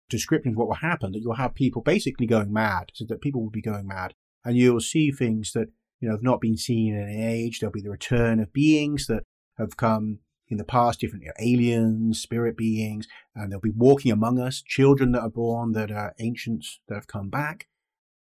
descriptions 0.09 0.55
of 0.55 0.59
what 0.59 0.69
will 0.69 0.75
happen 0.77 1.13
that 1.13 1.21
you'll 1.21 1.35
have 1.35 1.55
people 1.55 1.83
basically 1.83 2.27
going 2.27 2.53
mad, 2.53 2.93
so 2.95 3.05
that 3.09 3.23
people 3.23 3.43
will 3.43 3.51
be 3.51 3.61
going 3.61 3.89
mad. 3.89 4.15
And 4.45 4.57
you'll 4.57 4.81
see 4.81 5.11
things 5.11 5.53
that, 5.53 5.69
you 6.01 6.09
know, 6.09 6.15
have 6.15 6.23
not 6.23 6.41
been 6.41 6.57
seen 6.57 6.95
in 6.95 7.03
an 7.03 7.21
age. 7.21 7.59
There'll 7.59 7.73
be 7.73 7.83
the 7.83 7.91
return 7.91 8.39
of 8.39 8.53
beings 8.53 9.09
that 9.09 9.25
have 9.59 9.77
come 9.77 10.21
in 10.53 10.59
the 10.59 10.65
past, 10.65 11.01
different 11.01 11.25
you 11.25 11.29
know, 11.29 11.35
aliens, 11.41 12.21
spirit 12.21 12.57
beings, 12.57 13.09
and 13.35 13.51
they'll 13.51 13.61
be 13.61 13.71
walking 13.71 14.13
among 14.13 14.39
us, 14.39 14.63
children 14.63 15.13
that 15.13 15.23
are 15.23 15.31
born 15.31 15.73
that 15.73 15.91
are 15.91 16.15
ancients 16.19 16.81
that 16.89 16.95
have 16.95 17.07
come 17.07 17.29
back. 17.29 17.67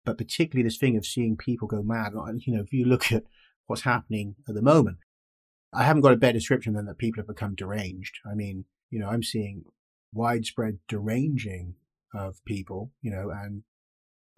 But 0.05 0.19
particularly 0.19 0.67
this 0.67 0.79
thing 0.79 0.97
of 0.97 1.07
seeing 1.07 1.37
people 1.37 1.69
go 1.69 1.83
mad. 1.83 2.13
You 2.41 2.57
know, 2.57 2.63
if 2.63 2.73
you 2.73 2.85
look 2.85 3.13
at 3.13 3.25
what's 3.67 3.83
happening 3.83 4.35
at 4.49 4.55
the 4.55 4.63
moment, 4.63 4.99
I 5.73 5.85
haven't 5.85 6.03
got 6.03 6.15
a 6.15 6.17
better 6.17 6.39
description 6.39 6.73
than 6.73 6.87
that 6.87 6.99
people 6.99 7.21
have 7.21 7.29
become 7.29 7.55
deranged. 7.55 8.19
I 8.31 8.35
mean, 8.35 8.65
you 8.91 8.99
know, 8.99 9.09
I'm 9.09 9.23
seeing 9.23 9.65
widespread 10.13 10.79
deranging 10.89 11.75
of 12.15 12.43
people, 12.47 12.91
you 13.03 13.11
know, 13.11 13.31
and 13.31 13.63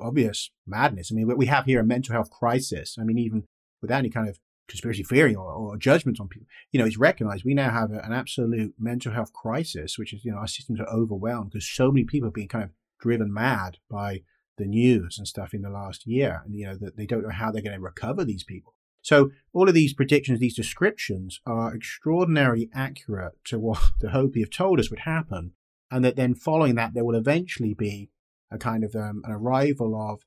obvious 0.00 0.50
madness. 0.66 1.10
I 1.12 1.14
mean, 1.14 1.34
we 1.36 1.46
have 1.46 1.66
here 1.66 1.80
a 1.80 1.84
mental 1.84 2.14
health 2.14 2.30
crisis. 2.30 2.96
I 3.00 3.04
mean, 3.04 3.18
even 3.18 3.44
without 3.80 4.00
any 4.00 4.10
kind 4.10 4.28
of 4.28 4.40
conspiracy 4.70 5.02
theory 5.02 5.34
or, 5.34 5.52
or 5.52 5.76
judgment 5.76 6.20
on 6.20 6.28
people, 6.28 6.46
you 6.72 6.80
know, 6.80 6.86
it's 6.86 6.96
recognized 6.96 7.44
we 7.44 7.54
now 7.54 7.70
have 7.70 7.90
a, 7.90 7.98
an 8.04 8.12
absolute 8.12 8.74
mental 8.78 9.12
health 9.12 9.32
crisis, 9.32 9.98
which 9.98 10.14
is, 10.14 10.24
you 10.24 10.32
know, 10.32 10.38
our 10.38 10.46
systems 10.46 10.80
are 10.80 10.88
overwhelmed 10.88 11.50
because 11.50 11.68
so 11.68 11.90
many 11.90 12.04
people 12.04 12.28
have 12.28 12.34
been 12.34 12.48
kind 12.48 12.64
of 12.64 12.70
driven 13.00 13.32
mad 13.32 13.78
by 13.90 14.22
the 14.56 14.66
news 14.66 15.18
and 15.18 15.26
stuff 15.26 15.52
in 15.52 15.62
the 15.62 15.70
last 15.70 16.06
year. 16.06 16.42
And, 16.44 16.54
you 16.54 16.66
know, 16.66 16.76
that 16.76 16.96
they 16.96 17.06
don't 17.06 17.22
know 17.22 17.30
how 17.30 17.50
they're 17.50 17.62
going 17.62 17.76
to 17.76 17.80
recover 17.80 18.24
these 18.24 18.44
people. 18.44 18.74
So 19.02 19.30
all 19.52 19.68
of 19.68 19.74
these 19.74 19.94
predictions, 19.94 20.38
these 20.38 20.56
descriptions 20.56 21.40
are 21.46 21.74
extraordinarily 21.74 22.68
accurate 22.74 23.32
to 23.46 23.58
what 23.58 23.80
the 24.00 24.10
Hopi 24.10 24.40
have 24.40 24.50
told 24.50 24.78
us 24.78 24.90
would 24.90 25.00
happen. 25.00 25.52
And 25.90 26.04
that 26.04 26.16
then 26.16 26.34
following 26.34 26.76
that, 26.76 26.94
there 26.94 27.04
will 27.04 27.16
eventually 27.16 27.74
be 27.74 28.10
a 28.50 28.58
kind 28.58 28.84
of 28.84 28.94
um, 28.94 29.22
an 29.24 29.32
arrival 29.32 30.00
of, 30.00 30.20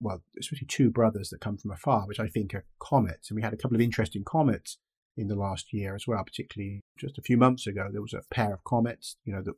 well, 0.00 0.22
especially 0.38 0.66
two 0.66 0.90
brothers 0.90 1.30
that 1.30 1.40
come 1.40 1.58
from 1.58 1.70
afar, 1.70 2.06
which 2.06 2.20
I 2.20 2.28
think 2.28 2.54
are 2.54 2.64
comets. 2.80 3.30
And 3.30 3.36
we 3.36 3.42
had 3.42 3.52
a 3.52 3.56
couple 3.56 3.76
of 3.76 3.80
interesting 3.80 4.24
comets 4.24 4.78
in 5.16 5.28
the 5.28 5.36
last 5.36 5.72
year 5.72 5.94
as 5.94 6.06
well, 6.06 6.24
particularly 6.24 6.80
just 6.98 7.18
a 7.18 7.22
few 7.22 7.36
months 7.36 7.66
ago. 7.66 7.88
There 7.92 8.00
was 8.00 8.14
a 8.14 8.22
pair 8.30 8.54
of 8.54 8.64
comets, 8.64 9.16
you 9.24 9.34
know, 9.34 9.42
that 9.42 9.54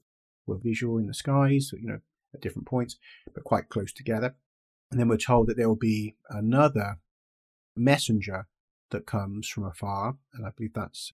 were 0.47 0.59
visual 0.59 0.99
in 0.99 1.07
the 1.07 1.15
skies, 1.15 1.71
you 1.73 1.89
know, 1.89 2.01
at 2.35 2.41
different 2.41 2.67
points, 2.67 2.97
but 3.35 3.45
quite 3.45 3.69
close 3.69 3.93
together. 3.93 4.35
And 4.91 4.99
then 4.99 5.09
we're 5.09 5.17
told 5.17 5.47
that 5.47 5.57
there 5.57 5.69
will 5.69 5.77
be 5.77 6.17
another 6.29 6.99
messenger 7.77 8.47
that 8.91 9.07
comes 9.07 9.49
from 9.49 9.65
afar, 9.65 10.17
and 10.35 10.47
I 10.47 10.51
believe 10.57 10.75
that's 10.75 11.13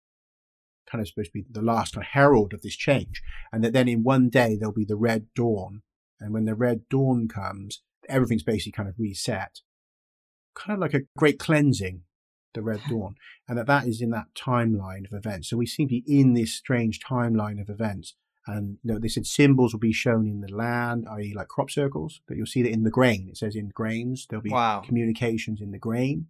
kind 0.90 1.02
of 1.02 1.08
supposed 1.08 1.32
to 1.32 1.40
be 1.40 1.44
the 1.50 1.60
last 1.60 1.94
kind 1.94 2.04
of 2.04 2.10
herald 2.12 2.54
of 2.54 2.62
this 2.62 2.76
change, 2.76 3.22
and 3.52 3.62
that 3.64 3.72
then 3.72 3.88
in 3.88 4.02
one 4.02 4.28
day 4.30 4.56
there'll 4.56 4.72
be 4.72 4.84
the 4.84 4.96
red 4.96 5.26
dawn, 5.34 5.82
and 6.20 6.32
when 6.32 6.44
the 6.44 6.54
red 6.54 6.88
dawn 6.88 7.28
comes, 7.28 7.82
everything's 8.08 8.42
basically 8.42 8.72
kind 8.72 8.88
of 8.88 8.94
reset, 8.98 9.60
kind 10.54 10.74
of 10.74 10.80
like 10.80 10.94
a 10.94 11.06
great 11.16 11.38
cleansing, 11.38 12.02
the 12.54 12.62
red 12.62 12.80
dawn, 12.88 13.14
and 13.48 13.58
that 13.58 13.66
that 13.66 13.86
is 13.86 14.00
in 14.00 14.10
that 14.10 14.26
timeline 14.34 15.04
of 15.04 15.12
events. 15.12 15.50
So 15.50 15.56
we 15.56 15.66
seem 15.66 15.88
to 15.88 16.00
be 16.00 16.04
in 16.06 16.34
this 16.34 16.54
strange 16.54 17.00
timeline 17.00 17.60
of 17.60 17.68
events. 17.68 18.14
And 18.48 18.78
you 18.84 18.92
know, 18.92 19.00
they 19.00 19.08
said 19.08 19.26
symbols 19.26 19.72
will 19.72 19.80
be 19.80 19.92
shown 19.92 20.26
in 20.28 20.40
the 20.40 20.54
land, 20.54 21.06
i.e., 21.10 21.34
like 21.34 21.48
crop 21.48 21.70
circles. 21.70 22.20
That 22.28 22.36
you'll 22.36 22.46
see 22.46 22.62
that 22.62 22.70
in 22.70 22.84
the 22.84 22.90
grain. 22.90 23.28
It 23.28 23.36
says 23.36 23.56
in 23.56 23.70
grains 23.70 24.26
there'll 24.28 24.42
be 24.42 24.50
wow. 24.50 24.82
communications 24.86 25.60
in 25.60 25.72
the 25.72 25.78
grain. 25.78 26.26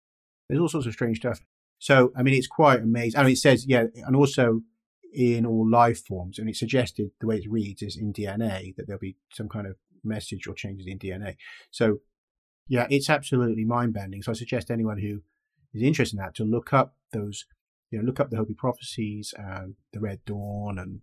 There's 0.49 0.61
all 0.61 0.68
sorts 0.68 0.87
of 0.87 0.95
strange 0.95 1.18
stuff. 1.18 1.41
So, 1.79 2.12
I 2.16 2.22
mean, 2.22 2.35
it's 2.35 2.47
quite 2.47 2.81
amazing. 2.81 3.20
I 3.20 3.24
mean, 3.24 3.33
it 3.33 3.39
says, 3.39 3.66
yeah, 3.66 3.85
and 4.07 4.16
also 4.16 4.62
in 5.12 5.47
all 5.47 5.68
life 5.68 6.05
forms, 6.05 6.39
and 6.39 6.49
it 6.49 6.57
suggested 6.57 7.11
the 7.20 7.27
way 7.27 7.37
it 7.37 7.51
reads 7.51 7.83
is 7.83 7.97
in 7.97 8.12
DNA 8.12 8.74
that 8.77 8.87
there'll 8.87 9.01
be 9.01 9.16
some 9.33 9.49
kind 9.49 9.66
of 9.66 9.77
message 10.07 10.47
or 10.47 10.55
changes 10.55 10.87
in 10.87 10.99
DNA. 10.99 11.37
So, 11.71 11.99
yeah, 12.69 12.87
it's 12.91 13.11
absolutely 13.11 13.65
mind 13.65 13.93
bending. 13.95 14.23
So, 14.23 14.33
I 14.33 14.35
suggest 14.35 14.71
anyone 14.71 14.99
who 14.99 15.21
is 15.75 15.83
interested 15.83 16.17
in 16.19 16.23
that 16.25 16.35
to 16.37 16.45
look 16.45 16.73
up 16.73 16.95
those, 17.13 17.45
you 17.91 17.99
know, 17.99 18.05
look 18.05 18.21
up 18.21 18.31
the 18.31 18.37
Hopi 18.37 18.55
prophecies 18.55 19.35
and 19.37 19.75
the 19.93 20.01
Red 20.01 20.21
Dawn 20.25 20.79
and 20.79 21.01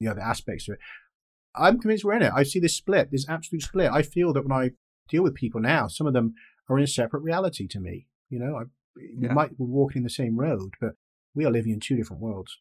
the 0.00 0.08
other 0.08 0.20
aspects 0.20 0.68
of 0.68 0.74
it. 0.74 0.80
I'm 1.54 1.80
convinced 1.80 2.04
we're 2.04 2.14
in 2.14 2.22
it. 2.22 2.32
I 2.34 2.44
see 2.44 2.60
this 2.60 2.76
split, 2.76 3.10
this 3.10 3.28
absolute 3.28 3.62
split. 3.62 3.90
I 3.90 4.02
feel 4.02 4.32
that 4.32 4.46
when 4.46 4.52
I 4.56 4.70
deal 5.08 5.22
with 5.22 5.34
people 5.34 5.60
now, 5.60 5.88
some 5.88 6.06
of 6.06 6.12
them 6.12 6.34
are 6.68 6.78
in 6.78 6.84
a 6.84 6.86
separate 6.86 7.22
reality 7.22 7.66
to 7.68 7.80
me. 7.80 8.06
You 8.28 8.38
know, 8.38 8.56
I, 8.56 8.62
we 8.96 9.26
Yeah. 9.26 9.32
might 9.34 9.50
be 9.50 9.64
walking 9.64 10.00
in 10.00 10.04
the 10.04 10.10
same 10.10 10.38
road, 10.38 10.74
but 10.80 10.92
we 11.34 11.44
are 11.44 11.50
living 11.50 11.72
in 11.72 11.80
two 11.80 11.96
different 11.96 12.22
worlds. 12.22 12.58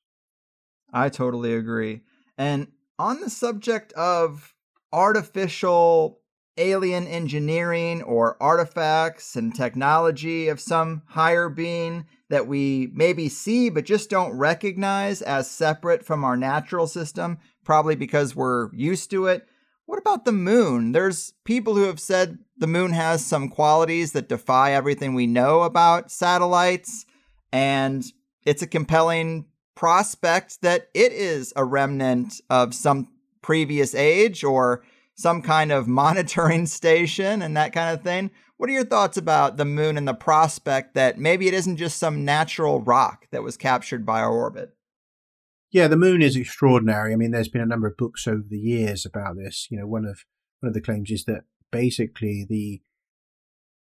I 0.91 1.09
totally 1.09 1.53
agree. 1.53 2.01
And 2.37 2.71
on 2.97 3.21
the 3.21 3.29
subject 3.29 3.93
of 3.93 4.55
artificial 4.91 6.19
alien 6.57 7.07
engineering 7.07 8.01
or 8.03 8.41
artifacts 8.41 9.35
and 9.35 9.55
technology 9.55 10.49
of 10.49 10.59
some 10.59 11.01
higher 11.07 11.49
being 11.49 12.05
that 12.29 12.47
we 12.47 12.89
maybe 12.93 13.29
see 13.29 13.69
but 13.69 13.85
just 13.85 14.09
don't 14.09 14.37
recognize 14.37 15.21
as 15.21 15.49
separate 15.49 16.05
from 16.05 16.23
our 16.23 16.35
natural 16.35 16.85
system, 16.85 17.37
probably 17.63 17.95
because 17.95 18.35
we're 18.35 18.69
used 18.73 19.09
to 19.09 19.25
it. 19.25 19.47
What 19.85 19.99
about 19.99 20.25
the 20.25 20.31
moon? 20.31 20.91
There's 20.91 21.33
people 21.45 21.75
who 21.75 21.83
have 21.83 21.99
said 21.99 22.37
the 22.57 22.67
moon 22.67 22.91
has 22.91 23.25
some 23.25 23.49
qualities 23.49 24.11
that 24.11 24.29
defy 24.29 24.73
everything 24.73 25.15
we 25.15 25.25
know 25.25 25.63
about 25.63 26.11
satellites, 26.11 27.05
and 27.51 28.05
it's 28.45 28.61
a 28.61 28.67
compelling 28.67 29.45
prospect 29.73 30.61
that 30.61 30.89
it 30.93 31.11
is 31.11 31.53
a 31.55 31.65
remnant 31.65 32.41
of 32.49 32.75
some 32.75 33.07
previous 33.41 33.95
age 33.95 34.43
or 34.43 34.83
some 35.15 35.41
kind 35.41 35.71
of 35.71 35.87
monitoring 36.01 36.65
station 36.65 37.41
and 37.41 37.55
that 37.57 37.73
kind 37.73 37.95
of 37.95 38.03
thing. 38.03 38.31
What 38.57 38.69
are 38.69 38.73
your 38.73 38.85
thoughts 38.85 39.15
about 39.15 39.57
the 39.57 39.65
moon 39.65 39.97
and 39.97 40.07
the 40.07 40.13
prospect 40.13 40.93
that 40.95 41.17
maybe 41.17 41.47
it 41.47 41.53
isn't 41.53 41.77
just 41.77 41.97
some 41.97 42.25
natural 42.25 42.81
rock 42.81 43.27
that 43.31 43.43
was 43.43 43.55
captured 43.55 44.05
by 44.05 44.21
our 44.21 44.31
orbit? 44.31 44.75
Yeah, 45.71 45.87
the 45.87 45.95
moon 45.95 46.21
is 46.21 46.35
extraordinary. 46.35 47.13
I 47.13 47.15
mean, 47.15 47.31
there's 47.31 47.47
been 47.47 47.61
a 47.61 47.65
number 47.65 47.87
of 47.87 47.97
books 47.97 48.27
over 48.27 48.43
the 48.49 48.57
years 48.57 49.05
about 49.05 49.35
this. 49.37 49.67
You 49.69 49.79
know, 49.79 49.87
one 49.87 50.05
of 50.05 50.25
one 50.59 50.69
of 50.69 50.73
the 50.73 50.81
claims 50.81 51.11
is 51.11 51.23
that 51.25 51.43
basically 51.71 52.45
the 52.49 52.81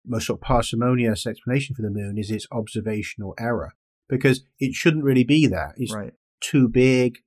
most 0.06 0.26
sort 0.26 0.38
of 0.38 0.42
parsimonious 0.42 1.26
explanation 1.26 1.74
for 1.74 1.82
the 1.82 1.90
moon 1.90 2.18
is 2.18 2.30
its 2.30 2.46
observational 2.50 3.34
error 3.38 3.74
because 4.08 4.42
it 4.58 4.74
shouldn't 4.74 5.04
really 5.04 5.24
be 5.24 5.46
there. 5.46 5.74
It's 5.76 5.94
right. 5.94 6.12
too 6.40 6.68
big. 6.68 7.18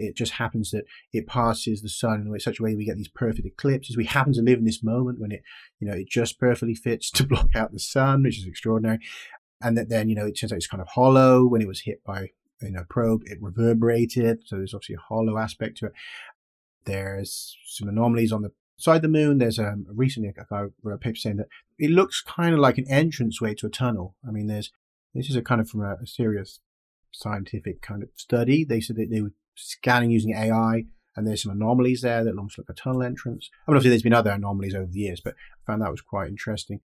It 0.00 0.16
just 0.16 0.32
happens 0.32 0.70
that 0.70 0.84
it 1.12 1.26
passes 1.26 1.82
the 1.82 1.88
sun 1.88 2.26
in 2.26 2.40
such 2.40 2.60
a 2.60 2.62
way 2.62 2.74
we 2.74 2.84
get 2.84 2.96
these 2.96 3.08
perfect 3.08 3.46
eclipses. 3.46 3.96
We 3.96 4.04
happen 4.04 4.32
to 4.34 4.42
live 4.42 4.58
in 4.58 4.64
this 4.64 4.82
moment 4.82 5.20
when 5.20 5.32
it, 5.32 5.42
you 5.78 5.88
know, 5.88 5.94
it 5.94 6.08
just 6.08 6.38
perfectly 6.38 6.74
fits 6.74 7.10
to 7.12 7.26
block 7.26 7.50
out 7.54 7.72
the 7.72 7.78
sun, 7.78 8.22
which 8.22 8.38
is 8.38 8.46
extraordinary. 8.46 8.98
And 9.60 9.76
that 9.76 9.88
then, 9.88 10.08
you 10.08 10.14
know, 10.14 10.26
it 10.26 10.32
turns 10.32 10.52
out 10.52 10.56
it's 10.56 10.66
kind 10.66 10.80
of 10.80 10.88
hollow 10.88 11.46
when 11.46 11.60
it 11.60 11.68
was 11.68 11.82
hit 11.82 12.02
by, 12.04 12.30
you 12.62 12.70
know, 12.70 12.84
probe, 12.88 13.22
it 13.26 13.38
reverberated. 13.40 14.40
So 14.46 14.56
there's 14.56 14.74
obviously 14.74 14.96
a 14.96 15.06
hollow 15.08 15.36
aspect 15.38 15.78
to 15.78 15.86
it. 15.86 15.92
There's 16.84 17.56
some 17.66 17.88
anomalies 17.88 18.32
on 18.32 18.42
the 18.42 18.52
side 18.78 18.96
of 18.96 19.02
the 19.02 19.08
moon. 19.08 19.38
There's 19.38 19.58
um, 19.58 19.86
recently 19.88 20.30
a 20.30 20.32
guy 20.32 20.64
wrote 20.82 20.94
a 20.94 20.98
paper 20.98 21.16
saying 21.16 21.36
that 21.36 21.48
it 21.78 21.90
looks 21.90 22.22
kind 22.22 22.54
of 22.54 22.60
like 22.60 22.78
an 22.78 22.86
entranceway 22.88 23.54
to 23.56 23.66
a 23.66 23.70
tunnel. 23.70 24.16
I 24.26 24.30
mean, 24.30 24.46
there's, 24.46 24.72
this 25.14 25.28
is 25.28 25.36
a 25.36 25.42
kind 25.42 25.60
of 25.60 25.68
from 25.68 25.82
a, 25.82 25.96
a 26.02 26.06
serious 26.06 26.60
scientific 27.12 27.82
kind 27.82 28.02
of 28.02 28.08
study. 28.14 28.64
They 28.64 28.80
said 28.80 28.96
that 28.96 29.10
they 29.10 29.20
were 29.20 29.32
scanning 29.60 30.10
using 30.10 30.34
AI, 30.34 30.84
and 31.16 31.26
there's 31.26 31.42
some 31.42 31.52
anomalies 31.52 32.02
there 32.02 32.24
that 32.24 32.34
looks 32.34 32.56
like 32.58 32.68
a 32.68 32.74
tunnel 32.74 33.02
entrance. 33.02 33.50
I 33.66 33.70
mean, 33.70 33.76
obviously, 33.76 33.90
there's 33.90 34.02
been 34.02 34.14
other 34.14 34.30
anomalies 34.30 34.74
over 34.74 34.90
the 34.90 35.00
years, 35.00 35.20
but 35.20 35.34
I 35.34 35.66
found 35.66 35.82
that 35.82 35.90
was 35.90 36.00
quite 36.00 36.28
interesting. 36.28 36.80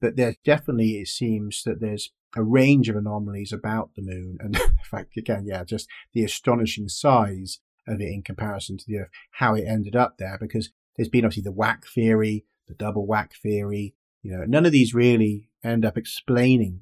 But 0.00 0.16
there's 0.16 0.36
definitely, 0.44 1.00
it 1.00 1.08
seems 1.08 1.62
that 1.64 1.80
there's 1.80 2.10
a 2.36 2.42
range 2.42 2.88
of 2.88 2.96
anomalies 2.96 3.52
about 3.52 3.90
the 3.96 4.02
moon. 4.02 4.38
And 4.40 4.56
in 4.60 4.70
fact, 4.90 5.16
again, 5.16 5.44
yeah, 5.46 5.64
just 5.64 5.88
the 6.12 6.24
astonishing 6.24 6.88
size 6.88 7.60
of 7.88 8.00
it 8.00 8.12
in 8.12 8.22
comparison 8.22 8.76
to 8.78 8.84
the 8.86 8.98
Earth, 8.98 9.10
how 9.32 9.54
it 9.54 9.64
ended 9.66 9.96
up 9.96 10.18
there, 10.18 10.36
because 10.40 10.70
there's 10.96 11.08
been 11.08 11.24
obviously 11.24 11.44
the 11.44 11.52
whack 11.52 11.86
theory, 11.86 12.44
the 12.68 12.74
double 12.74 13.06
whack 13.06 13.34
theory. 13.42 13.94
You 14.22 14.36
know, 14.36 14.44
none 14.44 14.66
of 14.66 14.72
these 14.72 14.94
really 14.94 15.48
end 15.62 15.84
up 15.84 15.96
explaining 15.96 16.80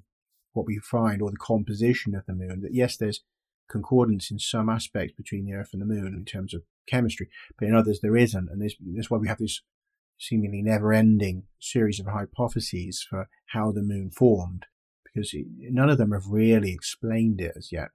what 0.52 0.66
we 0.66 0.78
find 0.78 1.20
or 1.20 1.30
the 1.30 1.36
composition 1.36 2.14
of 2.14 2.26
the 2.26 2.32
moon. 2.32 2.62
That 2.62 2.74
yes, 2.74 2.96
there's 2.96 3.20
concordance 3.68 4.30
in 4.30 4.38
some 4.38 4.68
aspects 4.68 5.14
between 5.16 5.44
the 5.44 5.54
Earth 5.54 5.70
and 5.72 5.82
the 5.82 5.86
Moon 5.86 6.14
in 6.14 6.24
terms 6.24 6.54
of 6.54 6.62
chemistry, 6.86 7.28
but 7.58 7.68
in 7.68 7.74
others 7.74 8.00
there 8.00 8.16
isn't, 8.16 8.50
and 8.50 8.60
this, 8.60 8.74
that's 8.94 9.10
why 9.10 9.18
we 9.18 9.28
have 9.28 9.38
this 9.38 9.62
seemingly 10.18 10.62
never-ending 10.62 11.44
series 11.58 11.98
of 11.98 12.06
hypotheses 12.06 13.04
for 13.08 13.28
how 13.46 13.72
the 13.72 13.82
Moon 13.82 14.10
formed, 14.10 14.66
because 15.04 15.34
none 15.58 15.90
of 15.90 15.98
them 15.98 16.12
have 16.12 16.28
really 16.28 16.72
explained 16.72 17.40
it 17.40 17.52
as 17.56 17.72
yet. 17.72 17.88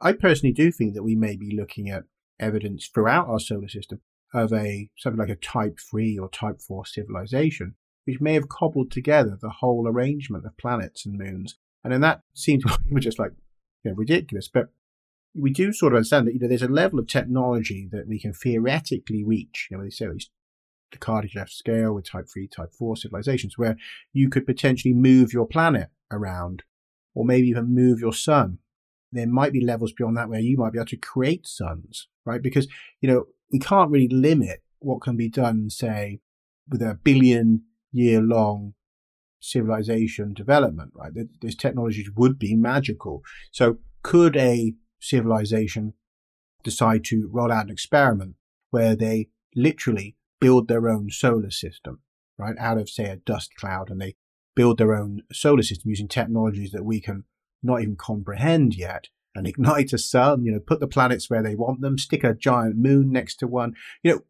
I 0.00 0.12
personally 0.12 0.52
do 0.52 0.70
think 0.70 0.94
that 0.94 1.02
we 1.02 1.16
may 1.16 1.36
be 1.36 1.54
looking 1.56 1.90
at 1.90 2.04
evidence 2.38 2.86
throughout 2.86 3.28
our 3.28 3.40
solar 3.40 3.68
system 3.68 4.00
of 4.32 4.52
a 4.52 4.90
something 4.96 5.18
like 5.18 5.28
a 5.28 5.36
Type 5.36 5.78
Three 5.78 6.18
or 6.18 6.28
Type 6.28 6.60
Four 6.60 6.86
civilization, 6.86 7.74
which 8.04 8.20
may 8.20 8.34
have 8.34 8.48
cobbled 8.48 8.90
together 8.90 9.36
the 9.40 9.54
whole 9.60 9.88
arrangement 9.88 10.46
of 10.46 10.56
planets 10.56 11.04
and 11.04 11.18
moons, 11.18 11.56
and 11.82 11.92
then 11.92 12.00
that 12.02 12.22
seems 12.34 12.64
just 12.98 13.18
like 13.18 13.32
you 13.84 13.90
know, 13.90 13.96
ridiculous, 13.96 14.48
but 14.48 14.68
we 15.38 15.50
do 15.50 15.72
sort 15.72 15.92
of 15.92 15.98
understand 15.98 16.26
that 16.26 16.34
you 16.34 16.40
know 16.40 16.48
there's 16.48 16.62
a 16.62 16.68
level 16.68 16.98
of 16.98 17.06
technology 17.06 17.88
that 17.92 18.08
we 18.08 18.18
can 18.18 18.32
theoretically 18.32 19.24
reach. 19.24 19.68
You 19.70 19.76
know, 19.76 19.84
they 19.84 19.90
say 19.90 20.06
oh, 20.06 20.12
least 20.12 20.30
the 20.90 20.98
Kardashev 20.98 21.48
scale 21.50 21.92
with 21.94 22.08
Type 22.08 22.26
Three, 22.32 22.48
Type 22.48 22.72
Four 22.72 22.96
civilizations, 22.96 23.56
where 23.56 23.76
you 24.12 24.28
could 24.28 24.46
potentially 24.46 24.94
move 24.94 25.32
your 25.32 25.46
planet 25.46 25.88
around, 26.10 26.62
or 27.14 27.24
maybe 27.24 27.48
even 27.48 27.74
move 27.74 28.00
your 28.00 28.12
sun. 28.12 28.58
There 29.12 29.26
might 29.26 29.52
be 29.52 29.64
levels 29.64 29.92
beyond 29.92 30.16
that 30.16 30.28
where 30.28 30.40
you 30.40 30.56
might 30.56 30.72
be 30.72 30.78
able 30.78 30.86
to 30.86 30.96
create 30.96 31.46
suns, 31.46 32.08
right? 32.24 32.42
Because 32.42 32.66
you 33.00 33.08
know 33.08 33.24
we 33.52 33.58
can't 33.58 33.90
really 33.90 34.08
limit 34.08 34.62
what 34.80 35.00
can 35.00 35.16
be 35.16 35.28
done, 35.28 35.70
say, 35.70 36.20
with 36.68 36.82
a 36.82 36.98
billion 37.02 37.62
year 37.92 38.20
long 38.20 38.74
civilization 39.40 40.34
development, 40.34 40.92
right? 40.94 41.12
These 41.40 41.56
technologies 41.56 42.10
would 42.16 42.38
be 42.38 42.54
magical. 42.54 43.22
So 43.52 43.78
could 44.02 44.36
a 44.36 44.74
civilization 45.00 45.94
decide 46.62 47.04
to 47.04 47.28
roll 47.32 47.52
out 47.52 47.66
an 47.66 47.70
experiment 47.70 48.34
where 48.70 48.94
they 48.96 49.28
literally 49.54 50.16
build 50.40 50.68
their 50.68 50.88
own 50.88 51.10
solar 51.10 51.50
system, 51.50 52.00
right, 52.36 52.56
out 52.58 52.78
of, 52.78 52.88
say, 52.88 53.04
a 53.04 53.16
dust 53.16 53.54
cloud, 53.56 53.90
and 53.90 54.00
they 54.00 54.14
build 54.54 54.78
their 54.78 54.94
own 54.94 55.22
solar 55.32 55.62
system 55.62 55.90
using 55.90 56.08
technologies 56.08 56.72
that 56.72 56.84
we 56.84 57.00
can 57.00 57.24
not 57.62 57.80
even 57.80 57.96
comprehend 57.96 58.74
yet, 58.74 59.08
and 59.34 59.46
ignite 59.46 59.92
a 59.92 59.98
sun, 59.98 60.44
you 60.44 60.52
know, 60.52 60.60
put 60.60 60.80
the 60.80 60.86
planets 60.86 61.30
where 61.30 61.42
they 61.42 61.54
want 61.54 61.80
them, 61.80 61.98
stick 61.98 62.24
a 62.24 62.34
giant 62.34 62.76
moon 62.76 63.10
next 63.10 63.36
to 63.36 63.46
one. 63.46 63.74
You 64.02 64.12
know, 64.12 64.20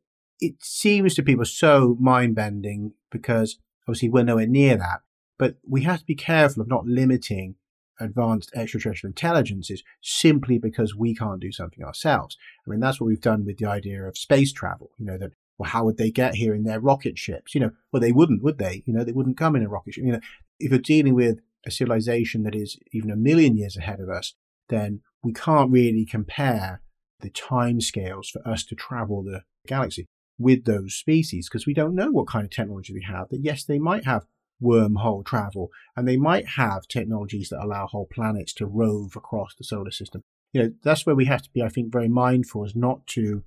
it 0.40 0.54
seems 0.60 1.14
to 1.14 1.22
people 1.22 1.44
so 1.44 1.96
mind 2.00 2.34
bending 2.34 2.92
because 3.10 3.58
obviously 3.86 4.10
we're 4.10 4.24
nowhere 4.24 4.46
near 4.46 4.76
that. 4.76 5.00
But 5.38 5.56
we 5.66 5.82
have 5.82 6.00
to 6.00 6.04
be 6.04 6.14
careful 6.14 6.62
of 6.62 6.68
not 6.68 6.86
limiting 6.86 7.54
advanced 8.00 8.50
extraterrestrial 8.54 9.10
intelligences 9.10 9.82
simply 10.00 10.58
because 10.58 10.94
we 10.94 11.14
can't 11.14 11.40
do 11.40 11.52
something 11.52 11.84
ourselves. 11.84 12.36
I 12.66 12.70
mean, 12.70 12.80
that's 12.80 13.00
what 13.00 13.06
we've 13.06 13.20
done 13.20 13.44
with 13.44 13.58
the 13.58 13.66
idea 13.66 14.04
of 14.04 14.18
space 14.18 14.52
travel. 14.52 14.90
You 14.98 15.06
know, 15.06 15.18
that, 15.18 15.32
well, 15.58 15.70
how 15.70 15.84
would 15.84 15.96
they 15.96 16.10
get 16.10 16.34
here 16.34 16.54
in 16.54 16.64
their 16.64 16.80
rocket 16.80 17.18
ships? 17.18 17.54
You 17.54 17.60
know, 17.60 17.70
well, 17.92 18.00
they 18.00 18.12
wouldn't, 18.12 18.42
would 18.42 18.58
they? 18.58 18.82
You 18.86 18.92
know, 18.94 19.04
they 19.04 19.12
wouldn't 19.12 19.38
come 19.38 19.56
in 19.56 19.64
a 19.64 19.68
rocket 19.68 19.94
ship. 19.94 20.04
You 20.04 20.12
know, 20.12 20.20
if 20.58 20.70
you're 20.70 20.80
dealing 20.80 21.14
with 21.14 21.40
a 21.66 21.70
civilization 21.70 22.44
that 22.44 22.54
is 22.54 22.78
even 22.92 23.10
a 23.10 23.16
million 23.16 23.56
years 23.56 23.76
ahead 23.76 24.00
of 24.00 24.08
us, 24.08 24.34
then 24.68 25.00
we 25.22 25.32
can't 25.32 25.70
really 25.70 26.04
compare 26.04 26.80
the 27.20 27.30
time 27.30 27.80
scales 27.80 28.30
for 28.30 28.46
us 28.46 28.64
to 28.64 28.74
travel 28.74 29.22
the 29.22 29.42
galaxy 29.66 30.06
with 30.38 30.64
those 30.64 30.94
species 30.94 31.48
because 31.48 31.66
we 31.66 31.74
don't 31.74 31.94
know 31.94 32.10
what 32.10 32.28
kind 32.28 32.44
of 32.44 32.50
technology 32.50 32.94
they 32.94 33.12
have. 33.12 33.28
That 33.30 33.40
yes, 33.42 33.64
they 33.64 33.78
might 33.78 34.04
have 34.04 34.26
wormhole 34.62 35.24
travel, 35.24 35.70
and 35.96 36.06
they 36.06 36.16
might 36.16 36.46
have 36.56 36.88
technologies 36.88 37.48
that 37.50 37.62
allow 37.62 37.86
whole 37.86 38.08
planets 38.12 38.52
to 38.54 38.66
rove 38.66 39.14
across 39.16 39.54
the 39.54 39.64
solar 39.64 39.90
system. 39.90 40.22
You 40.52 40.62
know, 40.62 40.72
that's 40.82 41.06
where 41.06 41.14
we 41.14 41.26
have 41.26 41.42
to 41.42 41.50
be, 41.50 41.62
I 41.62 41.68
think, 41.68 41.92
very 41.92 42.08
mindful 42.08 42.64
is 42.64 42.74
not 42.74 43.06
to 43.08 43.44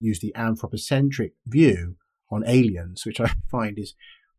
use 0.00 0.20
the 0.20 0.34
anthropocentric 0.34 1.32
view 1.46 1.96
on 2.30 2.44
aliens, 2.46 3.04
which 3.06 3.20
I 3.20 3.32
find 3.50 3.78
is 3.78 3.94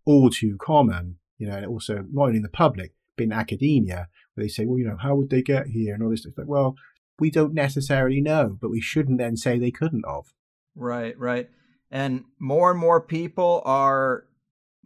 all 0.06 0.30
too 0.30 0.58
common, 0.60 1.18
you 1.38 1.48
know, 1.48 1.56
and 1.56 1.66
also 1.66 2.06
not 2.12 2.26
only 2.26 2.38
in 2.38 2.44
the 2.44 2.50
public, 2.50 2.94
but 3.16 3.24
in 3.24 3.32
academia, 3.32 4.08
where 4.34 4.46
they 4.46 4.50
say, 4.50 4.66
well, 4.66 4.78
you 4.78 4.88
know, 4.88 4.98
how 4.98 5.16
would 5.16 5.30
they 5.30 5.42
get 5.42 5.68
here 5.68 5.94
and 5.94 6.04
all 6.04 6.10
this 6.10 6.22
stuff. 6.22 6.34
Like, 6.38 6.48
well, 6.48 6.76
we 7.20 7.32
don't 7.32 7.54
necessarily 7.54 8.22
know, 8.22 8.58
but 8.60 8.70
we 8.70 8.82
shouldn't 8.82 9.18
then 9.18 9.38
say 9.38 9.58
they 9.58 9.72
couldn't 9.72 10.06
have. 10.08 10.34
Right, 10.76 11.18
right. 11.18 11.50
And 11.90 12.26
more 12.40 12.72
and 12.72 12.80
more 12.80 13.00
people 13.00 13.62
are 13.64 14.26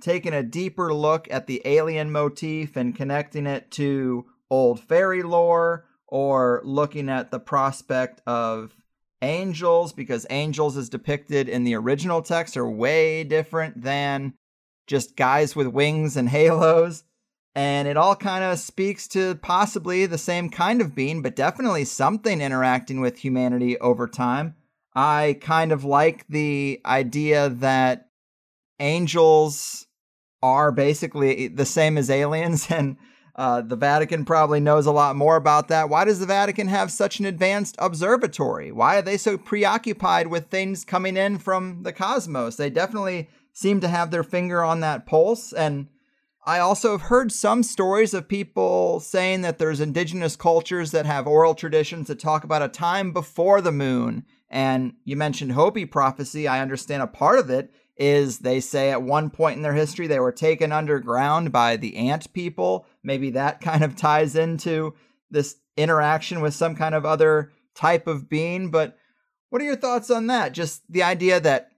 taking 0.01 0.33
a 0.33 0.43
deeper 0.43 0.93
look 0.93 1.27
at 1.31 1.47
the 1.47 1.61
alien 1.65 2.11
motif 2.11 2.75
and 2.75 2.95
connecting 2.95 3.45
it 3.45 3.71
to 3.71 4.25
old 4.49 4.79
fairy 4.79 5.23
lore 5.23 5.85
or 6.07 6.61
looking 6.63 7.09
at 7.09 7.31
the 7.31 7.39
prospect 7.39 8.21
of 8.25 8.75
angels 9.21 9.93
because 9.93 10.25
angels 10.29 10.77
as 10.77 10.89
depicted 10.89 11.49
in 11.49 11.63
the 11.63 11.75
original 11.75 12.21
text 12.21 12.57
are 12.57 12.69
way 12.69 13.23
different 13.23 13.81
than 13.81 14.33
just 14.87 15.15
guys 15.15 15.55
with 15.55 15.67
wings 15.67 16.17
and 16.17 16.29
halos. 16.29 17.03
And 17.55 17.87
it 17.87 17.97
all 17.97 18.15
kind 18.15 18.43
of 18.43 18.59
speaks 18.59 19.07
to 19.09 19.35
possibly 19.35 20.05
the 20.05 20.17
same 20.17 20.49
kind 20.49 20.81
of 20.81 20.95
being 20.95 21.21
but 21.21 21.35
definitely 21.35 21.85
something 21.85 22.41
interacting 22.41 23.01
with 23.01 23.17
humanity 23.17 23.77
over 23.79 24.07
time. 24.07 24.55
I 24.95 25.37
kind 25.41 25.71
of 25.71 25.83
like 25.83 26.25
the 26.27 26.81
idea 26.85 27.49
that 27.49 28.09
angels 28.79 29.85
are 30.41 30.71
basically 30.71 31.47
the 31.47 31.65
same 31.65 31.97
as 31.97 32.09
aliens, 32.09 32.67
and 32.69 32.97
uh, 33.35 33.61
the 33.61 33.75
Vatican 33.75 34.25
probably 34.25 34.59
knows 34.59 34.85
a 34.85 34.91
lot 34.91 35.15
more 35.15 35.37
about 35.37 35.69
that. 35.69 35.89
Why 35.89 36.03
does 36.03 36.19
the 36.19 36.25
Vatican 36.25 36.67
have 36.67 36.91
such 36.91 37.19
an 37.19 37.25
advanced 37.25 37.75
observatory? 37.79 38.71
Why 38.71 38.97
are 38.97 39.01
they 39.01 39.17
so 39.17 39.37
preoccupied 39.37 40.27
with 40.27 40.47
things 40.47 40.83
coming 40.83 41.15
in 41.15 41.37
from 41.37 41.83
the 41.83 41.93
cosmos? 41.93 42.57
They 42.57 42.69
definitely 42.69 43.29
seem 43.53 43.79
to 43.79 43.87
have 43.87 44.11
their 44.11 44.23
finger 44.23 44.63
on 44.63 44.81
that 44.81 45.05
pulse. 45.05 45.53
And 45.53 45.87
I 46.45 46.59
also 46.59 46.91
have 46.91 47.03
heard 47.03 47.31
some 47.31 47.63
stories 47.63 48.13
of 48.13 48.27
people 48.27 48.99
saying 48.99 49.41
that 49.41 49.57
there's 49.57 49.79
indigenous 49.79 50.35
cultures 50.35 50.91
that 50.91 51.05
have 51.05 51.27
oral 51.27 51.55
traditions 51.55 52.07
that 52.07 52.19
talk 52.19 52.43
about 52.43 52.61
a 52.61 52.67
time 52.67 53.13
before 53.13 53.61
the 53.61 53.71
moon. 53.71 54.25
And 54.49 54.93
you 55.05 55.15
mentioned 55.15 55.51
Hopi 55.51 55.85
prophecy. 55.85 56.47
I 56.47 56.61
understand 56.61 57.03
a 57.03 57.07
part 57.07 57.39
of 57.39 57.49
it 57.49 57.71
is 57.99 58.39
they 58.39 58.61
say 58.61 58.89
at 58.91 59.03
one 59.03 59.29
point 59.29 59.57
in 59.57 59.61
their 59.61 59.73
history 59.73 60.07
they 60.07 60.19
were 60.19 60.31
taken 60.31 60.71
underground 60.71 61.51
by 61.51 61.75
the 61.75 61.97
ant 61.97 62.31
people. 62.33 62.85
Maybe 63.03 63.31
that 63.31 63.61
kind 63.61 63.83
of 63.83 63.95
ties 63.95 64.35
into 64.35 64.95
this 65.29 65.57
interaction 65.77 66.41
with 66.41 66.53
some 66.53 66.75
kind 66.75 66.95
of 66.95 67.05
other 67.05 67.51
type 67.75 68.07
of 68.07 68.29
being. 68.29 68.71
But 68.71 68.97
what 69.49 69.61
are 69.61 69.65
your 69.65 69.75
thoughts 69.75 70.09
on 70.09 70.27
that? 70.27 70.53
Just 70.53 70.81
the 70.91 71.03
idea 71.03 71.39
that 71.39 71.71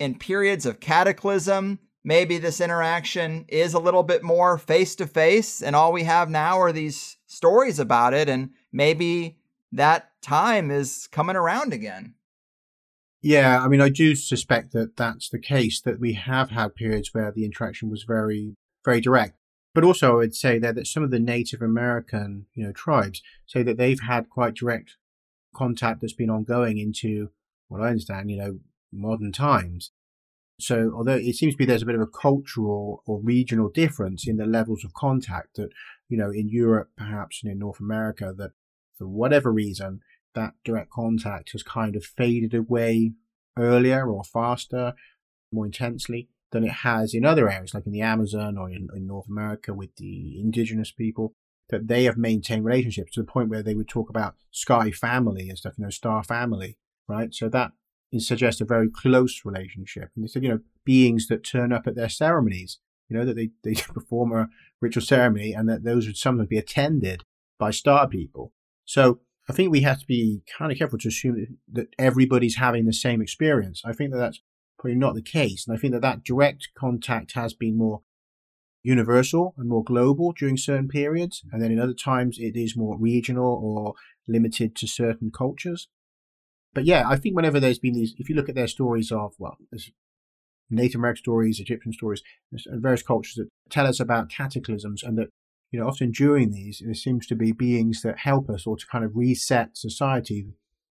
in 0.00 0.14
periods 0.18 0.66
of 0.66 0.80
cataclysm, 0.80 1.78
maybe 2.04 2.38
this 2.38 2.60
interaction 2.60 3.44
is 3.48 3.74
a 3.74 3.78
little 3.78 4.02
bit 4.02 4.22
more 4.22 4.58
face 4.58 4.94
to 4.96 5.06
face, 5.06 5.62
and 5.62 5.74
all 5.74 5.92
we 5.92 6.04
have 6.04 6.30
now 6.30 6.60
are 6.60 6.72
these 6.72 7.16
stories 7.26 7.78
about 7.78 8.14
it, 8.14 8.28
and 8.28 8.50
maybe 8.72 9.38
that 9.72 10.10
time 10.22 10.70
is 10.70 11.08
coming 11.08 11.36
around 11.36 11.72
again. 11.72 12.14
Yeah, 13.20 13.60
I 13.60 13.68
mean, 13.68 13.80
I 13.80 13.88
do 13.88 14.14
suspect 14.14 14.72
that 14.72 14.96
that's 14.96 15.28
the 15.28 15.40
case. 15.40 15.80
That 15.80 15.98
we 15.98 16.12
have 16.12 16.50
had 16.50 16.76
periods 16.76 17.12
where 17.12 17.32
the 17.32 17.44
interaction 17.44 17.90
was 17.90 18.04
very, 18.04 18.54
very 18.84 19.00
direct. 19.00 19.36
But 19.74 19.84
also, 19.84 20.12
I 20.12 20.16
would 20.16 20.34
say 20.34 20.58
that, 20.58 20.74
that 20.76 20.86
some 20.86 21.02
of 21.02 21.10
the 21.10 21.18
Native 21.18 21.60
American, 21.60 22.46
you 22.54 22.64
know, 22.64 22.72
tribes 22.72 23.22
say 23.46 23.62
that 23.62 23.76
they've 23.76 24.00
had 24.00 24.30
quite 24.30 24.54
direct 24.54 24.96
contact 25.54 26.00
that's 26.00 26.12
been 26.12 26.30
ongoing 26.30 26.78
into 26.78 27.30
what 27.68 27.82
I 27.82 27.88
understand, 27.88 28.30
you 28.30 28.38
know, 28.38 28.58
modern 28.92 29.32
times. 29.32 29.90
So, 30.60 30.92
although 30.96 31.16
it 31.16 31.36
seems 31.36 31.54
to 31.54 31.58
be 31.58 31.64
there's 31.64 31.82
a 31.82 31.86
bit 31.86 31.94
of 31.94 32.00
a 32.00 32.06
cultural 32.06 33.02
or 33.06 33.20
regional 33.20 33.68
difference 33.68 34.26
in 34.26 34.36
the 34.36 34.46
levels 34.46 34.84
of 34.84 34.94
contact 34.94 35.56
that, 35.56 35.70
you 36.08 36.16
know, 36.16 36.30
in 36.30 36.48
Europe, 36.48 36.90
perhaps, 36.96 37.40
and 37.42 37.52
in 37.52 37.58
North 37.58 37.78
America, 37.78 38.32
that 38.36 38.52
for 38.96 39.06
whatever 39.06 39.52
reason, 39.52 40.00
that 40.34 40.54
direct 40.64 40.90
contact 40.90 41.52
has 41.52 41.62
kind 41.62 41.96
of 41.96 42.04
faded 42.04 42.54
away 42.54 43.12
earlier 43.56 44.08
or 44.08 44.24
faster, 44.24 44.94
more 45.52 45.66
intensely 45.66 46.28
than 46.50 46.64
it 46.64 46.70
has 46.70 47.14
in 47.14 47.24
other 47.24 47.50
areas, 47.50 47.74
like 47.74 47.86
in 47.86 47.92
the 47.92 48.00
Amazon 48.00 48.56
or 48.56 48.70
in, 48.70 48.88
in 48.94 49.06
North 49.06 49.28
America 49.28 49.74
with 49.74 49.94
the 49.96 50.40
indigenous 50.40 50.90
people, 50.90 51.34
that 51.70 51.88
they 51.88 52.04
have 52.04 52.16
maintained 52.16 52.64
relationships 52.64 53.12
to 53.12 53.20
the 53.20 53.26
point 53.26 53.50
where 53.50 53.62
they 53.62 53.74
would 53.74 53.88
talk 53.88 54.08
about 54.08 54.34
sky 54.50 54.90
family 54.90 55.48
and 55.48 55.58
stuff, 55.58 55.74
you 55.76 55.84
know, 55.84 55.90
star 55.90 56.22
family, 56.22 56.78
right? 57.06 57.34
So 57.34 57.48
that 57.50 57.72
suggests 58.18 58.60
a 58.60 58.64
very 58.64 58.88
close 58.88 59.42
relationship. 59.44 60.10
And 60.14 60.24
they 60.24 60.28
said, 60.28 60.42
you 60.42 60.48
know, 60.48 60.60
beings 60.84 61.26
that 61.28 61.44
turn 61.44 61.72
up 61.72 61.86
at 61.86 61.94
their 61.94 62.08
ceremonies, 62.08 62.78
you 63.08 63.16
know, 63.18 63.26
that 63.26 63.36
they, 63.36 63.50
they 63.62 63.74
perform 63.88 64.32
a 64.32 64.48
ritual 64.80 65.02
ceremony 65.02 65.52
and 65.52 65.68
that 65.68 65.84
those 65.84 66.06
would 66.06 66.16
sometimes 66.16 66.48
be 66.48 66.58
attended 66.58 67.24
by 67.58 67.70
star 67.70 68.08
people. 68.08 68.52
So 68.86 69.20
I 69.48 69.54
think 69.54 69.70
we 69.70 69.80
have 69.80 70.00
to 70.00 70.06
be 70.06 70.42
kind 70.58 70.70
of 70.70 70.78
careful 70.78 70.98
to 70.98 71.08
assume 71.08 71.58
that 71.72 71.88
everybody's 71.98 72.56
having 72.56 72.84
the 72.84 72.92
same 72.92 73.22
experience. 73.22 73.82
I 73.84 73.92
think 73.92 74.12
that 74.12 74.18
that's 74.18 74.40
probably 74.78 74.96
not 74.96 75.14
the 75.14 75.22
case. 75.22 75.66
And 75.66 75.76
I 75.76 75.80
think 75.80 75.94
that 75.94 76.02
that 76.02 76.22
direct 76.22 76.68
contact 76.76 77.32
has 77.32 77.54
been 77.54 77.78
more 77.78 78.02
universal 78.82 79.54
and 79.56 79.68
more 79.68 79.82
global 79.82 80.32
during 80.32 80.56
certain 80.56 80.88
periods. 80.88 81.42
And 81.50 81.62
then 81.62 81.72
in 81.72 81.80
other 81.80 81.94
times, 81.94 82.38
it 82.38 82.56
is 82.56 82.76
more 82.76 82.98
regional 82.98 83.60
or 83.62 83.94
limited 84.28 84.76
to 84.76 84.86
certain 84.86 85.30
cultures. 85.30 85.88
But 86.74 86.84
yeah, 86.84 87.04
I 87.08 87.16
think 87.16 87.34
whenever 87.34 87.58
there's 87.58 87.78
been 87.78 87.94
these, 87.94 88.14
if 88.18 88.28
you 88.28 88.34
look 88.34 88.48
at 88.48 88.54
their 88.54 88.68
stories 88.68 89.10
of, 89.10 89.32
well, 89.38 89.56
there's 89.70 89.90
Native 90.70 90.98
American 90.98 91.22
stories, 91.22 91.58
Egyptian 91.58 91.94
stories, 91.94 92.22
and 92.66 92.82
various 92.82 93.02
cultures 93.02 93.34
that 93.36 93.48
tell 93.70 93.86
us 93.86 93.98
about 93.98 94.28
cataclysms 94.28 95.02
and 95.02 95.16
that, 95.16 95.28
you 95.70 95.78
know, 95.78 95.86
often 95.86 96.10
during 96.10 96.50
these, 96.50 96.82
there 96.84 96.94
seems 96.94 97.26
to 97.26 97.34
be 97.34 97.52
beings 97.52 98.02
that 98.02 98.20
help 98.20 98.48
us 98.48 98.66
or 98.66 98.76
to 98.76 98.86
kind 98.86 99.04
of 99.04 99.14
reset 99.14 99.76
society. 99.76 100.46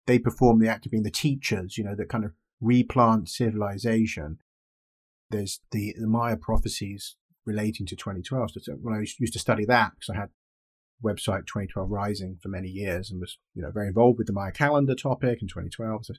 They 0.05 0.19
perform 0.19 0.59
the 0.59 0.69
act 0.69 0.85
of 0.85 0.91
being 0.91 1.03
the 1.03 1.11
teachers, 1.11 1.77
you 1.77 1.83
know, 1.83 1.95
that 1.95 2.09
kind 2.09 2.25
of 2.25 2.31
replant 2.61 3.29
civilization. 3.29 4.39
There's 5.29 5.61
the, 5.71 5.95
the 5.99 6.07
Maya 6.07 6.37
prophecies 6.37 7.15
relating 7.45 7.85
to 7.87 7.95
2012. 7.95 8.51
So 8.61 8.73
when 8.81 8.95
I 8.95 8.99
used 8.99 9.33
to 9.33 9.39
study 9.39 9.65
that, 9.65 9.93
because 9.95 10.15
I 10.15 10.19
had 10.19 10.29
website 11.03 11.47
2012 11.47 11.89
Rising 11.89 12.37
for 12.41 12.49
many 12.49 12.67
years 12.67 13.09
and 13.09 13.19
was, 13.19 13.37
you 13.55 13.61
know, 13.61 13.71
very 13.71 13.87
involved 13.87 14.17
with 14.17 14.27
the 14.27 14.33
Maya 14.33 14.51
calendar 14.51 14.95
topic 14.95 15.41
in 15.41 15.47
2012. 15.47 16.05
So 16.05 16.13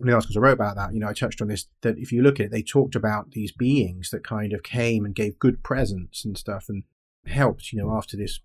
of 0.00 0.06
the 0.06 0.14
articles 0.14 0.36
I 0.36 0.40
wrote 0.40 0.52
about 0.54 0.76
that, 0.76 0.94
you 0.94 1.00
know, 1.00 1.08
I 1.08 1.12
touched 1.12 1.40
on 1.40 1.48
this, 1.48 1.66
that 1.82 1.98
if 1.98 2.12
you 2.12 2.22
look 2.22 2.40
at 2.40 2.46
it, 2.46 2.52
they 2.52 2.62
talked 2.62 2.94
about 2.94 3.32
these 3.32 3.52
beings 3.52 4.10
that 4.10 4.24
kind 4.24 4.52
of 4.52 4.62
came 4.62 5.04
and 5.04 5.14
gave 5.14 5.38
good 5.38 5.62
presents 5.62 6.24
and 6.24 6.36
stuff 6.36 6.66
and 6.68 6.84
helped, 7.26 7.72
you 7.72 7.78
know, 7.78 7.88
mm. 7.88 7.96
after 7.96 8.16
this 8.16 8.40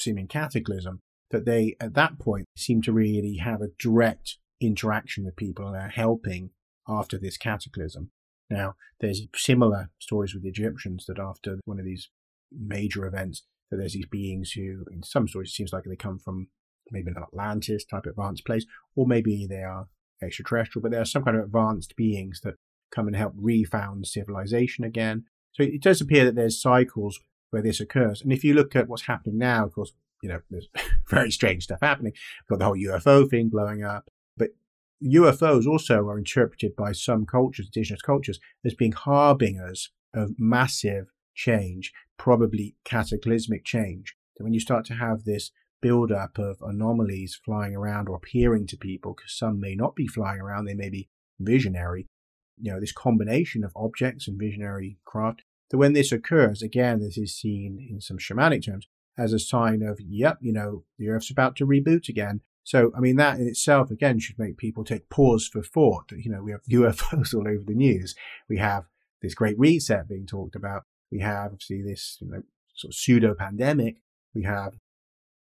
seeming 0.00 0.26
cataclysm, 0.26 1.00
that 1.30 1.44
they, 1.44 1.76
at 1.80 1.94
that 1.94 2.18
point, 2.18 2.46
seem 2.56 2.82
to 2.82 2.92
really 2.92 3.36
have 3.36 3.60
a 3.60 3.70
direct 3.78 4.38
interaction 4.60 5.24
with 5.24 5.36
people 5.36 5.66
and 5.66 5.76
are 5.76 5.88
helping 5.88 6.50
after 6.88 7.18
this 7.18 7.36
cataclysm. 7.36 8.10
Now, 8.50 8.74
there's 9.00 9.26
similar 9.34 9.90
stories 9.98 10.34
with 10.34 10.42
the 10.42 10.48
Egyptians 10.48 11.06
that 11.06 11.18
after 11.18 11.58
one 11.64 11.78
of 11.78 11.84
these 11.84 12.10
major 12.52 13.06
events, 13.06 13.42
that 13.70 13.78
there's 13.78 13.94
these 13.94 14.06
beings 14.06 14.52
who, 14.52 14.84
in 14.90 15.02
some 15.02 15.26
stories, 15.26 15.50
it 15.50 15.54
seems 15.54 15.72
like 15.72 15.84
they 15.84 15.96
come 15.96 16.18
from 16.18 16.48
maybe 16.90 17.10
an 17.10 17.16
Atlantis 17.22 17.84
type 17.84 18.06
advanced 18.06 18.44
place, 18.44 18.66
or 18.94 19.06
maybe 19.06 19.46
they 19.48 19.62
are 19.62 19.88
extraterrestrial, 20.22 20.82
but 20.82 20.92
there 20.92 21.00
are 21.00 21.06
some 21.06 21.24
kind 21.24 21.36
of 21.36 21.44
advanced 21.44 21.96
beings 21.96 22.40
that 22.44 22.54
come 22.94 23.06
and 23.06 23.16
help 23.16 23.32
refound 23.36 24.06
civilization 24.06 24.84
again. 24.84 25.24
So 25.52 25.62
it 25.62 25.82
does 25.82 26.00
appear 26.00 26.24
that 26.24 26.34
there's 26.34 26.60
cycles 26.60 27.20
where 27.54 27.62
this 27.62 27.80
occurs. 27.80 28.20
And 28.20 28.32
if 28.32 28.42
you 28.42 28.52
look 28.52 28.74
at 28.74 28.88
what's 28.88 29.06
happening 29.06 29.38
now, 29.38 29.64
of 29.64 29.72
course, 29.72 29.92
you 30.22 30.28
know, 30.28 30.40
there's 30.50 30.68
very 31.08 31.30
strange 31.30 31.62
stuff 31.62 31.78
happening. 31.80 32.12
We've 32.12 32.58
got 32.58 32.58
the 32.58 32.64
whole 32.64 32.98
UFO 32.98 33.30
thing 33.30 33.48
blowing 33.48 33.84
up. 33.84 34.10
But 34.36 34.50
UFOs 35.00 35.64
also 35.64 36.08
are 36.08 36.18
interpreted 36.18 36.74
by 36.74 36.90
some 36.90 37.24
cultures, 37.24 37.70
indigenous 37.72 38.02
cultures, 38.02 38.40
as 38.64 38.74
being 38.74 38.90
harbingers 38.90 39.92
of 40.12 40.32
massive 40.36 41.12
change, 41.36 41.92
probably 42.18 42.74
cataclysmic 42.84 43.64
change. 43.64 44.16
So 44.36 44.42
when 44.42 44.52
you 44.52 44.60
start 44.60 44.84
to 44.86 44.94
have 44.94 45.22
this 45.22 45.52
build-up 45.80 46.38
of 46.38 46.56
anomalies 46.60 47.38
flying 47.44 47.76
around 47.76 48.08
or 48.08 48.16
appearing 48.16 48.66
to 48.66 48.76
people, 48.76 49.14
because 49.14 49.38
some 49.38 49.60
may 49.60 49.76
not 49.76 49.94
be 49.94 50.08
flying 50.08 50.40
around, 50.40 50.64
they 50.64 50.74
may 50.74 50.90
be 50.90 51.08
visionary, 51.38 52.08
you 52.60 52.72
know, 52.72 52.80
this 52.80 52.92
combination 52.92 53.62
of 53.62 53.70
objects 53.76 54.26
and 54.26 54.40
visionary 54.40 54.98
craft, 55.04 55.42
that 55.70 55.78
when 55.78 55.92
this 55.92 56.12
occurs, 56.12 56.62
again, 56.62 57.00
this 57.00 57.18
is 57.18 57.34
seen 57.34 57.86
in 57.90 58.00
some 58.00 58.18
shamanic 58.18 58.64
terms 58.64 58.86
as 59.16 59.32
a 59.32 59.38
sign 59.38 59.82
of, 59.82 60.00
yep, 60.00 60.38
you 60.40 60.52
know, 60.52 60.84
the 60.98 61.08
Earth's 61.08 61.30
about 61.30 61.56
to 61.56 61.66
reboot 61.66 62.08
again. 62.08 62.40
So, 62.64 62.92
I 62.96 63.00
mean, 63.00 63.16
that 63.16 63.38
in 63.38 63.46
itself, 63.46 63.90
again, 63.90 64.18
should 64.18 64.38
make 64.38 64.56
people 64.56 64.84
take 64.84 65.10
pause 65.10 65.46
for 65.46 65.62
thought. 65.62 66.10
You 66.12 66.30
know, 66.30 66.42
we 66.42 66.52
have 66.52 66.62
UFOs 66.70 67.34
all 67.34 67.46
over 67.46 67.64
the 67.64 67.74
news. 67.74 68.14
We 68.48 68.58
have 68.58 68.84
this 69.22 69.34
great 69.34 69.58
reset 69.58 70.08
being 70.08 70.26
talked 70.26 70.56
about. 70.56 70.84
We 71.12 71.20
have, 71.20 71.52
obviously, 71.52 71.82
this 71.82 72.18
you 72.20 72.30
know, 72.30 72.42
sort 72.74 72.92
of 72.92 72.96
pseudo 72.96 73.34
pandemic. 73.34 73.96
We 74.34 74.42
have, 74.44 74.74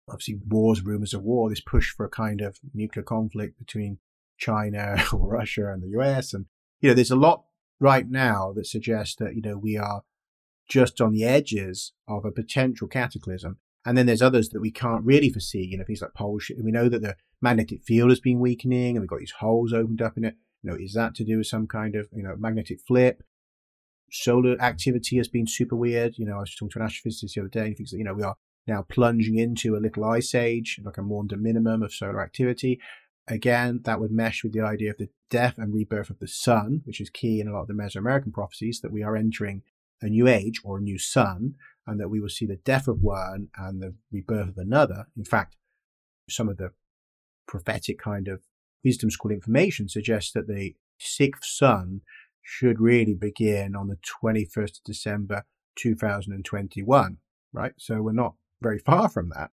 obviously, 0.10 0.40
wars, 0.48 0.82
rumors 0.82 1.14
of 1.14 1.22
war, 1.22 1.50
this 1.50 1.62
push 1.62 1.92
for 1.92 2.06
a 2.06 2.10
kind 2.10 2.42
of 2.42 2.60
nuclear 2.74 3.04
conflict 3.04 3.58
between 3.58 4.00
China 4.38 5.02
or 5.14 5.30
Russia 5.30 5.72
and 5.72 5.82
the 5.82 6.00
US. 6.00 6.34
And, 6.34 6.48
you 6.82 6.90
know, 6.90 6.96
there's 6.96 7.12
a 7.12 7.16
lot 7.16 7.46
right 7.80 8.10
now 8.10 8.52
that 8.56 8.68
suggests 8.68 9.16
that, 9.18 9.36
you 9.36 9.42
know, 9.42 9.58
we 9.58 9.78
are 9.78 10.02
just 10.72 11.02
on 11.02 11.12
the 11.12 11.26
edges 11.26 11.92
of 12.08 12.24
a 12.24 12.32
potential 12.32 12.88
cataclysm. 12.88 13.58
And 13.86 13.98
then 13.98 14.06
there's 14.06 14.22
others 14.22 14.50
that 14.50 14.62
we 14.62 14.72
can't 14.72 15.04
really 15.04 15.30
foresee, 15.30 15.68
you 15.70 15.78
know, 15.78 15.84
things 15.84 16.02
like 16.02 16.14
pole 16.14 16.40
shift. 16.40 16.62
We 16.64 16.72
know 16.72 16.88
that 16.88 17.02
the 17.02 17.18
magnetic 17.42 17.84
field 17.84 18.10
has 18.10 18.22
been 18.22 18.40
weakening 18.40 18.96
and 18.96 19.02
we've 19.02 19.10
got 19.10 19.20
these 19.20 19.34
holes 19.40 19.74
opened 19.74 20.02
up 20.02 20.16
in 20.16 20.24
it. 20.24 20.36
You 20.64 20.70
know, 20.70 20.78
is 20.78 20.94
that 20.94 21.14
to 21.16 21.26
do 21.26 21.40
with 21.40 21.48
some 21.48 21.68
kind 21.68 21.96
of, 21.96 22.08
you 22.14 22.24
know, 22.24 22.36
magnetic 22.38 22.80
flip? 22.88 23.22
Solar 24.12 24.62
activity 24.62 25.18
has 25.18 25.28
been 25.28 25.46
super 25.46 25.76
weird. 25.76 26.18
You 26.18 26.26
know, 26.26 26.38
I 26.38 26.42
was 26.42 26.56
talking 26.56 26.70
to 26.70 26.80
an 26.80 26.88
astrophysicist 26.88 27.34
the 27.34 27.42
other 27.42 27.50
day 27.50 27.60
and 27.62 27.70
he 27.70 27.76
thinks 27.76 27.92
that, 27.92 27.98
you 27.98 28.06
know, 28.06 28.14
we 28.14 28.24
are 28.24 28.38
now 28.66 28.86
plunging 28.88 29.38
into 29.38 29.76
a 29.76 29.82
little 29.82 30.06
ice 30.06 30.34
age, 30.34 30.80
like 30.86 30.98
a 30.98 31.02
Maunder 31.02 31.38
minimum 31.38 31.84
of 31.84 31.94
solar 31.94 32.22
activity. 32.22 32.80
Again, 33.28 33.82
that 33.84 34.00
would 34.00 34.12
mesh 34.12 34.42
with 34.42 34.54
the 34.54 34.62
idea 34.62 34.92
of 34.92 34.98
the 34.98 35.10
death 35.30 35.56
and 35.58 35.74
rebirth 35.74 36.10
of 36.10 36.20
the 36.20 36.30
sun, 36.30 36.82
which 36.86 37.02
is 37.02 37.10
key 37.10 37.42
in 37.42 37.50
a 37.50 37.52
lot 37.52 37.64
of 37.64 37.68
the 37.68 37.74
Mesoamerican 37.74 38.32
prophecies 38.32 38.80
that 38.82 38.94
we 38.94 39.04
are 39.04 39.18
entering 39.18 39.64
a 40.02 40.08
new 40.08 40.28
age 40.28 40.62
or 40.64 40.78
a 40.78 40.82
new 40.82 40.98
sun 40.98 41.56
and 41.88 42.00
that 42.00 42.10
we 42.10 42.20
will 42.20 42.30
see 42.30 42.46
the 42.46 42.58
death 42.58 42.88
of 42.88 43.02
one 43.02 43.50
and 43.58 43.82
the 43.82 43.96
rebirth 44.12 44.50
of 44.50 44.58
another. 44.58 45.08
In 45.18 45.26
fact, 45.26 45.56
some 46.30 46.50
of 46.50 46.58
the 46.58 46.72
prophetic 47.48 48.00
kind 48.00 48.28
of 48.28 48.42
wisdom 48.84 49.10
school 49.10 49.32
information 49.32 49.90
suggests 49.90 50.32
that 50.32 50.48
the 50.48 50.76
sixth 51.00 51.46
sun 51.46 52.02
should 52.42 52.80
really 52.80 53.14
begin 53.14 53.76
on 53.76 53.88
the 53.88 53.98
21st 54.24 54.78
of 54.78 54.84
December 54.86 55.44
2021, 55.76 57.18
right? 57.54 57.74
So 57.78 58.02
we're 58.02 58.12
not 58.12 58.36
very 58.62 58.80
far 58.80 59.10
from 59.10 59.30
that. 59.36 59.52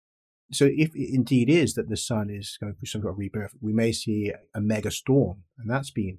So 0.52 0.64
if 0.64 0.94
it 0.94 1.14
indeed 1.14 1.50
is 1.50 1.74
that 1.74 1.88
the 1.88 1.96
sun 1.96 2.30
is 2.30 2.56
going 2.58 2.74
through 2.74 2.86
some 2.86 3.02
sort 3.02 3.12
of 3.12 3.18
rebirth, 3.18 3.54
we 3.60 3.72
may 3.72 3.92
see 3.92 4.32
a 4.54 4.60
mega 4.60 4.90
storm, 4.90 5.42
and 5.58 5.70
that's 5.70 5.90
been 5.90 6.18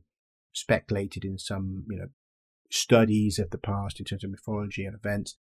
speculated 0.54 1.26
in 1.26 1.38
some, 1.38 1.86
you 1.90 1.98
know, 1.98 2.10
studies 2.72 3.40
of 3.40 3.50
the 3.52 3.58
past 3.58 4.00
in 4.00 4.06
terms 4.06 4.24
of 4.24 4.32
mythology 4.32 4.86
and 4.86 4.96
events. 4.96 5.38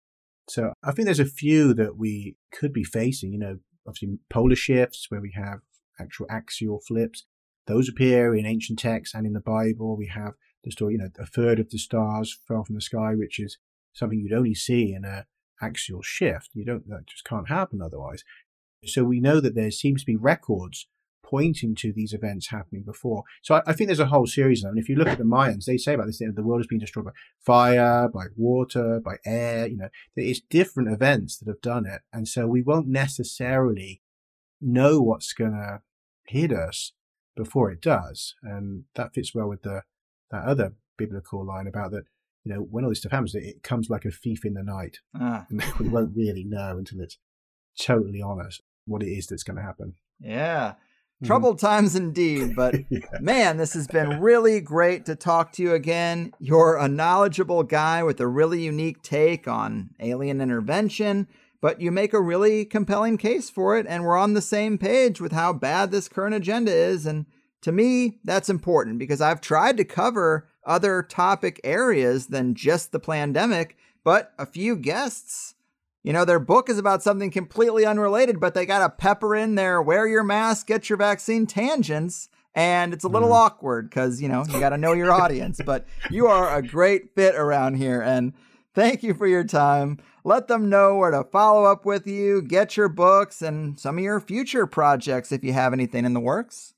So 0.49 0.73
I 0.83 0.91
think 0.91 1.05
there's 1.05 1.19
a 1.19 1.25
few 1.25 1.73
that 1.73 1.97
we 1.97 2.37
could 2.51 2.71
be 2.71 2.83
facing, 2.83 3.33
you 3.33 3.39
know, 3.39 3.59
obviously 3.87 4.19
polar 4.29 4.55
shifts 4.55 5.07
where 5.09 5.21
we 5.21 5.33
have 5.35 5.59
actual 5.99 6.27
axial 6.29 6.79
flips. 6.79 7.25
Those 7.65 7.89
appear 7.89 8.33
in 8.33 8.45
ancient 8.45 8.79
texts 8.79 9.13
and 9.13 9.25
in 9.25 9.33
the 9.33 9.41
Bible. 9.41 9.97
We 9.97 10.07
have 10.07 10.33
the 10.63 10.71
story, 10.71 10.93
you 10.93 10.99
know, 10.99 11.09
a 11.19 11.25
third 11.25 11.59
of 11.59 11.69
the 11.69 11.77
stars 11.77 12.37
fell 12.47 12.63
from 12.63 12.75
the 12.75 12.81
sky, 12.81 13.13
which 13.13 13.39
is 13.39 13.57
something 13.93 14.19
you'd 14.19 14.37
only 14.37 14.55
see 14.55 14.93
in 14.93 15.03
a 15.03 15.25
axial 15.61 16.01
shift. 16.01 16.51
You 16.53 16.65
don't, 16.65 16.87
that 16.87 17.07
just 17.07 17.25
can't 17.25 17.49
happen 17.49 17.81
otherwise. 17.81 18.23
So 18.85 19.03
we 19.03 19.19
know 19.19 19.41
that 19.41 19.55
there 19.55 19.71
seems 19.71 20.01
to 20.01 20.05
be 20.05 20.15
records 20.15 20.87
pointing 21.29 21.75
to 21.75 21.91
these 21.91 22.13
events 22.13 22.47
happening 22.47 22.83
before. 22.83 23.23
So 23.41 23.55
I, 23.55 23.61
I, 23.67 23.73
think 23.73 23.87
there's 23.87 23.99
a 23.99 24.07
whole 24.07 24.27
series 24.27 24.59
of 24.59 24.69
them. 24.69 24.77
And 24.77 24.83
if 24.83 24.87
you 24.87 24.95
look 24.95 25.07
at 25.07 25.17
the 25.17 25.23
Mayans, 25.23 25.65
they 25.65 25.77
say 25.77 25.93
about 25.93 26.07
this, 26.07 26.21
know, 26.21 26.31
the 26.31 26.43
world 26.43 26.61
has 26.61 26.67
been 26.67 26.79
destroyed 26.79 27.05
by 27.05 27.11
fire, 27.45 28.07
by 28.07 28.25
water, 28.35 29.01
by 29.03 29.17
air, 29.25 29.67
you 29.67 29.77
know, 29.77 29.89
it's 30.15 30.39
different 30.39 30.91
events 30.91 31.37
that 31.37 31.47
have 31.47 31.61
done 31.61 31.85
it. 31.85 32.01
And 32.13 32.27
so 32.27 32.47
we 32.47 32.61
won't 32.61 32.87
necessarily 32.87 34.01
know 34.61 35.01
what's 35.01 35.33
going 35.33 35.51
to 35.51 35.81
hit 36.27 36.53
us 36.53 36.93
before 37.35 37.71
it 37.71 37.81
does. 37.81 38.35
And 38.41 38.85
that 38.95 39.13
fits 39.13 39.35
well 39.35 39.49
with 39.49 39.63
the, 39.63 39.83
that 40.31 40.45
other 40.45 40.73
biblical 40.97 41.45
line 41.45 41.67
about 41.67 41.91
that 41.91 42.05
you 42.43 42.53
know, 42.53 42.61
when 42.61 42.85
all 42.85 42.91
this 42.91 42.99
stuff 42.99 43.11
happens, 43.11 43.35
it, 43.35 43.43
it 43.43 43.63
comes 43.63 43.89
like 43.89 44.05
a 44.05 44.11
thief 44.11 44.45
in 44.45 44.53
the 44.53 44.63
night. 44.63 44.99
Ah, 45.13 45.45
And 45.49 45.61
we 45.79 45.89
won't 45.89 46.15
really 46.15 46.45
know 46.45 46.77
until 46.77 47.01
it's 47.01 47.17
totally 47.77 48.21
honest 48.21 48.61
what 48.85 49.03
it 49.03 49.11
is 49.11 49.27
that's 49.27 49.43
going 49.43 49.57
to 49.57 49.63
happen. 49.63 49.95
yeah. 50.21 50.75
Mhm. 51.21 51.27
Troubled 51.27 51.59
times 51.59 51.95
indeed, 51.95 52.55
but 52.55 52.75
yeah. 52.89 52.99
Man, 53.19 53.57
this 53.57 53.73
has 53.73 53.87
been 53.87 54.21
really 54.21 54.61
great 54.61 55.05
to 55.05 55.15
talk 55.15 55.51
to 55.53 55.63
you 55.63 55.73
again. 55.73 56.31
You're 56.39 56.77
a 56.77 56.87
knowledgeable 56.87 57.63
guy 57.63 58.03
with 58.03 58.19
a 58.19 58.27
really 58.27 58.63
unique 58.63 59.01
take 59.01 59.47
on 59.47 59.89
alien 59.99 60.41
intervention, 60.41 61.27
but 61.59 61.81
you 61.81 61.91
make 61.91 62.13
a 62.13 62.21
really 62.21 62.65
compelling 62.65 63.17
case 63.17 63.49
for 63.49 63.77
it, 63.77 63.87
and 63.89 64.03
we're 64.03 64.17
on 64.17 64.33
the 64.35 64.41
same 64.41 64.77
page 64.77 65.19
with 65.19 65.31
how 65.31 65.53
bad 65.53 65.89
this 65.89 66.07
current 66.07 66.35
agenda 66.35 66.71
is. 66.71 67.07
And 67.07 67.25
to 67.61 67.71
me, 67.71 68.19
that's 68.23 68.49
important 68.49 68.99
because 68.99 69.21
I've 69.21 69.41
tried 69.41 69.77
to 69.77 69.85
cover 69.85 70.47
other 70.65 71.01
topic 71.01 71.59
areas 71.63 72.27
than 72.27 72.53
just 72.53 72.91
the 72.91 72.99
pandemic, 72.99 73.75
but 74.03 74.33
a 74.37 74.45
few 74.45 74.75
guests 74.75 75.55
you 76.03 76.13
know, 76.13 76.23
their 76.25 76.39
book 76.39 76.69
is 76.69 76.77
about 76.77 77.03
something 77.03 77.31
completely 77.31 77.85
unrelated, 77.85 78.39
but 78.39 78.53
they 78.53 78.65
got 78.65 78.79
to 78.79 78.89
pepper 78.89 79.35
in 79.35 79.55
their 79.55 79.81
wear 79.81 80.07
your 80.07 80.23
mask, 80.23 80.67
get 80.67 80.89
your 80.89 80.97
vaccine 80.97 81.45
tangents. 81.45 82.29
And 82.55 82.91
it's 82.93 83.03
a 83.03 83.09
little 83.09 83.29
Mhm. 83.29 83.35
awkward 83.45 83.89
because, 83.89 84.19
you 84.21 84.27
know, 84.29 84.43
you 84.49 84.59
got 84.59 84.69
to 84.69 84.77
know 84.77 84.93
your 84.93 85.11
audience. 85.11 85.61
But 85.63 85.85
you 86.09 86.25
are 86.27 86.55
a 86.55 86.61
great 86.65 87.13
fit 87.13 87.35
around 87.35 87.75
here. 87.75 88.01
And 88.01 88.33
thank 88.73 89.03
you 89.03 89.13
for 89.13 89.27
your 89.27 89.43
time. 89.43 89.99
Let 90.23 90.47
them 90.47 90.67
know 90.69 90.97
where 90.97 91.11
to 91.11 91.23
follow 91.25 91.65
up 91.65 91.85
with 91.85 92.07
you, 92.07 92.41
get 92.41 92.75
your 92.75 92.89
books, 92.89 93.41
and 93.43 93.79
some 93.79 93.97
of 93.97 94.03
your 94.03 94.19
future 94.19 94.65
projects 94.65 95.31
if 95.31 95.43
you 95.43 95.53
have 95.53 95.71
anything 95.71 96.03
in 96.03 96.13
the 96.13 96.19
works. 96.19 96.73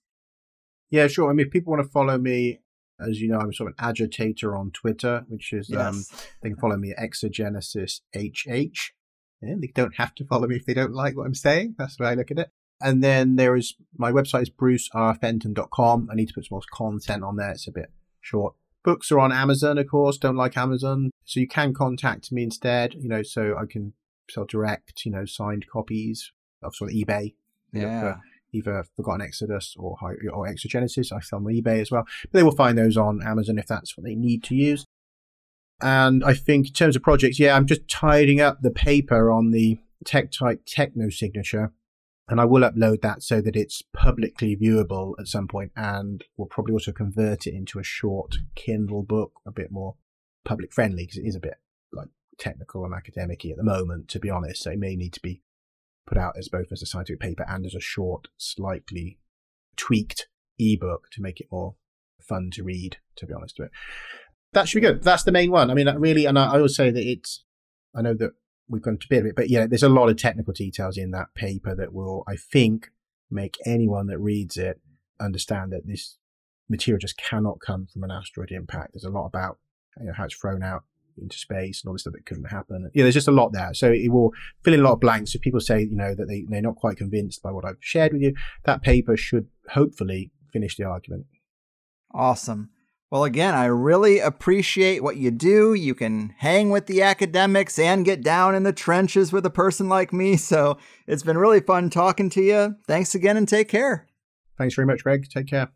Yeah, 0.90 1.08
sure. 1.08 1.30
I 1.30 1.34
mean, 1.34 1.46
if 1.46 1.52
people 1.54 1.72
want 1.72 1.84
to 1.86 1.90
follow 1.90 2.18
me, 2.18 2.60
as 3.00 3.22
you 3.22 3.30
know, 3.30 3.40
I'm 3.40 3.54
sort 3.54 3.72
of 3.72 3.76
an 3.80 3.86
agitator 3.90 4.56
on 4.56 4.72
Twitter, 4.72 5.24
which 5.30 5.54
is 5.54 5.72
um, 5.74 6.04
they 6.42 6.50
can 6.50 6.58
follow 6.58 6.76
me 6.78 6.92
at 6.92 7.10
Exogenesis 7.10 8.02
HH. 8.14 8.94
Yeah, 9.42 9.56
they 9.60 9.68
don't 9.68 9.96
have 9.96 10.16
to 10.16 10.26
follow 10.26 10.48
me 10.48 10.58
if 10.58 10.66
they 10.66 10.74
don't 10.74 10.94
like 10.94 11.16
what 11.16 11.26
I'm 11.26 11.36
saying. 11.36 11.76
That's 11.78 11.96
the 11.96 12.04
way 12.04 12.10
I 12.10 12.16
look 12.16 12.32
at 12.32 12.40
it. 12.40 12.52
And 12.82 13.04
then 13.04 13.36
there 13.36 13.56
is 13.56 13.76
my 13.98 14.12
website 14.12 14.44
is 14.44 14.50
brucerfenton.com. 14.50 16.10
I 16.12 16.16
need 16.16 16.28
to 16.28 16.34
put 16.34 16.46
some 16.46 16.56
more 16.56 16.62
content 16.72 17.24
on 17.24 17.36
there. 17.36 17.52
It's 17.52 17.68
a 17.68 17.72
bit 17.72 17.92
short. 18.22 18.56
Books 18.84 19.12
are 19.12 19.20
on 19.20 19.32
Amazon, 19.32 19.78
of 19.78 19.88
course. 19.88 20.18
Don't 20.18 20.38
like 20.38 20.56
Amazon, 20.58 21.12
so 21.26 21.40
you 21.40 21.48
can 21.48 21.74
contact 21.74 22.32
me 22.32 22.44
instead. 22.44 22.96
You 22.96 23.10
know, 23.10 23.24
so 23.24 23.58
I 23.58 23.66
can 23.66 23.94
sell 24.30 24.46
direct. 24.46 25.06
You 25.06 25.12
know, 25.12 25.26
signed 25.26 25.66
copies 25.72 26.32
of 26.64 26.76
sort 26.76 26.92
of 26.92 26.96
eBay. 26.96 27.34
Yeah. 27.72 28.02
for 28.02 28.22
either 28.52 28.84
Forgotten 28.96 29.22
Exodus 29.22 29.76
or 29.78 29.98
or 30.32 30.48
Exogenesis. 30.48 31.12
I 31.12 31.20
sell 31.20 31.40
on 31.40 31.46
eBay 31.46 31.82
as 31.82 31.92
well. 31.92 32.06
But 32.24 32.32
they 32.34 32.44
will 32.44 32.56
find 32.56 32.78
those 32.78 32.98
on 32.98 33.22
Amazon 33.22 33.58
if 33.58 33.68
that's 33.68 33.98
what 33.98 34.06
they 34.06 34.16
need 34.16 34.44
to 34.46 34.56
use. 34.56 34.86
And 35.82 36.24
I 36.24 36.34
think 36.34 36.68
in 36.68 36.74
terms 36.74 36.96
of 36.96 37.04
projects, 37.04 37.40
yeah, 37.40 37.56
I'm 37.56 37.66
just 37.66 37.88
tidying 37.88 38.42
up 38.42 38.62
the 38.62 38.72
paper 38.72 39.32
on 39.32 39.52
the 39.52 39.80
Tektite 40.06 40.60
Techno 40.66 41.10
signature. 41.10 41.74
And 42.28 42.40
I 42.40 42.46
will 42.46 42.62
upload 42.62 43.02
that 43.02 43.24
so 43.24 43.42
that 43.42 43.56
it's 43.56 43.82
publicly 43.92 44.56
viewable 44.56 45.14
at 45.20 45.28
some 45.28 45.48
point, 45.48 45.72
and 45.76 46.24
we'll 46.38 46.48
probably 46.48 46.74
also 46.74 46.92
convert 46.92 47.48
it 47.48 47.56
into 47.56 47.80
a 47.80 47.84
short 47.84 48.36
Kindle 48.54 49.02
book, 49.02 49.40
a 49.48 49.52
bit 49.52 49.72
more 49.72 49.96
public 50.46 50.72
friendly, 50.72 51.04
because 51.04 51.18
it 51.18 51.26
is 51.26 51.36
a 51.36 51.40
bit 51.40 51.56
like 51.92 52.10
technical 52.38 52.86
and 52.86 52.94
academic 52.94 53.44
at 53.46 53.58
the 53.58 53.64
moment, 53.64 54.10
to 54.10 54.20
be 54.20 54.30
honest. 54.30 54.62
So 54.62 54.70
it 54.70 54.78
may 54.78 54.96
need 54.96 55.14
to 55.14 55.22
be 55.22 55.42
put 56.06 56.20
out 56.20 56.36
as 56.38 56.50
both 56.50 56.72
as 56.72 56.84
a 56.84 56.86
scientific 56.86 57.20
paper 57.20 57.46
and 57.50 57.66
as 57.66 57.74
a 57.74 57.80
short, 57.80 58.28
slightly 58.38 59.18
tweaked 59.76 60.28
ebook 60.60 61.10
to 61.14 61.24
make 61.24 61.40
it 61.40 61.48
more 61.52 61.76
fun 62.22 62.52
to 62.52 62.64
read, 62.64 62.98
to 63.16 63.26
be 63.26 63.34
honest 63.34 63.58
with 63.58 63.70
it. 63.70 63.74
That 64.54 64.68
should 64.68 64.82
be 64.82 64.88
good. 64.88 65.04
That's 65.04 65.24
the 65.24 65.32
main 65.32 65.52
one. 65.52 65.70
I 65.70 65.74
mean, 65.74 65.88
really, 65.98 66.26
and 66.26 66.38
I, 66.38 66.56
I 66.56 66.68
say 66.68 66.90
that 66.92 67.04
it's, 67.04 67.44
I 67.96 68.02
know 68.02 68.14
that 68.16 68.32
we've 68.68 68.82
gone 68.82 68.98
to 68.98 69.08
bit 69.10 69.20
of 69.20 69.26
it, 69.28 69.36
but 69.36 69.50
yeah, 69.50 69.68
there's 69.68 69.84
a 69.84 69.90
lot 69.90 70.10
of 70.10 70.18
technical 70.18 70.54
details 70.54 70.98
in 70.98 71.12
that 71.12 71.34
paper 71.36 71.76
that 71.76 71.94
will, 71.94 72.24
I 72.28 72.36
think, 72.36 72.90
make 73.30 73.58
anyone 73.66 74.08
that 74.08 74.20
reads 74.20 74.58
it 74.58 74.82
understand 75.20 75.72
that 75.72 75.86
this 75.86 76.18
material 76.70 77.00
just 77.00 77.18
cannot 77.18 77.60
come 77.60 77.88
from 77.92 78.04
an 78.04 78.12
asteroid 78.12 78.52
impact. 78.52 78.94
There's 78.94 79.04
a 79.04 79.10
lot 79.10 79.26
about 79.26 79.58
you 80.00 80.08
know, 80.08 80.14
how 80.16 80.26
it's 80.26 80.36
thrown 80.36 80.64
out 80.64 80.84
into 81.22 81.38
space 81.38 81.82
and 81.82 81.90
all 81.90 81.94
this 81.94 82.02
stuff 82.02 82.14
that 82.14 82.26
couldn't 82.26 82.46
happen. 82.46 82.90
Yeah, 82.94 83.04
there's 83.04 83.16
just 83.16 83.28
a 83.28 83.32
lot 83.32 83.52
there. 83.52 83.74
So 83.74 83.92
it 83.92 84.12
will 84.12 84.32
fill 84.64 84.74
in 84.74 84.80
a 84.80 84.84
lot 84.84 84.94
of 84.94 85.00
blanks. 85.00 85.36
If 85.36 85.42
people 85.42 85.60
say, 85.60 85.82
you 85.82 85.96
know, 85.96 86.16
that 86.16 86.28
they, 86.28 86.46
they're 86.48 86.62
not 86.62 86.76
quite 86.76 86.98
convinced 86.98 87.42
by 87.44 87.52
what 87.52 87.66
I've 87.66 87.78
shared 87.80 88.14
with 88.14 88.22
you, 88.22 88.34
that 88.66 88.82
paper 88.82 89.18
should 89.18 89.48
hopefully 89.72 90.32
finish 90.54 90.78
the 90.78 90.86
argument. 90.86 91.26
Awesome. 92.14 92.70
Well, 93.12 93.24
again, 93.24 93.56
I 93.56 93.66
really 93.66 94.20
appreciate 94.20 95.02
what 95.02 95.18
you 95.18 95.32
do. 95.32 95.74
You 95.74 95.96
can 95.96 96.36
hang 96.38 96.70
with 96.70 96.86
the 96.86 97.02
academics 97.02 97.80
and 97.80 98.06
get 98.06 98.22
down 98.22 98.54
in 98.54 98.62
the 98.62 98.72
trenches 98.72 99.34
with 99.34 99.46
a 99.48 99.50
person 99.50 99.90
like 99.90 100.14
me. 100.14 100.38
So 100.50 100.78
it's 101.06 101.24
been 101.24 101.38
really 101.38 101.60
fun 101.60 101.90
talking 101.90 102.30
to 102.32 102.42
you. 102.42 102.76
Thanks 102.88 103.14
again 103.14 103.38
and 103.38 103.48
take 103.48 103.68
care. 103.68 104.08
Thanks 104.58 104.76
very 104.76 104.86
much, 104.86 105.04
Greg. 105.04 105.28
Take 105.30 105.48
care. 105.48 105.70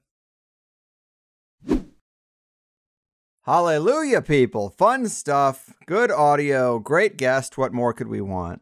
Hallelujah, 3.45 4.21
people. 4.21 4.69
Fun 4.69 5.07
stuff. 5.09 5.73
Good 5.85 6.11
audio. 6.11 6.79
Great 6.79 7.17
guest. 7.17 7.57
What 7.57 7.73
more 7.73 7.93
could 7.93 8.07
we 8.07 8.21
want? 8.21 8.61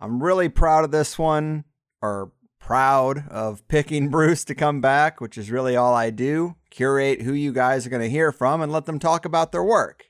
I'm 0.00 0.22
really 0.22 0.48
proud 0.48 0.84
of 0.84 0.90
this 0.90 1.18
one, 1.18 1.64
or 2.02 2.32
proud 2.60 3.28
of 3.28 3.66
picking 3.68 4.08
Bruce 4.10 4.44
to 4.46 4.54
come 4.54 4.80
back, 4.80 5.20
which 5.20 5.38
is 5.38 5.50
really 5.50 5.76
all 5.76 5.94
I 5.94 6.10
do. 6.10 6.56
Curate 6.70 7.22
who 7.22 7.32
you 7.32 7.52
guys 7.52 7.86
are 7.86 7.90
going 7.90 8.02
to 8.02 8.10
hear 8.10 8.32
from 8.32 8.60
and 8.60 8.72
let 8.72 8.86
them 8.86 8.98
talk 8.98 9.24
about 9.24 9.52
their 9.52 9.64
work. 9.64 10.06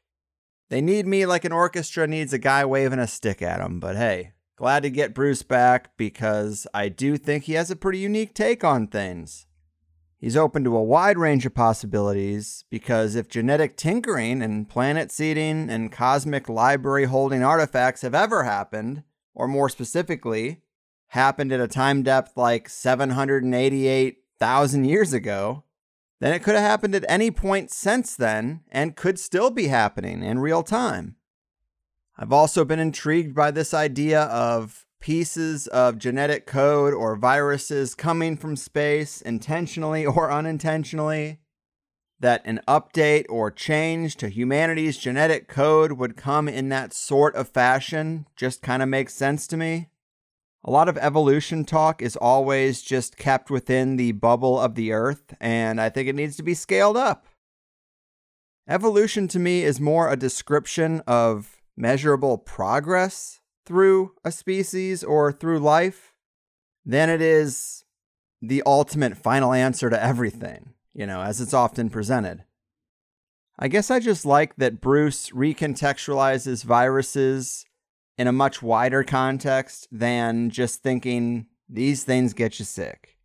They 0.68 0.80
need 0.80 1.06
me 1.06 1.24
like 1.24 1.44
an 1.44 1.52
orchestra 1.52 2.06
needs 2.06 2.32
a 2.32 2.38
guy 2.38 2.64
waving 2.64 2.98
a 2.98 3.06
stick 3.06 3.40
at 3.40 3.58
them, 3.58 3.80
but 3.80 3.96
hey, 3.96 4.32
glad 4.56 4.82
to 4.82 4.90
get 4.90 5.14
Bruce 5.14 5.42
back 5.42 5.96
because 5.96 6.66
I 6.74 6.88
do 6.88 7.16
think 7.16 7.44
he 7.44 7.54
has 7.54 7.70
a 7.70 7.76
pretty 7.76 7.98
unique 7.98 8.34
take 8.34 8.64
on 8.64 8.86
things. 8.86 9.46
He's 10.18 10.36
open 10.36 10.64
to 10.64 10.76
a 10.76 10.82
wide 10.82 11.16
range 11.16 11.46
of 11.46 11.54
possibilities 11.54 12.64
because 12.70 13.14
if 13.14 13.28
genetic 13.28 13.76
tinkering 13.76 14.42
and 14.42 14.68
planet 14.68 15.12
seeding 15.12 15.70
and 15.70 15.92
cosmic 15.92 16.48
library 16.48 17.04
holding 17.04 17.44
artifacts 17.44 18.02
have 18.02 18.16
ever 18.16 18.42
happened, 18.42 19.04
or 19.32 19.46
more 19.46 19.68
specifically, 19.68 20.62
happened 21.08 21.52
at 21.52 21.60
a 21.60 21.68
time 21.68 22.02
depth 22.02 22.36
like 22.36 22.68
788,000 22.68 24.84
years 24.84 25.12
ago, 25.12 25.62
then 26.20 26.32
it 26.32 26.42
could 26.42 26.54
have 26.54 26.64
happened 26.64 26.94
at 26.94 27.04
any 27.08 27.30
point 27.30 27.70
since 27.70 28.16
then 28.16 28.60
and 28.70 28.96
could 28.96 29.18
still 29.18 29.50
be 29.50 29.68
happening 29.68 30.22
in 30.22 30.38
real 30.38 30.62
time. 30.62 31.16
I've 32.18 32.32
also 32.32 32.64
been 32.64 32.80
intrigued 32.80 33.34
by 33.34 33.52
this 33.52 33.72
idea 33.72 34.22
of 34.22 34.84
pieces 35.00 35.68
of 35.68 35.98
genetic 35.98 36.46
code 36.46 36.92
or 36.92 37.14
viruses 37.14 37.94
coming 37.94 38.36
from 38.36 38.56
space 38.56 39.20
intentionally 39.20 40.04
or 40.04 40.30
unintentionally. 40.30 41.38
That 42.20 42.42
an 42.44 42.60
update 42.66 43.26
or 43.28 43.52
change 43.52 44.16
to 44.16 44.28
humanity's 44.28 44.98
genetic 44.98 45.46
code 45.46 45.92
would 45.92 46.16
come 46.16 46.48
in 46.48 46.68
that 46.70 46.92
sort 46.92 47.36
of 47.36 47.48
fashion 47.48 48.26
just 48.34 48.60
kind 48.60 48.82
of 48.82 48.88
makes 48.88 49.14
sense 49.14 49.46
to 49.46 49.56
me. 49.56 49.90
A 50.64 50.70
lot 50.70 50.88
of 50.88 50.98
evolution 50.98 51.64
talk 51.64 52.02
is 52.02 52.16
always 52.16 52.82
just 52.82 53.16
kept 53.16 53.50
within 53.50 53.96
the 53.96 54.12
bubble 54.12 54.60
of 54.60 54.74
the 54.74 54.92
Earth, 54.92 55.34
and 55.40 55.80
I 55.80 55.88
think 55.88 56.08
it 56.08 56.14
needs 56.16 56.36
to 56.36 56.42
be 56.42 56.54
scaled 56.54 56.96
up. 56.96 57.26
Evolution 58.68 59.28
to 59.28 59.38
me 59.38 59.62
is 59.62 59.80
more 59.80 60.10
a 60.10 60.16
description 60.16 61.00
of 61.06 61.62
measurable 61.76 62.36
progress 62.36 63.40
through 63.64 64.12
a 64.24 64.32
species 64.32 65.04
or 65.04 65.32
through 65.32 65.60
life 65.60 66.14
than 66.84 67.08
it 67.08 67.22
is 67.22 67.84
the 68.42 68.62
ultimate 68.66 69.16
final 69.16 69.52
answer 69.52 69.88
to 69.88 70.02
everything, 70.02 70.74
you 70.92 71.06
know, 71.06 71.22
as 71.22 71.40
it's 71.40 71.54
often 71.54 71.88
presented. 71.88 72.44
I 73.58 73.68
guess 73.68 73.90
I 73.90 74.00
just 74.00 74.24
like 74.24 74.56
that 74.56 74.80
Bruce 74.80 75.30
recontextualizes 75.30 76.64
viruses 76.64 77.66
in 78.18 78.26
a 78.26 78.32
much 78.32 78.60
wider 78.60 79.04
context 79.04 79.88
than 79.90 80.50
just 80.50 80.82
thinking 80.82 81.46
these 81.68 82.02
things 82.04 82.34
get 82.34 82.58
you 82.58 82.64
sick. 82.64 83.16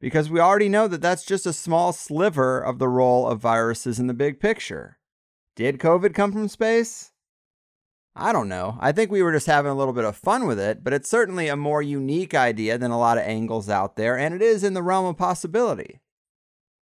Because 0.00 0.30
we 0.30 0.40
already 0.40 0.68
know 0.68 0.88
that 0.88 1.02
that's 1.02 1.24
just 1.24 1.44
a 1.44 1.52
small 1.52 1.92
sliver 1.92 2.60
of 2.60 2.78
the 2.78 2.88
role 2.88 3.26
of 3.26 3.40
viruses 3.40 3.98
in 3.98 4.06
the 4.06 4.14
big 4.14 4.40
picture. 4.40 4.98
Did 5.56 5.78
COVID 5.78 6.14
come 6.14 6.32
from 6.32 6.48
space? 6.48 7.12
I 8.14 8.32
don't 8.32 8.48
know. 8.48 8.76
I 8.80 8.92
think 8.92 9.10
we 9.10 9.22
were 9.22 9.32
just 9.32 9.46
having 9.46 9.72
a 9.72 9.74
little 9.74 9.94
bit 9.94 10.04
of 10.04 10.16
fun 10.16 10.46
with 10.46 10.58
it, 10.58 10.84
but 10.84 10.92
it's 10.92 11.08
certainly 11.08 11.48
a 11.48 11.56
more 11.56 11.82
unique 11.82 12.34
idea 12.34 12.76
than 12.78 12.90
a 12.90 12.98
lot 12.98 13.16
of 13.16 13.24
angles 13.24 13.68
out 13.68 13.96
there, 13.96 14.18
and 14.18 14.34
it 14.34 14.42
is 14.42 14.62
in 14.62 14.74
the 14.74 14.82
realm 14.82 15.06
of 15.06 15.16
possibility. 15.16 16.00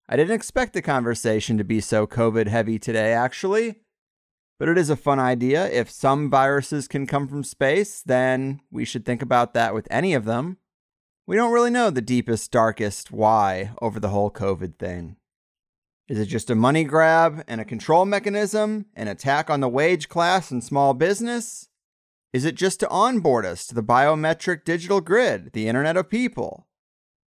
I 0.08 0.16
didn't 0.16 0.34
expect 0.34 0.74
the 0.74 0.82
conversation 0.82 1.58
to 1.60 1.64
be 1.64 1.82
so 1.82 2.08
COVID 2.08 2.48
heavy 2.48 2.80
today, 2.80 3.14
actually. 3.14 3.82
But 4.60 4.68
it 4.68 4.78
is 4.78 4.90
a 4.90 4.98
fun 4.98 5.20
idea. 5.20 5.70
If 5.70 5.90
some 5.90 6.30
viruses 6.30 6.88
can 6.90 7.08
come 7.08 7.28
from 7.30 7.46
space, 7.46 8.02
then 8.02 8.60
we 8.70 8.84
should 8.84 9.06
think 9.06 9.22
about 9.22 9.54
that 9.54 9.74
with 9.74 9.88
any 9.90 10.14
of 10.14 10.26
them. 10.26 10.58
We 11.26 11.38
don't 11.38 11.54
really 11.54 11.70
know 11.70 11.90
the 11.90 12.02
deepest, 12.02 12.52
darkest 12.52 13.10
why 13.10 13.72
over 13.82 14.00
the 14.00 14.10
whole 14.10 14.30
COVID 14.30 14.78
thing. 14.78 15.16
Is 16.10 16.20
it 16.20 16.26
just 16.26 16.50
a 16.50 16.56
money 16.56 16.84
grab 16.84 17.44
and 17.48 17.62
a 17.62 17.66
control 17.66 18.04
mechanism, 18.04 18.88
an 18.96 19.08
attack 19.08 19.50
on 19.50 19.62
the 19.62 19.70
wage 19.70 20.10
class 20.10 20.52
and 20.52 20.64
small 20.64 20.94
business? 20.94 21.70
Is 22.34 22.46
it 22.46 22.56
just 22.56 22.80
to 22.82 22.90
onboard 22.90 23.46
us 23.46 23.66
to 23.68 23.76
the 23.76 23.84
biometric 23.84 24.66
digital 24.66 25.02
grid, 25.02 25.52
the 25.54 25.68
Internet 25.68 25.98
of 25.98 26.10
People? 26.10 26.68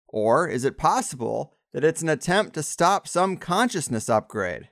Or 0.08 0.48
is 0.48 0.64
it 0.64 0.76
possible 0.76 1.54
that 1.72 1.84
it's 1.84 2.02
an 2.02 2.08
attempt 2.08 2.54
to 2.54 2.62
stop 2.62 3.08
some 3.08 3.36
consciousness 3.36 4.10
upgrade? 4.10 4.68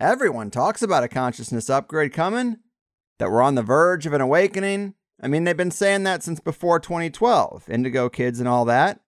Everyone 0.00 0.50
talks 0.50 0.80
about 0.80 1.02
a 1.02 1.08
consciousness 1.08 1.68
upgrade 1.68 2.12
coming, 2.12 2.58
that 3.18 3.32
we're 3.32 3.42
on 3.42 3.56
the 3.56 3.64
verge 3.64 4.06
of 4.06 4.12
an 4.12 4.20
awakening. 4.20 4.94
I 5.20 5.26
mean, 5.26 5.42
they've 5.42 5.56
been 5.56 5.72
saying 5.72 6.04
that 6.04 6.22
since 6.22 6.38
before 6.38 6.78
2012, 6.78 7.68
Indigo 7.68 8.08
Kids 8.08 8.38
and 8.38 8.48
all 8.48 8.64
that. 8.66 9.00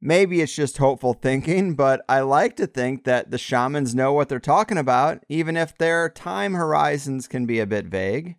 Maybe 0.00 0.40
it's 0.40 0.54
just 0.54 0.78
hopeful 0.78 1.12
thinking, 1.12 1.74
but 1.74 2.02
I 2.08 2.20
like 2.20 2.56
to 2.56 2.66
think 2.66 3.04
that 3.04 3.30
the 3.30 3.36
shamans 3.36 3.94
know 3.94 4.14
what 4.14 4.30
they're 4.30 4.40
talking 4.40 4.78
about, 4.78 5.24
even 5.28 5.58
if 5.58 5.76
their 5.76 6.08
time 6.08 6.54
horizons 6.54 7.28
can 7.28 7.44
be 7.44 7.58
a 7.60 7.66
bit 7.66 7.86
vague. 7.86 8.36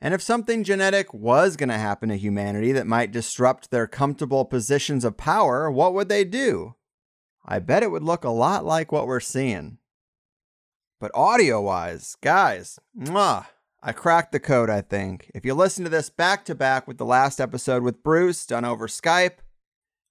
And 0.00 0.12
if 0.12 0.22
something 0.22 0.64
genetic 0.64 1.14
was 1.14 1.56
going 1.56 1.68
to 1.68 1.78
happen 1.78 2.08
to 2.08 2.16
humanity 2.16 2.72
that 2.72 2.86
might 2.86 3.12
disrupt 3.12 3.70
their 3.70 3.86
comfortable 3.86 4.44
positions 4.44 5.04
of 5.04 5.18
power, 5.18 5.70
what 5.70 5.94
would 5.94 6.08
they 6.08 6.24
do? 6.24 6.74
I 7.44 7.60
bet 7.60 7.82
it 7.84 7.90
would 7.90 8.02
look 8.02 8.24
a 8.24 8.30
lot 8.30 8.64
like 8.64 8.90
what 8.90 9.06
we're 9.06 9.20
seeing. 9.20 9.78
But 11.00 11.12
audio 11.14 11.62
wise, 11.62 12.14
guys, 12.20 12.78
mwah, 12.94 13.46
I 13.82 13.92
cracked 13.92 14.32
the 14.32 14.38
code, 14.38 14.68
I 14.68 14.82
think. 14.82 15.30
If 15.34 15.46
you 15.46 15.54
listen 15.54 15.82
to 15.84 15.90
this 15.90 16.10
back 16.10 16.44
to 16.44 16.54
back 16.54 16.86
with 16.86 16.98
the 16.98 17.06
last 17.06 17.40
episode 17.40 17.82
with 17.82 18.02
Bruce 18.02 18.44
done 18.44 18.66
over 18.66 18.86
Skype, 18.86 19.38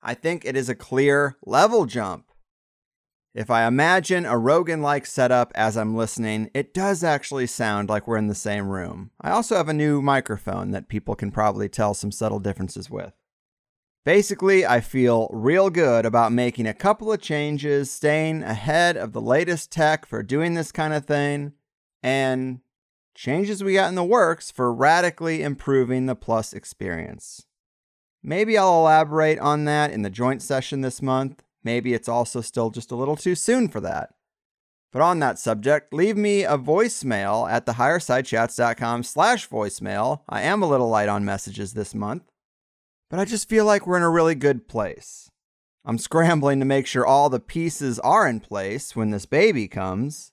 I 0.01 0.15
think 0.15 0.45
it 0.45 0.57
is 0.57 0.67
a 0.67 0.73
clear 0.73 1.37
level 1.45 1.85
jump. 1.85 2.25
If 3.35 3.51
I 3.51 3.67
imagine 3.67 4.25
a 4.25 4.35
Rogan 4.39 4.81
like 4.81 5.05
setup 5.05 5.51
as 5.53 5.77
I'm 5.77 5.95
listening, 5.95 6.49
it 6.55 6.73
does 6.73 7.03
actually 7.03 7.45
sound 7.45 7.87
like 7.87 8.07
we're 8.07 8.17
in 8.17 8.25
the 8.25 8.33
same 8.33 8.67
room. 8.67 9.11
I 9.21 9.29
also 9.29 9.57
have 9.57 9.69
a 9.69 9.73
new 9.73 10.01
microphone 10.01 10.71
that 10.71 10.89
people 10.89 11.13
can 11.13 11.29
probably 11.29 11.69
tell 11.69 11.93
some 11.93 12.11
subtle 12.11 12.39
differences 12.39 12.89
with. 12.89 13.13
Basically, 14.09 14.65
I 14.65 14.81
feel 14.81 15.29
real 15.31 15.69
good 15.69 16.03
about 16.03 16.31
making 16.31 16.65
a 16.65 16.73
couple 16.73 17.13
of 17.13 17.21
changes, 17.21 17.91
staying 17.91 18.41
ahead 18.41 18.97
of 18.97 19.13
the 19.13 19.21
latest 19.21 19.71
tech 19.71 20.07
for 20.07 20.23
doing 20.23 20.55
this 20.55 20.71
kind 20.71 20.95
of 20.95 21.05
thing, 21.05 21.53
and 22.01 22.61
changes 23.13 23.63
we 23.63 23.75
got 23.75 23.89
in 23.89 23.93
the 23.93 24.03
works 24.03 24.49
for 24.49 24.73
radically 24.73 25.43
improving 25.43 26.07
the 26.07 26.15
Plus 26.15 26.53
experience. 26.53 27.45
Maybe 28.23 28.57
I'll 28.57 28.79
elaborate 28.79 29.37
on 29.37 29.65
that 29.65 29.91
in 29.91 30.01
the 30.01 30.09
joint 30.09 30.41
session 30.41 30.81
this 30.81 31.03
month. 31.03 31.43
Maybe 31.63 31.93
it's 31.93 32.09
also 32.09 32.41
still 32.41 32.71
just 32.71 32.89
a 32.89 32.95
little 32.95 33.15
too 33.15 33.35
soon 33.35 33.67
for 33.67 33.79
that. 33.81 34.15
But 34.91 35.03
on 35.03 35.19
that 35.19 35.37
subject, 35.37 35.93
leave 35.93 36.17
me 36.17 36.43
a 36.43 36.57
voicemail 36.57 37.47
at 37.47 37.67
thehighersidechats.com 37.67 39.03
slash 39.03 39.47
voicemail. 39.47 40.21
I 40.27 40.41
am 40.41 40.63
a 40.63 40.67
little 40.67 40.89
light 40.89 41.09
on 41.09 41.25
messages 41.25 41.75
this 41.75 41.93
month, 41.93 42.23
but 43.09 43.19
I 43.19 43.25
just 43.25 43.49
feel 43.49 43.65
like 43.65 43.85
we're 43.85 43.97
in 43.97 44.03
a 44.03 44.09
really 44.09 44.35
good 44.35 44.67
place. 44.67 45.29
I'm 45.85 45.97
scrambling 45.97 46.59
to 46.59 46.65
make 46.65 46.87
sure 46.87 47.05
all 47.05 47.29
the 47.29 47.39
pieces 47.39 47.99
are 47.99 48.27
in 48.27 48.39
place 48.39 48.95
when 48.95 49.11
this 49.11 49.25
baby 49.25 49.67
comes. 49.67 50.31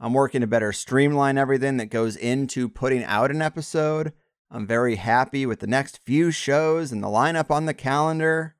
I'm 0.00 0.12
working 0.12 0.40
to 0.40 0.46
better 0.46 0.72
streamline 0.72 1.38
everything 1.38 1.76
that 1.76 1.86
goes 1.86 2.16
into 2.16 2.68
putting 2.68 3.04
out 3.04 3.30
an 3.30 3.42
episode 3.42 4.12
I'm 4.54 4.68
very 4.68 4.94
happy 4.94 5.46
with 5.46 5.58
the 5.58 5.66
next 5.66 5.98
few 6.04 6.30
shows 6.30 6.92
and 6.92 7.02
the 7.02 7.08
lineup 7.08 7.50
on 7.50 7.66
the 7.66 7.74
calendar. 7.74 8.54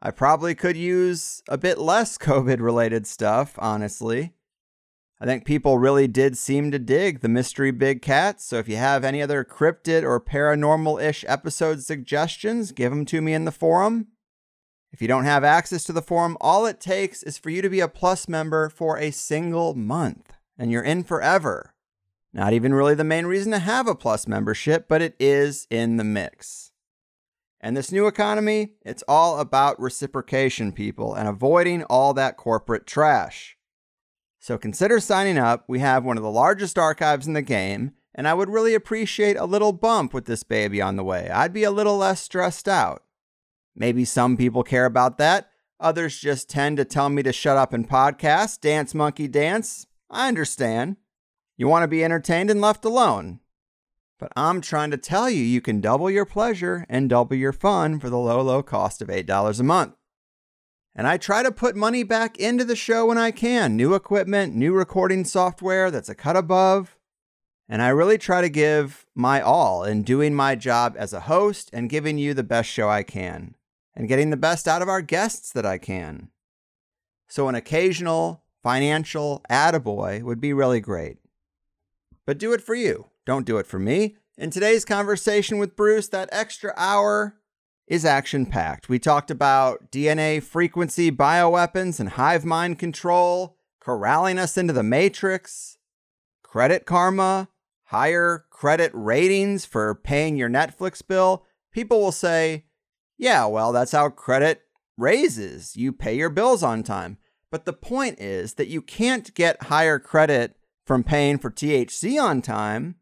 I 0.00 0.12
probably 0.12 0.54
could 0.54 0.76
use 0.76 1.42
a 1.48 1.58
bit 1.58 1.78
less 1.78 2.16
COVID 2.18 2.60
related 2.60 3.04
stuff, 3.04 3.54
honestly. 3.58 4.34
I 5.18 5.24
think 5.24 5.46
people 5.46 5.78
really 5.78 6.06
did 6.06 6.36
seem 6.36 6.70
to 6.70 6.78
dig 6.78 7.20
the 7.20 7.28
Mystery 7.28 7.70
Big 7.70 8.02
Cats, 8.02 8.44
so 8.44 8.58
if 8.58 8.68
you 8.68 8.76
have 8.76 9.02
any 9.02 9.22
other 9.22 9.44
cryptid 9.44 10.02
or 10.02 10.20
paranormal 10.20 11.02
ish 11.02 11.24
episode 11.26 11.82
suggestions, 11.82 12.70
give 12.70 12.90
them 12.90 13.06
to 13.06 13.22
me 13.22 13.32
in 13.32 13.46
the 13.46 13.52
forum. 13.52 14.08
If 14.92 15.00
you 15.00 15.08
don't 15.08 15.24
have 15.24 15.42
access 15.42 15.84
to 15.84 15.94
the 15.94 16.02
forum, 16.02 16.36
all 16.38 16.66
it 16.66 16.80
takes 16.80 17.22
is 17.22 17.38
for 17.38 17.48
you 17.48 17.62
to 17.62 17.70
be 17.70 17.80
a 17.80 17.88
Plus 17.88 18.28
member 18.28 18.68
for 18.68 18.98
a 18.98 19.10
single 19.10 19.74
month, 19.74 20.34
and 20.58 20.70
you're 20.70 20.82
in 20.82 21.02
forever. 21.02 21.74
Not 22.34 22.52
even 22.52 22.74
really 22.74 22.94
the 22.94 23.02
main 23.02 23.24
reason 23.24 23.52
to 23.52 23.58
have 23.58 23.88
a 23.88 23.94
Plus 23.94 24.28
membership, 24.28 24.86
but 24.86 25.00
it 25.00 25.16
is 25.18 25.66
in 25.70 25.96
the 25.96 26.04
mix. 26.04 26.72
And 27.58 27.74
this 27.74 27.90
new 27.90 28.06
economy, 28.06 28.72
it's 28.82 29.02
all 29.08 29.40
about 29.40 29.80
reciprocation, 29.80 30.72
people, 30.72 31.14
and 31.14 31.26
avoiding 31.26 31.84
all 31.84 32.12
that 32.12 32.36
corporate 32.36 32.86
trash. 32.86 33.55
So 34.46 34.56
consider 34.56 35.00
signing 35.00 35.38
up. 35.38 35.64
We 35.66 35.80
have 35.80 36.04
one 36.04 36.16
of 36.16 36.22
the 36.22 36.30
largest 36.30 36.78
archives 36.78 37.26
in 37.26 37.32
the 37.32 37.42
game, 37.42 37.94
and 38.14 38.28
I 38.28 38.34
would 38.34 38.48
really 38.48 38.74
appreciate 38.74 39.36
a 39.36 39.44
little 39.44 39.72
bump 39.72 40.14
with 40.14 40.26
this 40.26 40.44
baby 40.44 40.80
on 40.80 40.94
the 40.94 41.02
way. 41.02 41.28
I'd 41.28 41.52
be 41.52 41.64
a 41.64 41.72
little 41.72 41.96
less 41.96 42.20
stressed 42.20 42.68
out. 42.68 43.02
Maybe 43.74 44.04
some 44.04 44.36
people 44.36 44.62
care 44.62 44.84
about 44.84 45.18
that. 45.18 45.50
Others 45.80 46.20
just 46.20 46.48
tend 46.48 46.76
to 46.76 46.84
tell 46.84 47.08
me 47.08 47.24
to 47.24 47.32
shut 47.32 47.56
up 47.56 47.72
and 47.72 47.88
podcast, 47.88 48.60
dance 48.60 48.94
monkey 48.94 49.26
dance. 49.26 49.88
I 50.08 50.28
understand. 50.28 50.98
You 51.56 51.66
want 51.66 51.82
to 51.82 51.88
be 51.88 52.04
entertained 52.04 52.48
and 52.48 52.60
left 52.60 52.84
alone. 52.84 53.40
But 54.16 54.30
I'm 54.36 54.60
trying 54.60 54.92
to 54.92 54.96
tell 54.96 55.28
you, 55.28 55.42
you 55.42 55.60
can 55.60 55.80
double 55.80 56.08
your 56.08 56.24
pleasure 56.24 56.86
and 56.88 57.10
double 57.10 57.34
your 57.34 57.52
fun 57.52 57.98
for 57.98 58.08
the 58.08 58.16
low, 58.16 58.42
low 58.42 58.62
cost 58.62 59.02
of 59.02 59.08
$8 59.08 59.58
a 59.58 59.62
month. 59.64 59.94
And 60.96 61.06
I 61.06 61.16
try 61.16 61.44
to 61.44 61.52
put 61.52 61.76
money 61.76 62.02
back 62.02 62.38
into 62.38 62.64
the 62.64 62.74
show 62.74 63.06
when 63.06 63.18
I 63.18 63.30
can 63.30 63.76
new 63.76 63.94
equipment, 63.94 64.56
new 64.56 64.72
recording 64.72 65.24
software 65.24 65.90
that's 65.90 66.08
a 66.08 66.14
cut 66.14 66.36
above. 66.36 66.96
And 67.68 67.82
I 67.82 67.88
really 67.88 68.18
try 68.18 68.40
to 68.40 68.48
give 68.48 69.06
my 69.14 69.40
all 69.40 69.84
in 69.84 70.02
doing 70.02 70.34
my 70.34 70.56
job 70.56 70.96
as 70.98 71.12
a 71.12 71.20
host 71.20 71.70
and 71.72 71.90
giving 71.90 72.18
you 72.18 72.34
the 72.34 72.42
best 72.42 72.68
show 72.68 72.88
I 72.88 73.04
can 73.04 73.54
and 73.94 74.08
getting 74.08 74.30
the 74.30 74.36
best 74.36 74.66
out 74.66 74.82
of 74.82 74.88
our 74.88 75.02
guests 75.02 75.52
that 75.52 75.66
I 75.66 75.78
can. 75.78 76.30
So, 77.28 77.48
an 77.48 77.54
occasional 77.54 78.42
financial 78.62 79.42
attaboy 79.50 80.22
would 80.22 80.40
be 80.40 80.52
really 80.52 80.80
great 80.80 81.18
but 82.26 82.38
do 82.38 82.52
it 82.52 82.60
for 82.60 82.74
you. 82.74 83.06
Don't 83.24 83.46
do 83.46 83.56
it 83.56 83.66
for 83.66 83.78
me. 83.78 84.16
In 84.36 84.50
today's 84.50 84.84
conversation 84.84 85.58
with 85.58 85.76
Bruce, 85.76 86.08
that 86.08 86.28
extra 86.32 86.74
hour 86.76 87.36
is 87.86 88.04
action 88.04 88.46
packed. 88.46 88.88
We 88.88 88.98
talked 88.98 89.30
about 89.30 89.90
DNA 89.90 90.42
frequency 90.42 91.10
bioweapons 91.10 92.00
and 92.00 92.10
hive 92.10 92.44
mind 92.44 92.78
control, 92.78 93.56
corralling 93.80 94.38
us 94.38 94.56
into 94.56 94.72
the 94.72 94.82
matrix, 94.82 95.78
credit 96.42 96.86
karma, 96.86 97.48
higher 97.84 98.46
credit 98.50 98.90
ratings 98.94 99.64
for 99.64 99.94
paying 99.94 100.36
your 100.36 100.50
Netflix 100.50 101.06
bill. 101.06 101.44
People 101.72 102.00
will 102.00 102.12
say, 102.12 102.64
yeah, 103.16 103.46
well, 103.46 103.72
that's 103.72 103.92
how 103.92 104.08
credit 104.08 104.62
raises. 104.98 105.76
You 105.76 105.92
pay 105.92 106.16
your 106.16 106.30
bills 106.30 106.62
on 106.62 106.82
time. 106.82 107.18
But 107.50 107.64
the 107.64 107.72
point 107.72 108.18
is 108.18 108.54
that 108.54 108.68
you 108.68 108.82
can't 108.82 109.32
get 109.34 109.64
higher 109.64 109.98
credit 109.98 110.56
from 110.84 111.04
paying 111.04 111.38
for 111.38 111.50
THC 111.50 112.20
on 112.22 112.42
time, 112.42 112.96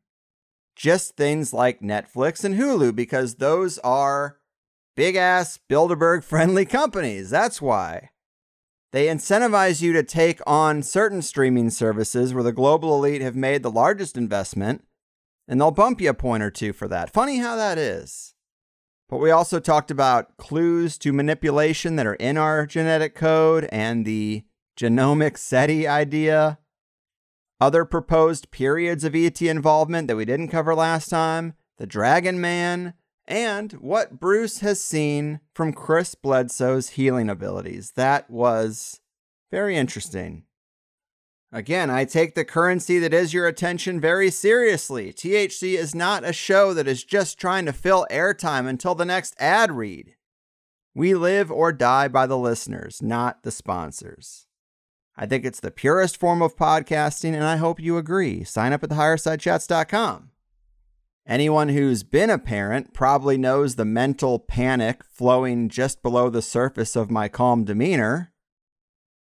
just 0.76 1.16
things 1.16 1.52
like 1.52 1.80
Netflix 1.80 2.44
and 2.44 2.56
Hulu, 2.56 2.94
because 2.94 3.36
those 3.36 3.78
are 3.78 4.38
big 4.96 5.16
ass 5.16 5.58
Bilderberg 5.68 6.24
friendly 6.24 6.64
companies. 6.64 7.30
That's 7.30 7.60
why. 7.60 8.10
They 8.92 9.06
incentivize 9.06 9.82
you 9.82 9.92
to 9.92 10.04
take 10.04 10.40
on 10.46 10.82
certain 10.82 11.20
streaming 11.20 11.70
services 11.70 12.32
where 12.32 12.44
the 12.44 12.52
global 12.52 12.94
elite 12.94 13.22
have 13.22 13.34
made 13.34 13.62
the 13.62 13.70
largest 13.70 14.16
investment, 14.16 14.84
and 15.48 15.60
they'll 15.60 15.72
bump 15.72 16.00
you 16.00 16.10
a 16.10 16.14
point 16.14 16.44
or 16.44 16.50
two 16.50 16.72
for 16.72 16.86
that. 16.88 17.12
Funny 17.12 17.38
how 17.38 17.56
that 17.56 17.76
is. 17.76 18.34
But 19.08 19.18
we 19.18 19.30
also 19.30 19.58
talked 19.58 19.90
about 19.90 20.36
clues 20.36 20.96
to 20.98 21.12
manipulation 21.12 21.96
that 21.96 22.06
are 22.06 22.14
in 22.14 22.38
our 22.38 22.66
genetic 22.66 23.14
code 23.14 23.68
and 23.72 24.04
the 24.04 24.44
genomic 24.78 25.36
SETI 25.38 25.86
idea 25.86 26.58
other 27.60 27.84
proposed 27.84 28.50
periods 28.50 29.04
of 29.04 29.14
ET 29.14 29.40
involvement 29.40 30.08
that 30.08 30.16
we 30.16 30.24
didn't 30.24 30.48
cover 30.48 30.74
last 30.74 31.08
time, 31.08 31.54
the 31.78 31.86
Dragon 31.86 32.40
Man, 32.40 32.94
and 33.26 33.72
what 33.74 34.20
Bruce 34.20 34.60
has 34.60 34.82
seen 34.82 35.40
from 35.54 35.72
Chris 35.72 36.14
Bledsoe's 36.14 36.90
healing 36.90 37.30
abilities. 37.30 37.92
That 37.92 38.30
was 38.30 39.00
very 39.50 39.76
interesting. 39.76 40.44
Again, 41.52 41.88
I 41.88 42.04
take 42.04 42.34
the 42.34 42.44
currency 42.44 42.98
that 42.98 43.14
is 43.14 43.32
your 43.32 43.46
attention 43.46 44.00
very 44.00 44.28
seriously. 44.28 45.12
THC 45.12 45.78
is 45.78 45.94
not 45.94 46.24
a 46.24 46.32
show 46.32 46.74
that 46.74 46.88
is 46.88 47.04
just 47.04 47.38
trying 47.38 47.64
to 47.66 47.72
fill 47.72 48.08
airtime 48.10 48.66
until 48.66 48.96
the 48.96 49.04
next 49.04 49.36
ad 49.38 49.70
read. 49.70 50.16
We 50.96 51.14
live 51.14 51.52
or 51.52 51.72
die 51.72 52.08
by 52.08 52.26
the 52.26 52.36
listeners, 52.38 53.00
not 53.00 53.44
the 53.44 53.52
sponsors. 53.52 54.46
I 55.16 55.26
think 55.26 55.44
it's 55.44 55.60
the 55.60 55.70
purest 55.70 56.16
form 56.16 56.42
of 56.42 56.56
podcasting, 56.56 57.34
and 57.34 57.44
I 57.44 57.56
hope 57.56 57.78
you 57.78 57.98
agree. 57.98 58.42
Sign 58.42 58.72
up 58.72 58.82
at 58.82 58.90
thehighersidechats.com. 58.90 60.30
Anyone 61.26 61.70
who's 61.70 62.02
been 62.02 62.28
a 62.28 62.38
parent 62.38 62.92
probably 62.92 63.38
knows 63.38 63.76
the 63.76 63.86
mental 63.86 64.38
panic 64.38 65.02
flowing 65.04 65.70
just 65.70 66.02
below 66.02 66.28
the 66.28 66.42
surface 66.42 66.96
of 66.96 67.10
my 67.10 67.28
calm 67.28 67.64
demeanor. 67.64 68.32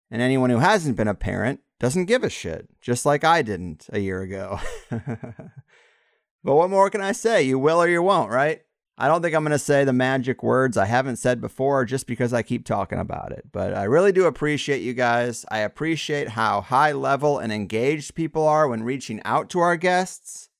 And 0.10 0.20
anyone 0.20 0.50
who 0.50 0.58
hasn't 0.58 0.98
been 0.98 1.08
a 1.08 1.14
parent 1.14 1.60
doesn't 1.80 2.06
give 2.06 2.24
a 2.24 2.30
shit, 2.30 2.70
just 2.82 3.06
like 3.06 3.24
I 3.24 3.44
didn't 3.44 3.88
a 3.94 4.00
year 4.00 4.22
ago. 4.22 4.60
but 4.90 6.56
what 6.56 6.72
more 6.72 6.90
can 6.90 7.02
I 7.02 7.12
say? 7.12 7.44
You 7.44 7.60
will 7.60 7.82
or 7.82 7.88
you 7.88 8.02
won't, 8.02 8.32
right? 8.32 8.62
I 8.98 9.08
don't 9.08 9.22
think 9.22 9.36
I'm 9.36 9.44
going 9.44 9.52
to 9.52 9.60
say 9.60 9.84
the 9.84 9.94
magic 9.94 10.44
words 10.44 10.78
I 10.78 10.86
haven't 10.86 11.16
said 11.16 11.40
before 11.40 11.86
just 11.86 12.08
because 12.08 12.34
I 12.34 12.42
keep 12.42 12.66
talking 12.66 13.00
about 13.00 13.32
it. 13.32 13.46
But 13.52 13.76
I 13.76 13.84
really 13.84 14.12
do 14.12 14.26
appreciate 14.26 14.82
you 14.82 14.94
guys. 14.94 15.46
I 15.50 15.60
appreciate 15.60 16.30
how 16.30 16.62
high 16.62 16.92
level 16.92 17.38
and 17.40 17.54
engaged 17.54 18.16
people 18.16 18.48
are 18.48 18.68
when 18.68 18.84
reaching 18.84 19.22
out 19.24 19.50
to 19.52 19.60
our 19.60 19.76
guests. 19.76 20.51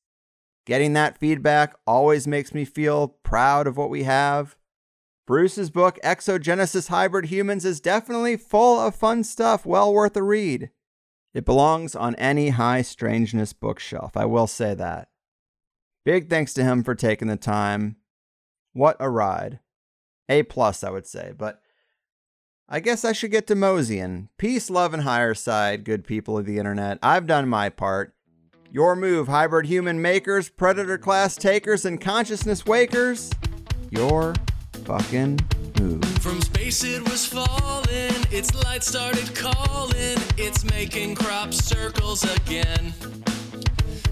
Getting 0.66 0.94
that 0.94 1.18
feedback 1.18 1.76
always 1.88 2.28
makes 2.28 2.54
me 2.54 2.66
feel 2.66 3.08
proud 3.24 3.68
of 3.68 3.78
what 3.78 3.90
we 3.90 4.04
have. 4.04 4.56
Bruce's 5.26 5.70
book, 5.70 5.98
Exogenesis 6.04 6.90
Hybrid 6.90 7.26
Humans, 7.26 7.66
is 7.66 7.80
definitely 7.80 8.38
full 8.38 8.80
of 8.80 8.96
fun 8.96 9.24
stuff, 9.24 9.66
well 9.66 9.94
worth 9.94 10.16
a 10.18 10.24
read. 10.24 10.70
It 11.34 11.46
belongs 11.46 11.96
on 11.96 12.16
any 12.16 12.50
high 12.50 12.82
strangeness 12.82 13.54
bookshelf, 13.54 14.18
I 14.18 14.26
will 14.26 14.48
say 14.48 14.74
that. 14.76 15.10
Big 16.04 16.30
thanks 16.30 16.54
to 16.54 16.64
him 16.64 16.84
for 16.84 16.96
taking 16.96 17.28
the 17.28 17.38
time. 17.38 17.98
What 18.74 18.98
a 19.00 19.10
ride. 19.10 19.60
A 20.28 20.44
plus, 20.44 20.84
I 20.84 20.90
would 20.90 21.08
say, 21.08 21.34
but 21.38 21.62
I 22.68 22.80
guess 22.80 23.04
I 23.04 23.12
should 23.12 23.32
get 23.32 23.48
to 23.48 23.56
moseying. 23.56 24.30
Peace, 24.38 24.70
love, 24.70 24.94
and 24.94 25.04
higher 25.04 25.34
side, 25.34 25.84
good 25.84 26.06
people 26.06 26.38
of 26.38 26.46
the 26.46 26.58
internet. 26.58 27.00
I've 27.02 27.28
done 27.28 27.50
my 27.50 27.70
part. 27.70 28.16
Your 28.74 28.96
move, 28.96 29.28
hybrid 29.28 29.66
human 29.66 30.02
makers, 30.02 30.48
predator 30.48 30.98
class 30.98 31.36
takers, 31.36 31.84
and 31.84 32.00
consciousness 32.00 32.64
wakers. 32.64 33.34
Your 33.90 34.34
fucking 34.86 35.42
move. 35.78 36.02
From 36.20 36.40
space 36.40 36.82
it 36.86 37.04
was 37.04 37.26
falling, 37.26 38.16
its 38.32 38.56
light 38.64 38.82
started 38.82 39.36
calling, 39.36 40.16
it's 40.38 40.64
making 40.72 41.16
crop 41.16 41.54
circles 41.54 42.24
again. 42.24 42.94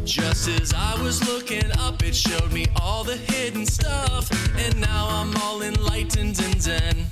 Just 0.03 0.49
as 0.49 0.73
I 0.73 1.01
was 1.01 1.25
looking 1.25 1.71
up, 1.77 2.03
it 2.03 2.13
showed 2.13 2.51
me 2.51 2.65
all 2.81 3.05
the 3.05 3.15
hidden 3.15 3.65
stuff, 3.65 4.29
and 4.57 4.81
now 4.81 5.07
I'm 5.09 5.33
all 5.37 5.61
enlightened 5.61 6.37
and 6.41 6.61
zen. 6.61 7.05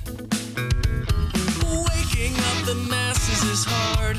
Waking 1.64 2.34
up 2.36 2.66
the 2.66 2.86
masses 2.90 3.42
is 3.44 3.64
hard. 3.64 4.18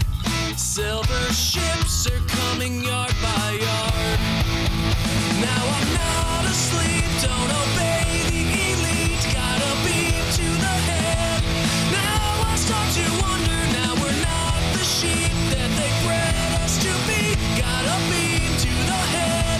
Silver 0.59 1.31
ships 1.31 2.05
are 2.11 2.19
coming 2.27 2.83
yard 2.83 3.13
by 3.21 3.51
yard. 3.63 4.19
Now 5.39 5.63
I'm 5.77 5.89
not 5.95 6.43
asleep, 6.51 7.07
don't 7.23 7.51
obey 7.63 8.03
the 8.27 8.43
elite. 8.67 9.23
Got 9.33 9.59
a 9.63 9.73
beam 9.87 10.19
to 10.35 10.47
the 10.59 10.75
head. 10.91 11.43
Now 11.95 12.51
I 12.51 12.55
start 12.57 12.91
to 12.99 13.05
wonder. 13.23 13.59
Now 13.71 13.95
we're 14.03 14.19
not 14.19 14.59
the 14.75 14.83
sheep 14.83 15.31
that 15.55 15.71
they 15.79 15.91
bred 16.03 16.61
us 16.61 16.75
to 16.83 16.91
be. 17.07 17.39
Got 17.55 17.83
a 17.87 17.97
beam 18.11 18.51
to 18.59 18.71
the 18.91 19.01
head. 19.15 19.59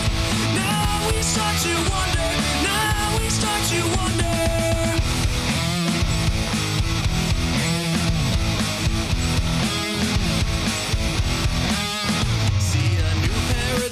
Now 0.54 1.08
we 1.08 1.24
start 1.24 1.56
to 1.64 1.74
wonder. 1.90 2.28
Now 2.68 2.89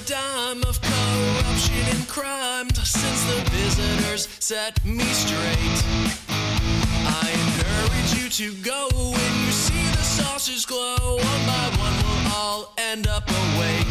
paradigm 0.07 0.63
of 0.63 0.79
corruption 0.81 1.75
and 1.89 2.07
crime 2.07 2.69
since 2.69 3.23
the 3.25 3.49
visitors 3.51 4.27
set 4.39 4.83
me 4.85 5.03
straight. 5.03 5.83
I 6.29 7.31
encourage 7.33 8.13
you 8.21 8.29
to 8.29 8.53
go 8.63 8.87
when 8.93 9.45
you 9.45 9.51
see 9.51 9.83
the 9.91 10.03
saucers 10.03 10.65
glow. 10.65 11.15
One 11.15 11.45
by 11.45 11.75
one, 11.77 11.93
we'll 12.03 12.33
all 12.33 12.73
end 12.77 13.07
up 13.07 13.29
awake. 13.29 13.87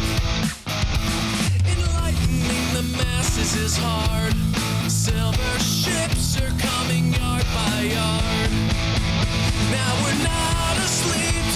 Enlightening 1.65 2.65
the 2.73 2.97
masses 2.97 3.55
is 3.55 3.77
hard. 3.77 4.33
Silver 4.89 5.59
ships 5.59 6.39
are 6.41 6.53
coming 6.59 7.13
yard 7.13 7.45
by 7.53 7.81
yard. 7.81 8.51
Now 9.71 9.91
we're 10.03 10.23
not 10.23 10.77
asleep, 10.77 11.46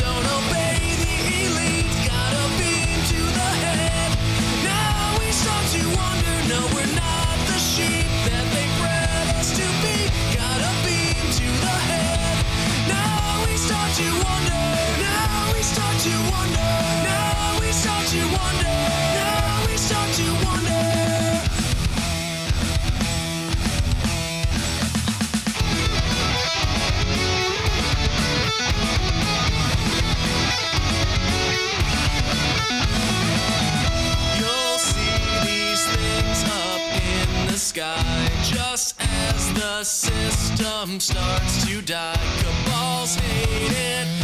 the 39.82 39.86
system 39.86 41.00
starts 41.00 41.66
to 41.66 41.82
die. 41.82 42.14
Cabals 42.38 43.16
hate 43.16 43.72
it 43.72 44.21